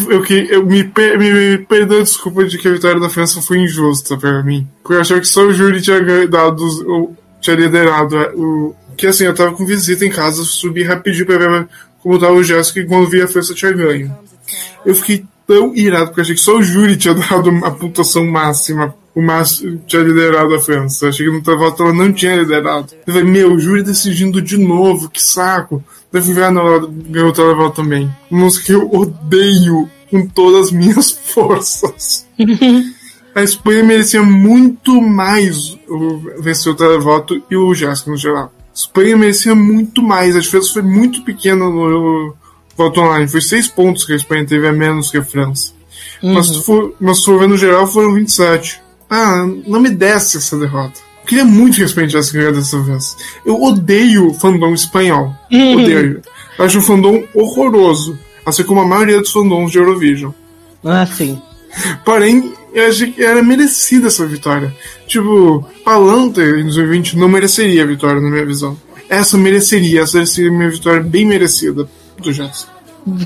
Eu, 0.09 0.21
que, 0.23 0.47
eu 0.49 0.65
me, 0.65 0.83
me, 1.17 1.33
me 1.33 1.57
perdoa 1.59 1.99
a 1.99 2.03
desculpa 2.03 2.45
de 2.45 2.57
que 2.57 2.67
a 2.67 2.73
vitória 2.73 2.99
da 2.99 3.09
França 3.09 3.41
foi 3.41 3.59
injusta 3.59 4.17
para 4.17 4.41
mim. 4.41 4.67
Porque 4.81 4.95
eu 4.95 5.01
achava 5.01 5.21
que 5.21 5.27
só 5.27 5.45
o 5.45 5.53
júri 5.53 5.81
tinha 5.81 6.27
dado, 6.27 6.63
ou, 6.87 7.15
tinha 7.39 7.55
liderado 7.55 8.17
é, 8.17 8.31
o. 8.35 8.75
Que 8.97 9.07
assim, 9.07 9.25
eu 9.25 9.33
tava 9.33 9.53
com 9.53 9.65
visita 9.65 10.05
em 10.05 10.11
casa, 10.11 10.43
subi 10.43 10.83
rapidinho 10.83 11.25
pra 11.25 11.37
ver 11.37 11.67
como 12.01 12.19
tava 12.19 12.33
o 12.33 12.43
Jéssica 12.43 12.79
e 12.79 12.85
quando 12.85 13.09
vi 13.09 13.21
a 13.21 13.27
França 13.27 13.53
tinha 13.53 13.71
ganho. 13.71 14.15
Eu 14.85 14.95
fiquei 14.95 15.23
tão 15.47 15.75
irado 15.75 16.07
porque 16.07 16.21
achei 16.21 16.35
que 16.35 16.41
só 16.41 16.57
o 16.57 16.63
júri 16.63 16.97
tinha 16.97 17.13
dado 17.13 17.49
a 17.63 17.71
pontuação 17.71 18.25
máxima. 18.25 18.95
O 19.13 19.21
máximo 19.21 19.81
tinha 19.85 20.01
liderado 20.01 20.55
a 20.55 20.59
França. 20.59 21.09
Achei 21.09 21.25
que 21.25 21.31
no 21.31 21.57
voto 21.57 21.83
ela 21.83 21.93
não 21.93 22.11
tinha 22.11 22.37
liderado. 22.37 22.93
Eu 23.05 23.13
falei, 23.13 23.29
meu, 23.29 23.53
o 23.53 23.59
júri 23.59 23.83
decidindo 23.83 24.41
de 24.41 24.57
novo, 24.57 25.09
que 25.09 25.21
saco. 25.21 25.83
Deve 26.11 26.33
ver 26.33 26.51
na 26.51 26.61
ganhou 27.07 27.29
o 27.29 27.33
televoto 27.33 27.81
também. 27.81 28.09
Música 28.29 28.65
que 28.65 28.71
eu 28.73 28.91
odeio 28.91 29.89
com 30.09 30.27
todas 30.27 30.67
as 30.67 30.71
minhas 30.71 31.09
forças. 31.33 32.27
a 33.33 33.43
Espanha 33.43 33.83
merecia 33.83 34.21
muito 34.21 35.01
mais 35.01 35.77
vencer 36.39 36.71
o 36.71 36.75
televoto 36.75 37.41
e 37.49 37.55
o 37.55 37.73
Jéssica 37.73 38.11
no 38.11 38.17
geral. 38.17 38.51
A 38.71 38.73
Espanha 38.73 39.15
merecia 39.15 39.55
muito 39.55 40.01
mais. 40.01 40.35
A 40.35 40.39
diferença 40.39 40.73
foi 40.73 40.81
muito 40.81 41.23
pequena 41.23 41.69
no 41.69 42.35
voto 42.75 42.99
online. 42.99 43.27
Foi 43.27 43.41
seis 43.41 43.67
pontos 43.67 44.03
que 44.03 44.13
a 44.13 44.17
Espanha 44.17 44.45
teve 44.45 44.67
a 44.67 44.73
menos 44.73 45.09
que 45.09 45.17
a 45.17 45.23
França. 45.23 45.73
Uhum. 46.21 46.33
Mas, 46.33 46.47
se 46.47 46.61
for, 46.61 46.93
mas 46.99 47.19
se 47.19 47.25
for 47.25 47.39
ver 47.39 47.47
no 47.47 47.57
geral, 47.57 47.87
foram 47.87 48.13
27. 48.13 48.81
Ah, 49.09 49.45
não 49.65 49.79
me 49.79 49.89
desce 49.89 50.37
essa 50.37 50.57
derrota 50.57 51.10
queria 51.25 51.45
muito 51.45 51.75
que 51.75 51.83
a 51.83 51.85
Espanha 51.85 52.07
tivesse 52.07 52.33
ganhado 52.33 52.57
dessa 52.57 52.79
vez. 52.79 53.17
Eu 53.45 53.61
odeio 53.61 54.29
o 54.29 54.33
fandom 54.33 54.73
espanhol. 54.73 55.35
Uhum. 55.51 55.73
Odeio. 55.81 56.21
Eu 56.57 56.65
acho 56.65 56.79
um 56.79 56.81
fandom 56.81 57.23
horroroso. 57.33 58.17
Assim 58.45 58.63
como 58.63 58.81
a 58.81 58.87
maioria 58.87 59.19
dos 59.19 59.31
fandoms 59.31 59.71
de 59.71 59.77
Eurovision. 59.77 60.31
Ah, 60.83 61.05
sim. 61.05 61.39
Porém, 62.03 62.53
eu 62.73 62.87
achei 62.87 63.11
que 63.11 63.23
era 63.23 63.41
merecida 63.43 64.07
essa 64.07 64.25
vitória. 64.25 64.75
Tipo, 65.07 65.65
Palanta 65.83 66.41
em 66.41 66.63
2020 66.63 67.17
não 67.17 67.27
mereceria 67.27 67.83
a 67.83 67.85
vitória, 67.85 68.21
na 68.21 68.29
minha 68.29 68.45
visão. 68.45 68.77
Essa 69.09 69.37
mereceria, 69.37 70.01
essa 70.01 70.25
seria 70.25 70.51
minha 70.51 70.69
vitória 70.69 71.01
bem 71.01 71.25
merecida 71.25 71.87
do 72.17 72.33
Jazz. 72.33 72.67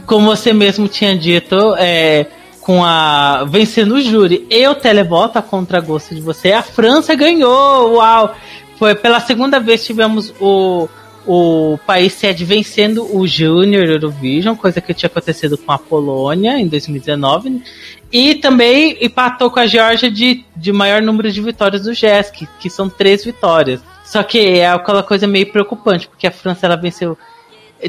Como 0.06 0.28
você 0.28 0.52
mesmo 0.52 0.88
tinha 0.88 1.18
dito, 1.18 1.76
é, 1.78 2.28
com 2.66 2.84
a 2.84 3.44
vencendo 3.46 3.94
o 3.94 4.02
júri 4.02 4.48
e 4.50 4.68
o 4.68 4.74
televoto 4.74 5.38
a 5.38 5.42
contragosto 5.44 6.16
de 6.16 6.22
você, 6.22 6.52
a 6.52 6.64
França 6.64 7.14
ganhou. 7.14 7.94
Uau! 7.94 8.36
Foi 8.80 8.96
pela 8.96 9.20
segunda 9.20 9.60
vez 9.60 9.86
tivemos 9.86 10.34
o 10.42 10.90
o 11.28 11.80
país 11.88 12.14
sede 12.14 12.46
vencendo 12.46 13.04
o 13.16 13.26
Junior 13.26 13.84
Eurovision, 13.86 14.56
coisa 14.56 14.80
que 14.80 14.94
tinha 14.94 15.08
acontecido 15.08 15.58
com 15.58 15.72
a 15.72 15.78
Polônia 15.78 16.60
em 16.60 16.68
2019, 16.68 17.64
e 18.12 18.36
também 18.36 18.96
empatou 19.02 19.50
com 19.50 19.60
a 19.60 19.66
Geórgia 19.66 20.12
de, 20.12 20.46
de 20.56 20.72
maior 20.72 21.02
número 21.02 21.32
de 21.32 21.42
vitórias 21.42 21.82
do 21.82 21.96
GESC, 21.96 22.48
que 22.60 22.70
são 22.70 22.88
três 22.88 23.26
vitórias. 23.26 23.82
Só 24.04 24.22
que 24.22 24.38
é 24.38 24.70
aquela 24.70 25.02
coisa 25.02 25.26
meio 25.26 25.52
preocupante, 25.52 26.08
porque 26.08 26.28
a 26.28 26.32
França 26.32 26.68
ela 26.68 26.76
venceu 26.76 27.18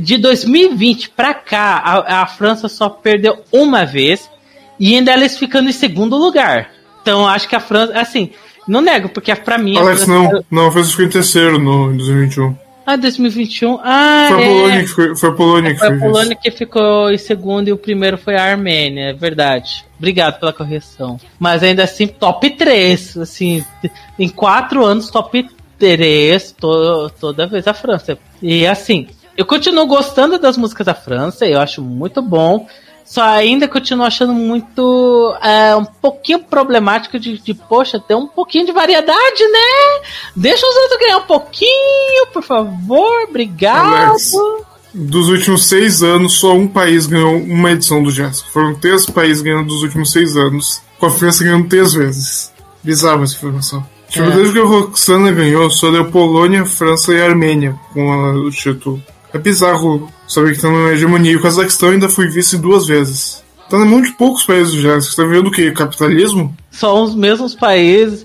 de 0.00 0.16
2020 0.16 1.10
para 1.10 1.34
cá, 1.34 1.82
a, 1.84 2.22
a 2.22 2.26
França 2.26 2.68
só 2.68 2.88
perdeu 2.88 3.44
uma 3.52 3.84
vez 3.84 4.30
e 4.78 4.94
ainda 4.94 5.12
eles 5.12 5.38
ficando 5.38 5.68
em 5.68 5.72
segundo 5.72 6.16
lugar. 6.16 6.70
Então 7.02 7.26
acho 7.26 7.48
que 7.48 7.56
a 7.56 7.60
França, 7.60 7.98
assim, 7.98 8.30
não 8.66 8.80
nego, 8.80 9.08
porque 9.08 9.34
pra 9.34 9.58
mim. 9.58 9.76
Alex, 9.76 10.04
França... 10.04 10.12
não, 10.12 10.44
não, 10.50 10.66
a 10.68 10.72
França 10.72 10.90
ficou 10.90 11.04
em 11.04 11.10
terceiro 11.10 11.58
no, 11.58 11.92
em 11.92 11.96
2021. 11.96 12.56
Ah, 12.86 12.96
2021. 12.96 13.80
Ah, 13.82 14.28
foi 14.28 14.36
a 14.36 14.46
Polônia, 14.46 14.78
é. 14.78 14.82
que, 14.82 14.88
foi, 14.88 15.16
foi 15.16 15.28
a 15.28 15.32
Polônia 15.32 15.72
que 15.72 15.78
foi. 15.80 15.88
a 15.88 15.98
Polônia 15.98 16.36
que 16.36 16.50
ficou 16.52 17.10
em 17.10 17.18
segundo 17.18 17.68
e 17.68 17.72
o 17.72 17.76
primeiro 17.76 18.16
foi 18.16 18.36
a 18.36 18.44
Armênia, 18.44 19.10
é 19.10 19.12
verdade. 19.12 19.84
Obrigado 19.98 20.38
pela 20.38 20.52
correção. 20.52 21.18
Mas 21.38 21.64
ainda 21.64 21.82
assim, 21.82 22.06
top 22.06 22.48
3. 22.48 23.16
Assim, 23.16 23.64
em 24.16 24.28
quatro 24.28 24.84
anos, 24.84 25.10
top 25.10 25.48
interesse 25.76 26.54
to, 26.54 27.10
toda 27.20 27.46
vez 27.48 27.66
a 27.66 27.74
França. 27.74 28.16
E 28.40 28.64
assim, 28.64 29.08
eu 29.36 29.44
continuo 29.44 29.86
gostando 29.86 30.38
das 30.38 30.56
músicas 30.56 30.86
da 30.86 30.94
França, 30.94 31.44
eu 31.44 31.60
acho 31.60 31.82
muito 31.82 32.22
bom. 32.22 32.68
Só 33.06 33.22
ainda 33.22 33.68
continuo 33.68 34.04
achando 34.04 34.34
muito. 34.34 35.34
É, 35.40 35.76
um 35.76 35.84
pouquinho 35.84 36.40
problemático 36.40 37.18
de, 37.18 37.38
de, 37.38 37.54
poxa, 37.54 38.00
ter 38.00 38.16
um 38.16 38.26
pouquinho 38.26 38.66
de 38.66 38.72
variedade, 38.72 39.42
né? 39.52 40.08
Deixa 40.34 40.66
os 40.66 40.76
outros 40.76 40.98
ganhar 40.98 41.18
um 41.18 41.26
pouquinho, 41.26 42.26
por 42.32 42.42
favor, 42.42 43.22
obrigado. 43.28 43.94
Alex, 43.94 44.32
dos 44.92 45.28
últimos 45.28 45.66
seis 45.66 46.02
anos, 46.02 46.40
só 46.40 46.52
um 46.54 46.66
país 46.66 47.06
ganhou 47.06 47.36
uma 47.36 47.70
edição 47.70 48.02
do 48.02 48.10
Jéssica. 48.10 48.50
Foram 48.50 48.74
três 48.74 49.06
países 49.06 49.40
ganhando 49.40 49.68
dos 49.68 49.82
últimos 49.82 50.10
seis 50.10 50.36
anos, 50.36 50.82
com 50.98 51.06
a 51.06 51.10
França 51.10 51.44
ganhando 51.44 51.68
três 51.68 51.92
vezes. 51.94 52.52
Bizarro 52.82 53.22
essa 53.22 53.34
informação. 53.34 53.86
Tipo, 54.08 54.26
é. 54.26 54.30
desde 54.30 54.52
que 54.52 54.58
a 54.58 54.64
Roxana 54.64 55.30
ganhou, 55.32 55.70
só 55.70 55.90
deu 55.90 56.10
Polônia, 56.10 56.64
França 56.64 57.12
e 57.12 57.20
Armênia 57.20 57.78
com 57.92 58.12
a, 58.12 58.32
o 58.32 58.50
título. 58.50 59.02
É 59.32 59.38
bizarro 59.38 60.10
saber 60.26 60.54
que 60.54 60.60
tá 60.60 60.68
numa 60.68 60.92
hegemonia. 60.92 61.36
O 61.36 61.42
Cazaquistão 61.42 61.90
ainda 61.90 62.08
foi 62.08 62.28
vice 62.28 62.56
duas 62.58 62.86
vezes. 62.86 63.44
Tá 63.68 63.78
na 63.78 63.84
mão 63.84 64.00
de 64.00 64.12
poucos 64.12 64.44
países 64.44 64.74
já. 64.74 64.94
Você 64.94 65.14
tá 65.16 65.24
vendo 65.24 65.48
o 65.48 65.50
que? 65.50 65.70
Capitalismo? 65.72 66.56
São 66.70 67.02
os 67.02 67.14
mesmos 67.14 67.54
países. 67.54 68.24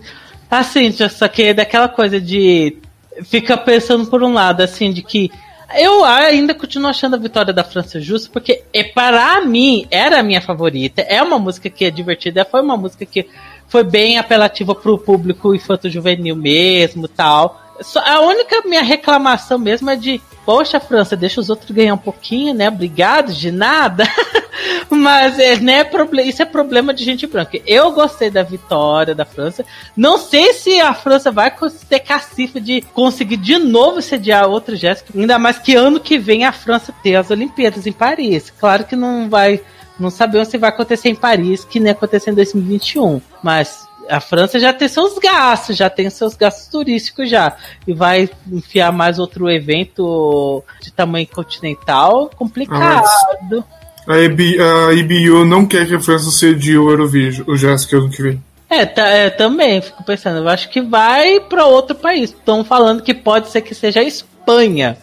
Assim, 0.49 0.91
só 0.91 1.27
que 1.27 1.43
é 1.43 1.53
daquela 1.53 1.87
coisa 1.87 2.19
de. 2.19 2.77
Fica 3.23 3.57
pensando 3.57 4.05
por 4.07 4.23
um 4.23 4.33
lado, 4.33 4.61
assim, 4.61 4.91
de 4.91 5.01
que. 5.01 5.31
Eu 5.73 6.03
ainda 6.03 6.53
continuo 6.53 6.89
achando 6.89 7.15
a 7.15 7.19
vitória 7.19 7.53
da 7.53 7.63
França 7.63 7.99
justa, 8.01 8.29
porque 8.31 8.61
é, 8.73 8.83
para 8.83 9.39
mim 9.45 9.87
era 9.89 10.19
a 10.19 10.23
minha 10.23 10.41
favorita. 10.41 11.01
É 11.03 11.21
uma 11.23 11.39
música 11.39 11.69
que 11.69 11.85
é 11.85 11.89
divertida, 11.89 12.45
foi 12.49 12.61
uma 12.61 12.75
música 12.75 13.05
que 13.05 13.25
foi 13.69 13.85
bem 13.85 14.17
apelativa 14.17 14.75
pro 14.75 14.97
público 14.97 15.55
infanto-juvenil 15.55 16.35
mesmo 16.35 17.07
tal. 17.07 17.60
A 18.05 18.21
única 18.21 18.61
minha 18.65 18.83
reclamação 18.83 19.57
mesmo 19.57 19.89
é 19.89 19.95
de, 19.95 20.21
poxa, 20.45 20.79
França, 20.79 21.15
deixa 21.15 21.41
os 21.41 21.49
outros 21.49 21.71
ganhar 21.71 21.93
um 21.93 21.97
pouquinho, 21.97 22.53
né? 22.53 22.67
Obrigado, 22.67 23.33
de 23.33 23.51
nada. 23.51 24.03
Mas 24.89 25.39
é, 25.39 25.55
né, 25.57 25.89
isso 26.25 26.41
é 26.41 26.45
problema 26.45 26.93
de 26.93 27.03
gente 27.03 27.25
branca. 27.25 27.57
Eu 27.65 27.91
gostei 27.91 28.29
da 28.29 28.43
vitória 28.43 29.15
da 29.15 29.25
França. 29.25 29.65
Não 29.95 30.17
sei 30.17 30.53
se 30.53 30.79
a 30.79 30.93
França 30.93 31.31
vai 31.31 31.53
ter 31.89 31.99
cacife 31.99 32.59
de 32.59 32.81
conseguir 32.93 33.37
de 33.37 33.57
novo 33.57 34.01
sediar 34.01 34.49
outro 34.49 34.75
Jéssica. 34.75 35.17
Ainda 35.17 35.39
mais 35.39 35.57
que 35.57 35.75
ano 35.75 35.99
que 35.99 36.17
vem 36.17 36.45
a 36.45 36.51
França 36.51 36.93
ter 37.01 37.15
as 37.15 37.31
Olimpíadas 37.31 37.87
em 37.87 37.93
Paris. 37.93 38.51
Claro 38.59 38.83
que 38.83 38.95
não 38.95 39.29
vai. 39.29 39.61
Não 39.99 40.09
sabemos 40.09 40.47
se 40.47 40.57
vai 40.57 40.69
acontecer 40.69 41.09
em 41.09 41.15
Paris, 41.15 41.63
que 41.63 41.79
nem 41.79 41.91
acontecer 41.91 42.31
em 42.31 42.35
2021. 42.35 43.21
Mas 43.43 43.87
a 44.09 44.19
França 44.19 44.59
já 44.59 44.73
tem 44.73 44.87
seus 44.87 45.17
gastos, 45.17 45.77
já 45.77 45.89
tem 45.89 46.09
seus 46.09 46.35
gastos 46.35 46.67
turísticos 46.67 47.29
já. 47.29 47.55
E 47.87 47.93
vai 47.93 48.29
enfiar 48.51 48.91
mais 48.91 49.19
outro 49.19 49.49
evento 49.49 50.63
de 50.81 50.91
tamanho 50.91 51.27
continental, 51.27 52.29
complicado. 52.35 53.63
a, 54.07 54.93
IBU 54.93 55.45
não 55.45 55.65
quer 55.65 55.87
que 55.87 55.95
a 55.95 55.99
França 55.99 56.31
cedie 56.31 56.77
o 56.77 56.89
Eurovision, 56.89 57.45
o 57.47 57.55
Jéssica 57.55 57.97
ano 57.97 58.09
que 58.09 58.21
vem. 58.21 58.43
É, 58.69 58.85
tá, 58.85 59.05
é, 59.07 59.29
também, 59.29 59.81
fico 59.81 60.01
pensando, 60.03 60.37
eu 60.37 60.47
acho 60.47 60.69
que 60.69 60.81
vai 60.81 61.41
para 61.41 61.65
outro 61.65 61.95
país. 61.95 62.29
Estão 62.29 62.63
falando 62.63 63.03
que 63.03 63.13
pode 63.13 63.49
ser 63.49 63.61
que 63.61 63.75
seja 63.75 63.99
a 63.99 64.03
Espanha. 64.03 64.97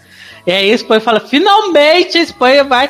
E 0.46 0.50
aí 0.50 0.70
a 0.70 0.74
Espanha 0.74 1.00
fala, 1.00 1.20
finalmente 1.20 2.16
a 2.16 2.22
Espanha 2.22 2.64
vai 2.64 2.88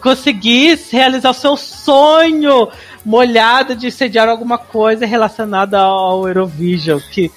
conseguir 0.00 0.78
realizar 0.92 1.30
o 1.30 1.34
seu 1.34 1.56
sonho 1.56 2.68
molhada 3.04 3.74
de 3.76 3.90
sediar 3.90 4.28
alguma 4.28 4.58
coisa 4.58 5.04
relacionada 5.04 5.78
ao 5.78 6.26
Eurovision, 6.26 7.00
que 7.12 7.30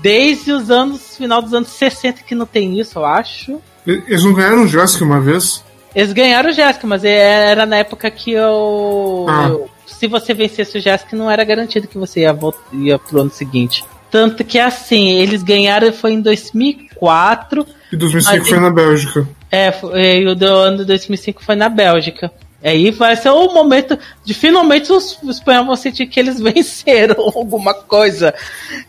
desde 0.00 0.52
os 0.52 0.70
anos, 0.70 1.16
final 1.16 1.40
dos 1.40 1.54
anos 1.54 1.68
60 1.68 2.22
que 2.22 2.34
não 2.34 2.46
tem 2.46 2.78
isso, 2.80 2.98
eu 2.98 3.04
acho. 3.04 3.60
Eles 3.86 4.24
não 4.24 4.32
ganharam 4.32 4.62
o 4.62 4.68
Jéssica 4.68 5.04
uma 5.04 5.20
vez? 5.20 5.64
Eles 5.94 6.12
ganharam 6.12 6.50
o 6.50 6.52
Jéssica, 6.52 6.86
mas 6.86 7.04
era 7.04 7.66
na 7.66 7.76
época 7.76 8.10
que 8.10 8.32
eu, 8.32 9.26
ah. 9.28 9.48
eu 9.48 9.70
se 9.86 10.06
você 10.06 10.34
vencesse 10.34 10.78
o 10.78 10.80
Jéssica, 10.80 11.16
não 11.16 11.30
era 11.30 11.44
garantido 11.44 11.86
que 11.86 11.98
você 11.98 12.20
ia, 12.20 12.36
ia 12.72 12.98
pro 12.98 13.20
ano 13.20 13.30
seguinte. 13.30 13.84
Tanto 14.10 14.44
que 14.44 14.58
assim, 14.58 15.10
eles 15.10 15.42
ganharam 15.42 15.92
foi 15.92 16.12
em 16.12 16.20
2004. 16.20 17.66
E 17.92 17.96
2005 17.96 18.44
foi 18.44 18.60
na 18.60 18.70
Bélgica. 18.70 19.28
É, 19.50 20.20
e 20.20 20.26
o 20.26 20.34
do 20.34 20.46
ano 20.46 20.78
de 20.78 20.84
2005 20.84 21.44
foi 21.44 21.54
na 21.54 21.68
Bélgica. 21.68 22.32
Aí 22.62 22.90
vai 22.90 23.16
ser 23.16 23.30
o 23.30 23.52
momento 23.52 23.98
de 24.24 24.32
finalmente 24.34 24.92
os, 24.92 25.18
espanhóis 25.24 25.66
vão 25.66 25.76
sentir 25.76 26.06
que 26.06 26.20
eles 26.20 26.38
venceram 26.40 27.16
alguma 27.34 27.74
coisa. 27.74 28.34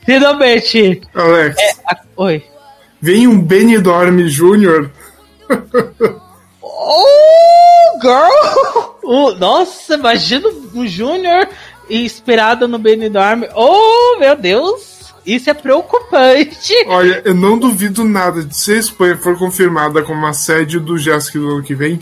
Finalmente. 0.05 1.01
Alex. 1.13 1.57
É, 1.59 1.71
a, 1.88 1.97
oi. 2.17 2.43
Vem 3.01 3.28
um 3.28 3.41
Benidorm 3.41 4.28
Júnior. 4.28 4.91
oh, 6.61 7.99
girl! 8.01 8.93
Uh, 9.03 9.36
nossa, 9.36 9.95
imagina 9.95 10.47
um 10.74 10.88
Júnior 10.88 11.49
inspirado 11.89 12.69
no 12.69 12.80
Benidorm. 12.80 13.43
Oh, 13.53 14.17
meu 14.17 14.34
Deus! 14.34 15.13
Isso 15.26 15.49
é 15.49 15.53
preocupante. 15.53 16.74
Olha, 16.88 17.21
eu 17.24 17.34
não 17.34 17.57
duvido 17.57 18.03
nada 18.03 18.43
de 18.43 18.55
se 18.55 18.74
a 18.74 18.78
Espanha 18.78 19.17
for 19.17 19.38
confirmada 19.38 20.03
como 20.03 20.26
a 20.26 20.34
sede 20.34 20.80
do 20.80 20.97
Jask 20.97 21.34
do 21.34 21.49
ano 21.49 21.63
que 21.63 21.74
vem, 21.74 21.99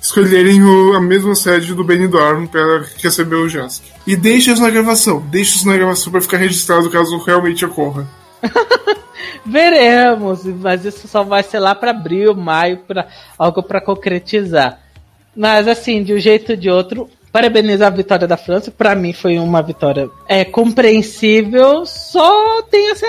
escolherem 0.00 0.62
o, 0.62 0.94
a 0.94 1.00
mesma 1.00 1.34
sede 1.34 1.74
do 1.74 1.84
Benidorm 1.84 2.46
para 2.46 2.84
receber 3.02 3.36
o 3.36 3.48
Jask. 3.48 3.82
E 4.06 4.16
deixe 4.16 4.50
isso 4.50 4.62
na 4.62 4.70
gravação. 4.70 5.20
Deixe 5.20 5.56
isso 5.56 5.66
na 5.66 5.76
gravação 5.76 6.10
para 6.10 6.20
ficar 6.20 6.38
registrado 6.38 6.90
caso 6.90 7.18
realmente 7.18 7.64
ocorra. 7.64 8.06
Veremos, 9.44 10.44
mas 10.44 10.84
isso 10.84 11.08
só 11.08 11.22
vai 11.24 11.42
ser 11.42 11.58
lá 11.58 11.74
para 11.74 11.90
abril, 11.90 12.34
maio, 12.34 12.78
para 12.78 13.08
algo 13.38 13.62
para 13.62 13.80
concretizar. 13.80 14.80
Mas 15.34 15.66
assim, 15.66 16.02
de 16.02 16.12
um 16.12 16.18
jeito 16.18 16.52
ou 16.52 16.56
de 16.56 16.68
outro, 16.68 17.08
parabenizar 17.32 17.88
a 17.88 17.96
vitória 17.96 18.26
da 18.26 18.36
França. 18.36 18.70
Para 18.70 18.94
mim 18.94 19.12
foi 19.12 19.38
uma 19.38 19.62
vitória 19.62 20.10
é 20.26 20.44
compreensível, 20.44 21.86
só 21.86 22.62
tem 22.62 22.90
essa 22.90 23.06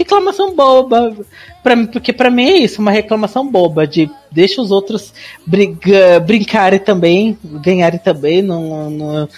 reclamação 0.00 0.54
boba. 0.54 1.14
Para 1.62 1.76
mim, 1.76 1.86
porque 1.86 2.12
para 2.12 2.30
mim 2.30 2.48
é 2.48 2.56
isso, 2.58 2.80
uma 2.80 2.90
reclamação 2.90 3.46
boba 3.46 3.86
de 3.86 4.10
deixa 4.30 4.62
os 4.62 4.70
outros 4.70 5.12
briga, 5.46 6.18
brincarem 6.20 6.78
também, 6.78 7.38
ganharem 7.44 7.98
também, 7.98 8.40
não, 8.40 8.88
não, 8.90 9.28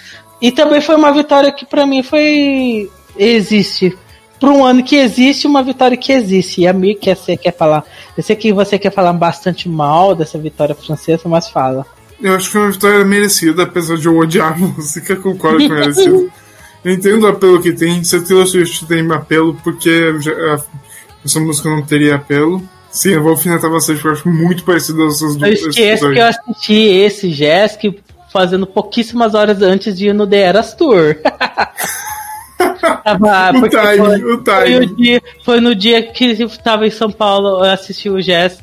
e 0.41 0.51
também 0.51 0.79
foi 0.79 0.95
uma 0.95 1.11
vitória 1.11 1.51
que 1.51 1.65
para 1.65 1.85
mim 1.85 2.01
foi 2.01 2.89
existe. 3.17 3.97
Para 4.39 4.51
um 4.51 4.63
ano 4.65 4.83
que 4.83 4.95
existe 4.95 5.47
uma 5.47 5.63
vitória 5.63 5.95
que 5.95 6.11
existe. 6.11 6.61
E 6.61 6.67
a 6.67 6.73
mim 6.73 6.95
que 6.95 7.13
você 7.13 7.37
quer 7.37 7.55
falar, 7.55 7.85
eu 8.17 8.21
sei 8.21 8.35
que 8.35 8.51
você 8.51 8.77
quer 8.77 8.91
falar 8.91 9.13
bastante 9.13 9.69
mal 9.69 10.13
dessa 10.13 10.37
vitória 10.37 10.75
francesa, 10.75 11.29
mas 11.29 11.47
fala. 11.47 11.85
Eu 12.21 12.35
acho 12.35 12.47
que 12.47 12.51
foi 12.51 12.61
uma 12.61 12.71
vitória 12.71 13.05
merecida, 13.05 13.63
apesar 13.63 13.97
de 13.97 14.05
eu 14.05 14.17
odiar 14.17 14.53
a 14.53 14.55
música, 14.57 15.15
concordo 15.15 15.63
é 15.63 15.69
merecida. 15.69 16.29
Eu 16.83 16.91
entendo 16.91 17.23
o 17.23 17.27
apelo 17.27 17.61
que 17.61 17.71
tem. 17.71 18.03
Se 18.03 18.17
a 18.17 18.21
Taylor 18.21 18.45
Swift 18.45 18.85
tem 18.85 19.09
apelo, 19.11 19.57
porque 19.63 20.13
essa 21.23 21.39
música 21.39 21.69
não 21.69 21.81
teria 21.81 22.15
apelo. 22.15 22.61
Sim, 22.91 23.13
eu 23.13 23.23
vou 23.23 23.31
alfinetar 23.31 23.71
bastante, 23.71 23.97
porque 23.97 24.07
eu 24.07 24.11
acho 24.11 24.29
muito 24.29 24.63
parecido 24.63 25.07
essas 25.07 25.35
duas. 25.35 25.61
Eu 25.61 25.69
esqueço 25.69 26.11
que 26.11 26.19
eu 26.19 26.25
assisti 26.25 26.73
esse 26.73 27.29
Jesk 27.29 27.83
fazendo 28.31 28.67
pouquíssimas 28.67 29.33
horas 29.33 29.61
antes 29.61 29.97
de 29.97 30.07
ir 30.07 30.13
no 30.13 30.27
The 30.27 30.37
Eras 30.37 30.73
Tour. 30.73 31.15
Tava, 33.03 33.51
o 33.57 33.69
time, 33.69 33.97
foi, 33.97 34.33
o 34.33 34.43
time. 34.43 34.43
Foi, 34.43 34.75
o 34.75 34.95
dia, 34.95 35.21
foi, 35.43 35.59
no 35.59 35.75
dia 35.75 36.03
que 36.03 36.25
eu 36.41 36.49
tava 36.49 36.85
em 36.85 36.91
São 36.91 37.11
Paulo, 37.11 37.63
eu 37.63 37.71
assisti 37.71 38.09
o 38.09 38.21
Jesk, 38.21 38.61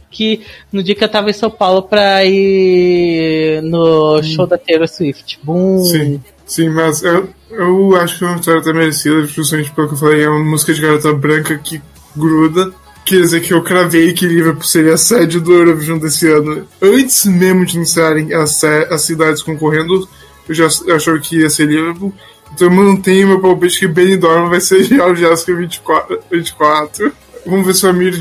no 0.72 0.82
dia 0.82 0.94
que 0.94 1.04
eu 1.04 1.08
tava 1.08 1.30
em 1.30 1.34
São 1.34 1.50
Paulo 1.50 1.82
pra 1.82 2.24
ir 2.24 3.62
no 3.62 4.18
hum. 4.18 4.22
show 4.22 4.46
da 4.46 4.58
Taylor 4.58 4.88
Swift. 4.88 5.38
Boom. 5.42 5.84
Sim. 5.84 6.20
Sim, 6.50 6.68
mas 6.70 7.00
eu, 7.04 7.28
eu 7.48 7.94
acho 7.94 8.18
que 8.18 8.24
é 8.24 8.26
uma 8.26 8.36
vitória 8.36 8.60
até 8.60 8.72
merecida, 8.72 9.24
justamente 9.24 9.70
pelo 9.70 9.86
que 9.86 9.94
eu 9.94 9.98
falei, 9.98 10.24
é 10.24 10.28
uma 10.28 10.42
música 10.42 10.74
de 10.74 10.80
garota 10.80 11.12
branca 11.12 11.56
que 11.56 11.80
gruda. 12.16 12.72
Quer 13.04 13.20
dizer 13.20 13.40
que 13.40 13.54
eu 13.54 13.62
cravei 13.62 14.12
que 14.12 14.26
Liverpool 14.26 14.64
seria 14.64 14.94
a 14.94 14.96
sede 14.96 15.38
do 15.38 15.52
Eurovision 15.52 15.98
desse 16.00 16.26
ano. 16.26 16.66
Antes 16.82 17.24
mesmo 17.26 17.64
de 17.64 17.76
anunciarem 17.76 18.34
as, 18.34 18.64
as 18.64 19.02
cidades 19.02 19.44
concorrendo, 19.44 20.08
eu 20.48 20.54
já 20.56 20.66
achava 20.66 21.20
que 21.20 21.38
ia 21.38 21.48
ser 21.48 21.66
Liverpool. 21.66 22.12
Então 22.52 22.66
eu 22.66 22.72
mantenho 22.72 23.28
meu 23.28 23.40
palpite 23.40 23.78
que 23.78 23.86
Benidorm 23.86 24.48
vai 24.48 24.60
ser 24.60 25.00
o 25.00 25.14
Jéssica 25.14 25.54
24, 25.54 26.18
24. 26.32 27.12
Vamos 27.46 27.64
ver 27.64 27.74
se 27.76 27.86
o 27.86 27.90
Amir 27.90 28.12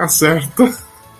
acerta. 0.00 0.72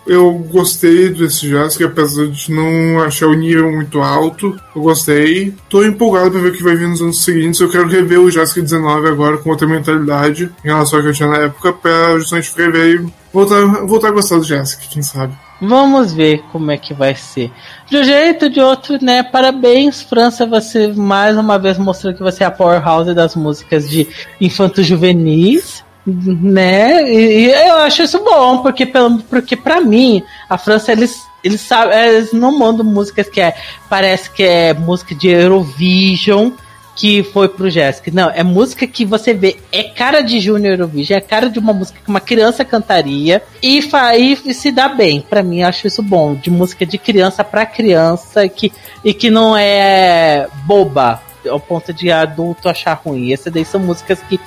Eu 0.06 0.32
gostei 0.50 1.10
desse 1.10 1.48
Jask, 1.48 1.80
apesar 1.80 2.26
de 2.26 2.52
não 2.52 3.00
achar 3.00 3.26
o 3.26 3.34
nível 3.34 3.70
muito 3.70 4.00
alto. 4.00 4.58
Eu 4.74 4.82
gostei. 4.82 5.54
Tô 5.68 5.84
empolgado 5.84 6.32
pra 6.32 6.40
ver 6.40 6.48
o 6.48 6.52
que 6.52 6.62
vai 6.62 6.74
vir 6.74 6.88
nos 6.88 7.00
anos 7.00 7.22
seguintes. 7.24 7.60
Eu 7.60 7.70
quero 7.70 7.88
rever 7.88 8.20
o 8.20 8.30
Jask 8.30 8.56
19 8.58 9.08
agora 9.08 9.38
com 9.38 9.50
outra 9.50 9.66
mentalidade 9.66 10.50
em 10.64 10.68
relação 10.68 10.98
ao 10.98 11.02
que 11.04 11.10
eu 11.10 11.14
tinha 11.14 11.28
na 11.28 11.38
época, 11.38 11.72
pra 11.72 12.18
justamente 12.18 12.52
rever 12.56 13.00
e 13.00 13.12
voltar, 13.32 13.64
voltar 13.86 14.08
a 14.08 14.12
gostar 14.12 14.38
do 14.38 14.44
Jask, 14.44 14.80
quem 14.90 15.02
sabe. 15.02 15.34
Vamos 15.60 16.12
ver 16.12 16.42
como 16.50 16.72
é 16.72 16.76
que 16.76 16.92
vai 16.92 17.14
ser. 17.14 17.52
De 17.88 17.96
um 17.96 18.02
jeito 18.02 18.50
de 18.50 18.60
outro, 18.60 18.98
né? 19.00 19.22
Parabéns, 19.22 20.02
França. 20.02 20.44
Você 20.44 20.88
mais 20.88 21.36
uma 21.36 21.56
vez 21.56 21.78
mostrou 21.78 22.12
que 22.12 22.20
você 22.20 22.42
é 22.42 22.46
a 22.48 22.50
powerhouse 22.50 23.14
das 23.14 23.36
músicas 23.36 23.88
de 23.88 24.08
infantos 24.40 24.84
juvenis. 24.84 25.84
Né? 26.06 27.10
E, 27.12 27.46
e 27.46 27.68
eu 27.68 27.76
acho 27.76 28.02
isso 28.02 28.22
bom, 28.24 28.58
porque, 28.58 28.86
porque 29.28 29.56
pra 29.56 29.80
mim, 29.80 30.22
a 30.48 30.58
França, 30.58 30.92
eles, 30.92 31.22
eles 31.44 31.60
sabem, 31.60 31.96
eles 31.96 32.32
não 32.32 32.58
mandam 32.58 32.84
músicas 32.84 33.28
que 33.28 33.40
é, 33.40 33.54
parece 33.88 34.30
que 34.30 34.42
é 34.42 34.74
música 34.74 35.14
de 35.14 35.28
Eurovision, 35.28 36.50
que 36.94 37.22
foi 37.22 37.48
pro 37.48 37.70
Jéssica. 37.70 38.10
Não, 38.12 38.30
é 38.30 38.42
música 38.42 38.86
que 38.86 39.04
você 39.04 39.32
vê, 39.32 39.58
é 39.70 39.84
cara 39.84 40.20
de 40.20 40.40
Junior 40.40 40.74
Eurovision, 40.74 41.18
é 41.18 41.20
cara 41.20 41.48
de 41.48 41.58
uma 41.58 41.72
música 41.72 41.98
que 42.02 42.08
uma 42.08 42.20
criança 42.20 42.64
cantaria 42.64 43.42
e, 43.62 43.80
fa, 43.80 44.16
e, 44.16 44.38
e 44.44 44.54
se 44.54 44.70
dá 44.70 44.88
bem. 44.88 45.20
Para 45.20 45.42
mim, 45.42 45.62
acho 45.62 45.86
isso 45.86 46.02
bom. 46.02 46.34
De 46.34 46.50
música 46.50 46.84
de 46.84 46.98
criança 46.98 47.42
para 47.42 47.64
criança 47.64 48.48
que, 48.48 48.72
e 49.04 49.14
que 49.14 49.30
não 49.30 49.56
é 49.56 50.48
boba 50.64 51.22
ao 51.48 51.58
ponto 51.58 51.92
de 51.92 52.10
adulto 52.10 52.68
achar 52.68 53.00
ruim. 53.04 53.32
Essas 53.32 53.52
daí 53.52 53.64
são 53.64 53.80
músicas 53.80 54.20
que, 54.28 54.38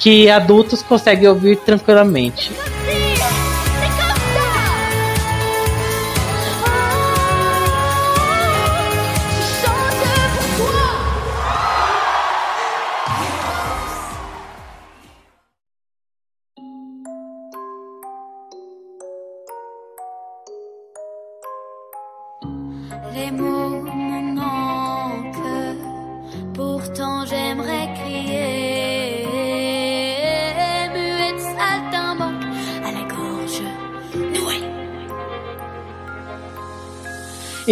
que 0.00 0.30
adultos 0.30 0.82
conseguem 0.82 1.28
ouvir 1.28 1.56
tranquilamente. 1.58 2.50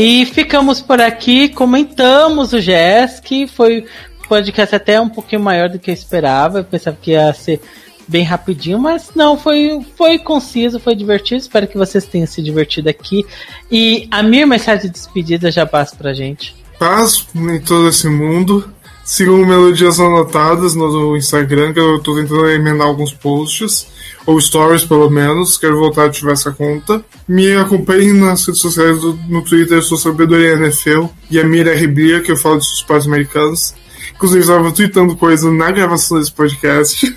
E 0.00 0.24
ficamos 0.26 0.80
por 0.80 1.00
aqui, 1.00 1.48
comentamos 1.48 2.52
o 2.52 2.60
Jazz, 2.60 3.18
que 3.18 3.48
foi 3.48 3.84
um 4.22 4.28
podcast 4.28 4.76
até 4.76 5.00
um 5.00 5.08
pouquinho 5.08 5.42
maior 5.42 5.68
do 5.68 5.76
que 5.76 5.90
eu 5.90 5.94
esperava. 5.94 6.60
Eu 6.60 6.64
pensava 6.64 6.96
que 7.02 7.10
ia 7.10 7.34
ser 7.34 7.60
bem 8.06 8.22
rapidinho, 8.22 8.78
mas 8.78 9.10
não, 9.16 9.36
foi, 9.36 9.84
foi 9.96 10.16
conciso, 10.16 10.78
foi 10.78 10.94
divertido. 10.94 11.40
Espero 11.40 11.66
que 11.66 11.76
vocês 11.76 12.04
tenham 12.04 12.28
se 12.28 12.40
divertido 12.40 12.88
aqui. 12.88 13.26
E 13.72 14.06
a 14.12 14.22
minha 14.22 14.46
mensagem 14.46 14.82
de 14.82 14.90
despedida 14.90 15.50
já 15.50 15.66
passa 15.66 15.96
pra 15.96 16.14
gente. 16.14 16.54
Paz 16.78 17.26
em 17.34 17.58
todo 17.58 17.88
esse 17.88 18.08
mundo. 18.08 18.72
Sigam 19.08 19.38
Melodias 19.38 19.98
Anotadas 19.98 20.74
no 20.74 21.16
Instagram, 21.16 21.72
que 21.72 21.80
eu 21.80 21.98
tô 21.98 22.14
tentando 22.14 22.46
emendar 22.50 22.86
alguns 22.86 23.10
posts, 23.10 23.88
ou 24.26 24.38
stories 24.38 24.84
pelo 24.84 25.08
menos, 25.08 25.56
quero 25.56 25.78
voltar 25.78 26.02
a 26.02 26.06
ativar 26.08 26.34
essa 26.34 26.50
conta. 26.50 27.02
Me 27.26 27.56
acompanhem 27.56 28.12
nas 28.12 28.46
redes 28.46 28.60
sociais, 28.60 29.00
do, 29.00 29.14
no 29.26 29.42
Twitter, 29.42 29.78
eu 29.78 29.82
sou 29.82 29.96
Sabedoria 29.96 30.52
NFL, 30.52 31.06
e 31.30 31.40
a 31.40 31.44
Mira 31.44 31.74
Ribia, 31.74 32.20
que 32.20 32.30
eu 32.30 32.36
falo 32.36 32.58
dos 32.58 32.70
esportes 32.74 33.06
americanos. 33.06 33.74
Inclusive, 34.14 34.40
estava 34.40 34.72
tweetando 34.72 35.16
coisa 35.16 35.50
na 35.50 35.70
gravação 35.70 36.18
desse 36.18 36.30
podcast. 36.30 37.16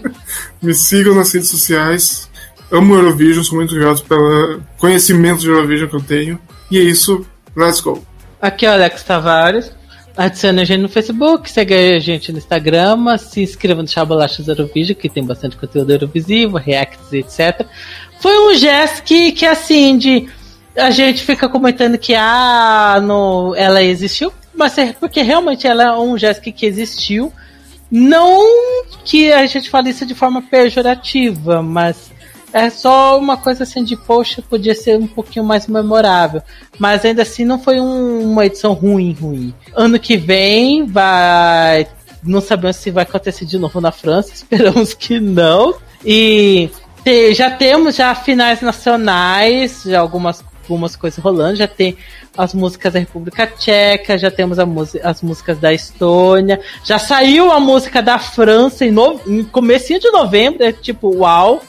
Me 0.62 0.72
sigam 0.72 1.14
nas 1.14 1.30
redes 1.34 1.50
sociais. 1.50 2.30
Amo 2.72 2.94
Eurovision, 2.94 3.44
sou 3.44 3.58
muito 3.58 3.74
grato 3.74 4.02
pelo 4.04 4.62
conhecimento 4.78 5.40
de 5.40 5.50
Eurovision 5.50 5.86
que 5.86 5.96
eu 5.96 6.02
tenho. 6.02 6.40
E 6.70 6.78
é 6.78 6.82
isso, 6.82 7.26
let's 7.54 7.82
go. 7.82 8.02
Aqui 8.40 8.64
é 8.64 8.70
o 8.70 8.72
Alex 8.72 9.02
Tavares. 9.02 9.76
Adicione 10.16 10.62
a 10.62 10.64
gente 10.64 10.80
no 10.80 10.88
Facebook, 10.88 11.50
segue 11.50 11.74
a 11.74 11.98
gente 11.98 12.32
no 12.32 12.38
Instagram, 12.38 13.18
se 13.18 13.42
inscreva 13.42 13.82
no 13.82 13.88
Chabolachas 13.88 14.48
Eurovision, 14.48 14.96
que 14.96 15.10
tem 15.10 15.22
bastante 15.22 15.56
conteúdo 15.56 15.92
Eurovisivo, 15.92 16.56
reacts, 16.56 17.12
etc. 17.12 17.66
Foi 18.18 18.48
um 18.48 18.54
gesto 18.54 19.02
que, 19.02 19.32
que 19.32 19.44
assim, 19.44 19.98
de. 19.98 20.26
A 20.74 20.90
gente 20.90 21.22
fica 21.22 21.48
comentando 21.48 21.98
que 21.98 22.14
ah, 22.14 22.98
no, 23.02 23.54
ela 23.56 23.82
existiu, 23.82 24.32
mas 24.54 24.76
é 24.78 24.94
porque 24.94 25.20
realmente 25.20 25.66
ela 25.66 25.82
é 25.84 25.92
um 25.92 26.16
gesto 26.16 26.40
que, 26.40 26.52
que 26.52 26.64
existiu. 26.64 27.30
Não 27.90 28.42
que 29.04 29.30
a 29.32 29.46
gente 29.46 29.70
fale 29.70 29.90
isso 29.90 30.04
de 30.06 30.14
forma 30.14 30.42
pejorativa, 30.42 31.62
mas 31.62 32.10
é 32.56 32.70
só 32.70 33.18
uma 33.18 33.36
coisa 33.36 33.64
assim 33.64 33.84
de, 33.84 33.94
poxa, 33.94 34.42
podia 34.48 34.74
ser 34.74 34.98
um 34.98 35.06
pouquinho 35.06 35.44
mais 35.44 35.66
memorável. 35.66 36.40
Mas 36.78 37.04
ainda 37.04 37.20
assim 37.20 37.44
não 37.44 37.58
foi 37.58 37.78
um, 37.78 38.32
uma 38.32 38.46
edição 38.46 38.72
ruim, 38.72 39.12
ruim. 39.12 39.54
Ano 39.74 39.98
que 39.98 40.16
vem 40.16 40.86
vai. 40.86 41.86
Não 42.22 42.40
sabemos 42.40 42.76
se 42.76 42.90
vai 42.90 43.02
acontecer 43.04 43.44
de 43.44 43.58
novo 43.58 43.78
na 43.78 43.92
França, 43.92 44.32
esperamos 44.34 44.94
que 44.94 45.20
não. 45.20 45.74
E 46.02 46.70
te, 47.04 47.34
já 47.34 47.50
temos 47.50 47.96
já 47.96 48.14
finais 48.14 48.62
nacionais, 48.62 49.82
já 49.84 50.00
algumas, 50.00 50.42
algumas 50.62 50.96
coisas 50.96 51.22
rolando, 51.22 51.56
já 51.56 51.68
tem 51.68 51.94
as 52.38 52.54
músicas 52.54 52.94
da 52.94 53.00
República 53.00 53.46
Tcheca, 53.46 54.16
já 54.16 54.30
temos 54.30 54.58
as 54.58 55.20
músicas 55.20 55.58
da 55.58 55.74
Estônia, 55.74 56.58
já 56.82 56.98
saiu 56.98 57.52
a 57.52 57.60
música 57.60 58.02
da 58.02 58.18
França 58.18 58.86
em, 58.86 58.90
no, 58.90 59.20
em 59.26 59.44
comecinho 59.44 60.00
de 60.00 60.10
novembro, 60.10 60.64
é 60.64 60.72
tipo, 60.72 61.14
uau! 61.18 61.62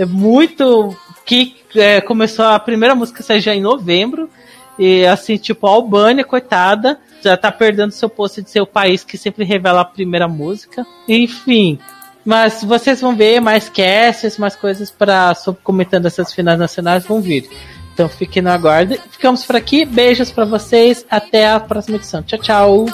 É 0.00 0.06
muito. 0.06 0.96
Que 1.26 1.56
é, 1.76 2.00
começou 2.00 2.46
a 2.46 2.58
primeira 2.58 2.94
música 2.94 3.22
sair 3.22 3.40
já 3.40 3.54
em 3.54 3.60
novembro. 3.60 4.30
E 4.78 5.04
assim, 5.04 5.36
tipo, 5.36 5.66
a 5.66 5.70
Albânia, 5.70 6.24
coitada, 6.24 6.98
já 7.22 7.36
tá 7.36 7.52
perdendo 7.52 7.92
seu 7.92 8.08
posto 8.08 8.40
de 8.40 8.48
ser 8.48 8.62
o 8.62 8.66
país 8.66 9.04
que 9.04 9.18
sempre 9.18 9.44
revela 9.44 9.82
a 9.82 9.84
primeira 9.84 10.26
música. 10.26 10.86
Enfim. 11.06 11.78
Mas 12.24 12.64
vocês 12.64 13.00
vão 13.00 13.14
ver 13.14 13.40
mais 13.40 13.68
casts, 13.68 14.38
mais 14.38 14.56
coisas 14.56 14.90
para 14.90 15.34
comentando 15.62 16.06
essas 16.06 16.32
finais 16.32 16.58
nacionais 16.58 17.04
vão 17.04 17.20
vir. 17.20 17.48
Então 17.92 18.08
fiquem 18.08 18.42
no 18.42 18.50
aguardo. 18.50 18.96
Ficamos 19.10 19.44
por 19.44 19.56
aqui. 19.56 19.84
Beijos 19.84 20.30
para 20.30 20.46
vocês. 20.46 21.04
Até 21.10 21.50
a 21.50 21.60
próxima 21.60 21.96
edição. 21.96 22.22
Tchau, 22.22 22.38
tchau. 22.38 22.86